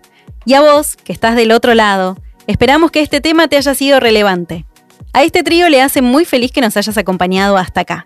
Y 0.45 0.53
a 0.53 0.61
vos, 0.61 0.95
que 0.95 1.11
estás 1.11 1.35
del 1.35 1.51
otro 1.51 1.73
lado, 1.73 2.17
esperamos 2.47 2.91
que 2.91 3.01
este 3.01 3.19
tema 3.19 3.47
te 3.47 3.57
haya 3.57 3.73
sido 3.73 3.99
relevante. 3.99 4.65
A 5.11 5.23
este 5.23 5.43
trío 5.43 5.67
le 5.69 5.81
hace 5.81 6.01
muy 6.01 6.25
feliz 6.25 6.51
que 6.51 6.61
nos 6.61 6.77
hayas 6.77 6.97
acompañado 6.97 7.57
hasta 7.57 7.81
acá. 7.81 8.05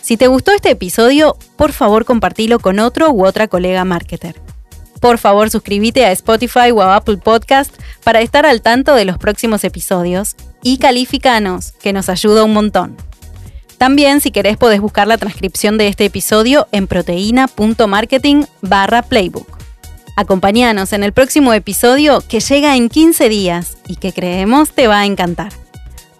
Si 0.00 0.16
te 0.16 0.28
gustó 0.28 0.52
este 0.52 0.70
episodio, 0.70 1.36
por 1.56 1.72
favor 1.72 2.04
compartilo 2.04 2.58
con 2.60 2.78
otro 2.78 3.10
u 3.10 3.26
otra 3.26 3.48
colega 3.48 3.84
marketer. 3.84 4.40
Por 5.00 5.18
favor 5.18 5.50
suscríbete 5.50 6.04
a 6.04 6.12
Spotify 6.12 6.70
o 6.72 6.82
a 6.82 6.96
Apple 6.96 7.16
Podcast 7.16 7.74
para 8.04 8.20
estar 8.20 8.46
al 8.46 8.62
tanto 8.62 8.94
de 8.94 9.06
los 9.06 9.18
próximos 9.18 9.64
episodios 9.64 10.36
y 10.62 10.78
calificanos, 10.78 11.72
que 11.72 11.92
nos 11.92 12.08
ayuda 12.08 12.44
un 12.44 12.52
montón. 12.52 12.96
También, 13.78 14.20
si 14.20 14.30
querés, 14.30 14.58
podés 14.58 14.80
buscar 14.82 15.06
la 15.06 15.16
transcripción 15.16 15.78
de 15.78 15.88
este 15.88 16.04
episodio 16.04 16.68
en 16.70 16.86
proteína.marketing 16.86 18.44
barra 18.60 19.00
playbook. 19.00 19.58
Acompáñanos 20.16 20.92
en 20.92 21.02
el 21.02 21.14
próximo 21.14 21.54
episodio 21.54 22.22
que 22.28 22.40
llega 22.40 22.76
en 22.76 22.90
15 22.90 23.30
días 23.30 23.78
y 23.88 23.96
que 23.96 24.12
creemos 24.12 24.72
te 24.72 24.86
va 24.86 25.00
a 25.00 25.06
encantar. 25.06 25.50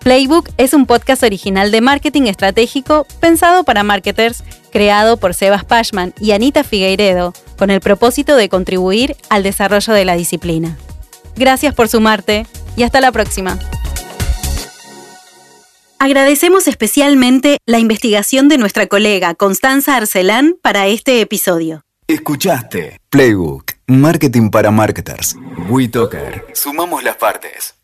Playbook 0.00 0.48
es 0.56 0.72
un 0.72 0.86
podcast 0.86 1.22
original 1.22 1.70
de 1.70 1.82
marketing 1.82 2.22
estratégico 2.22 3.06
pensado 3.20 3.64
para 3.64 3.82
marketers, 3.82 4.42
creado 4.72 5.18
por 5.18 5.34
Sebas 5.34 5.64
Pashman 5.64 6.14
y 6.18 6.32
Anita 6.32 6.64
Figueiredo, 6.64 7.34
con 7.58 7.70
el 7.70 7.80
propósito 7.80 8.34
de 8.36 8.48
contribuir 8.48 9.14
al 9.28 9.42
desarrollo 9.42 9.92
de 9.92 10.06
la 10.06 10.14
disciplina. 10.16 10.78
Gracias 11.36 11.74
por 11.74 11.88
sumarte 11.88 12.46
y 12.76 12.82
hasta 12.82 13.02
la 13.02 13.12
próxima. 13.12 13.58
Agradecemos 15.98 16.66
especialmente 16.66 17.58
la 17.66 17.78
investigación 17.78 18.48
de 18.48 18.56
nuestra 18.56 18.86
colega 18.86 19.34
Constanza 19.34 19.96
Arcelán 19.96 20.54
para 20.62 20.86
este 20.86 21.20
episodio. 21.20 21.82
Escuchaste 22.06 22.98
Playbook, 23.10 23.72
Marketing 23.86 24.48
para 24.48 24.70
Marketers. 24.70 25.36
WeToker. 25.68 26.46
Sumamos 26.54 27.04
las 27.04 27.16
partes. 27.16 27.79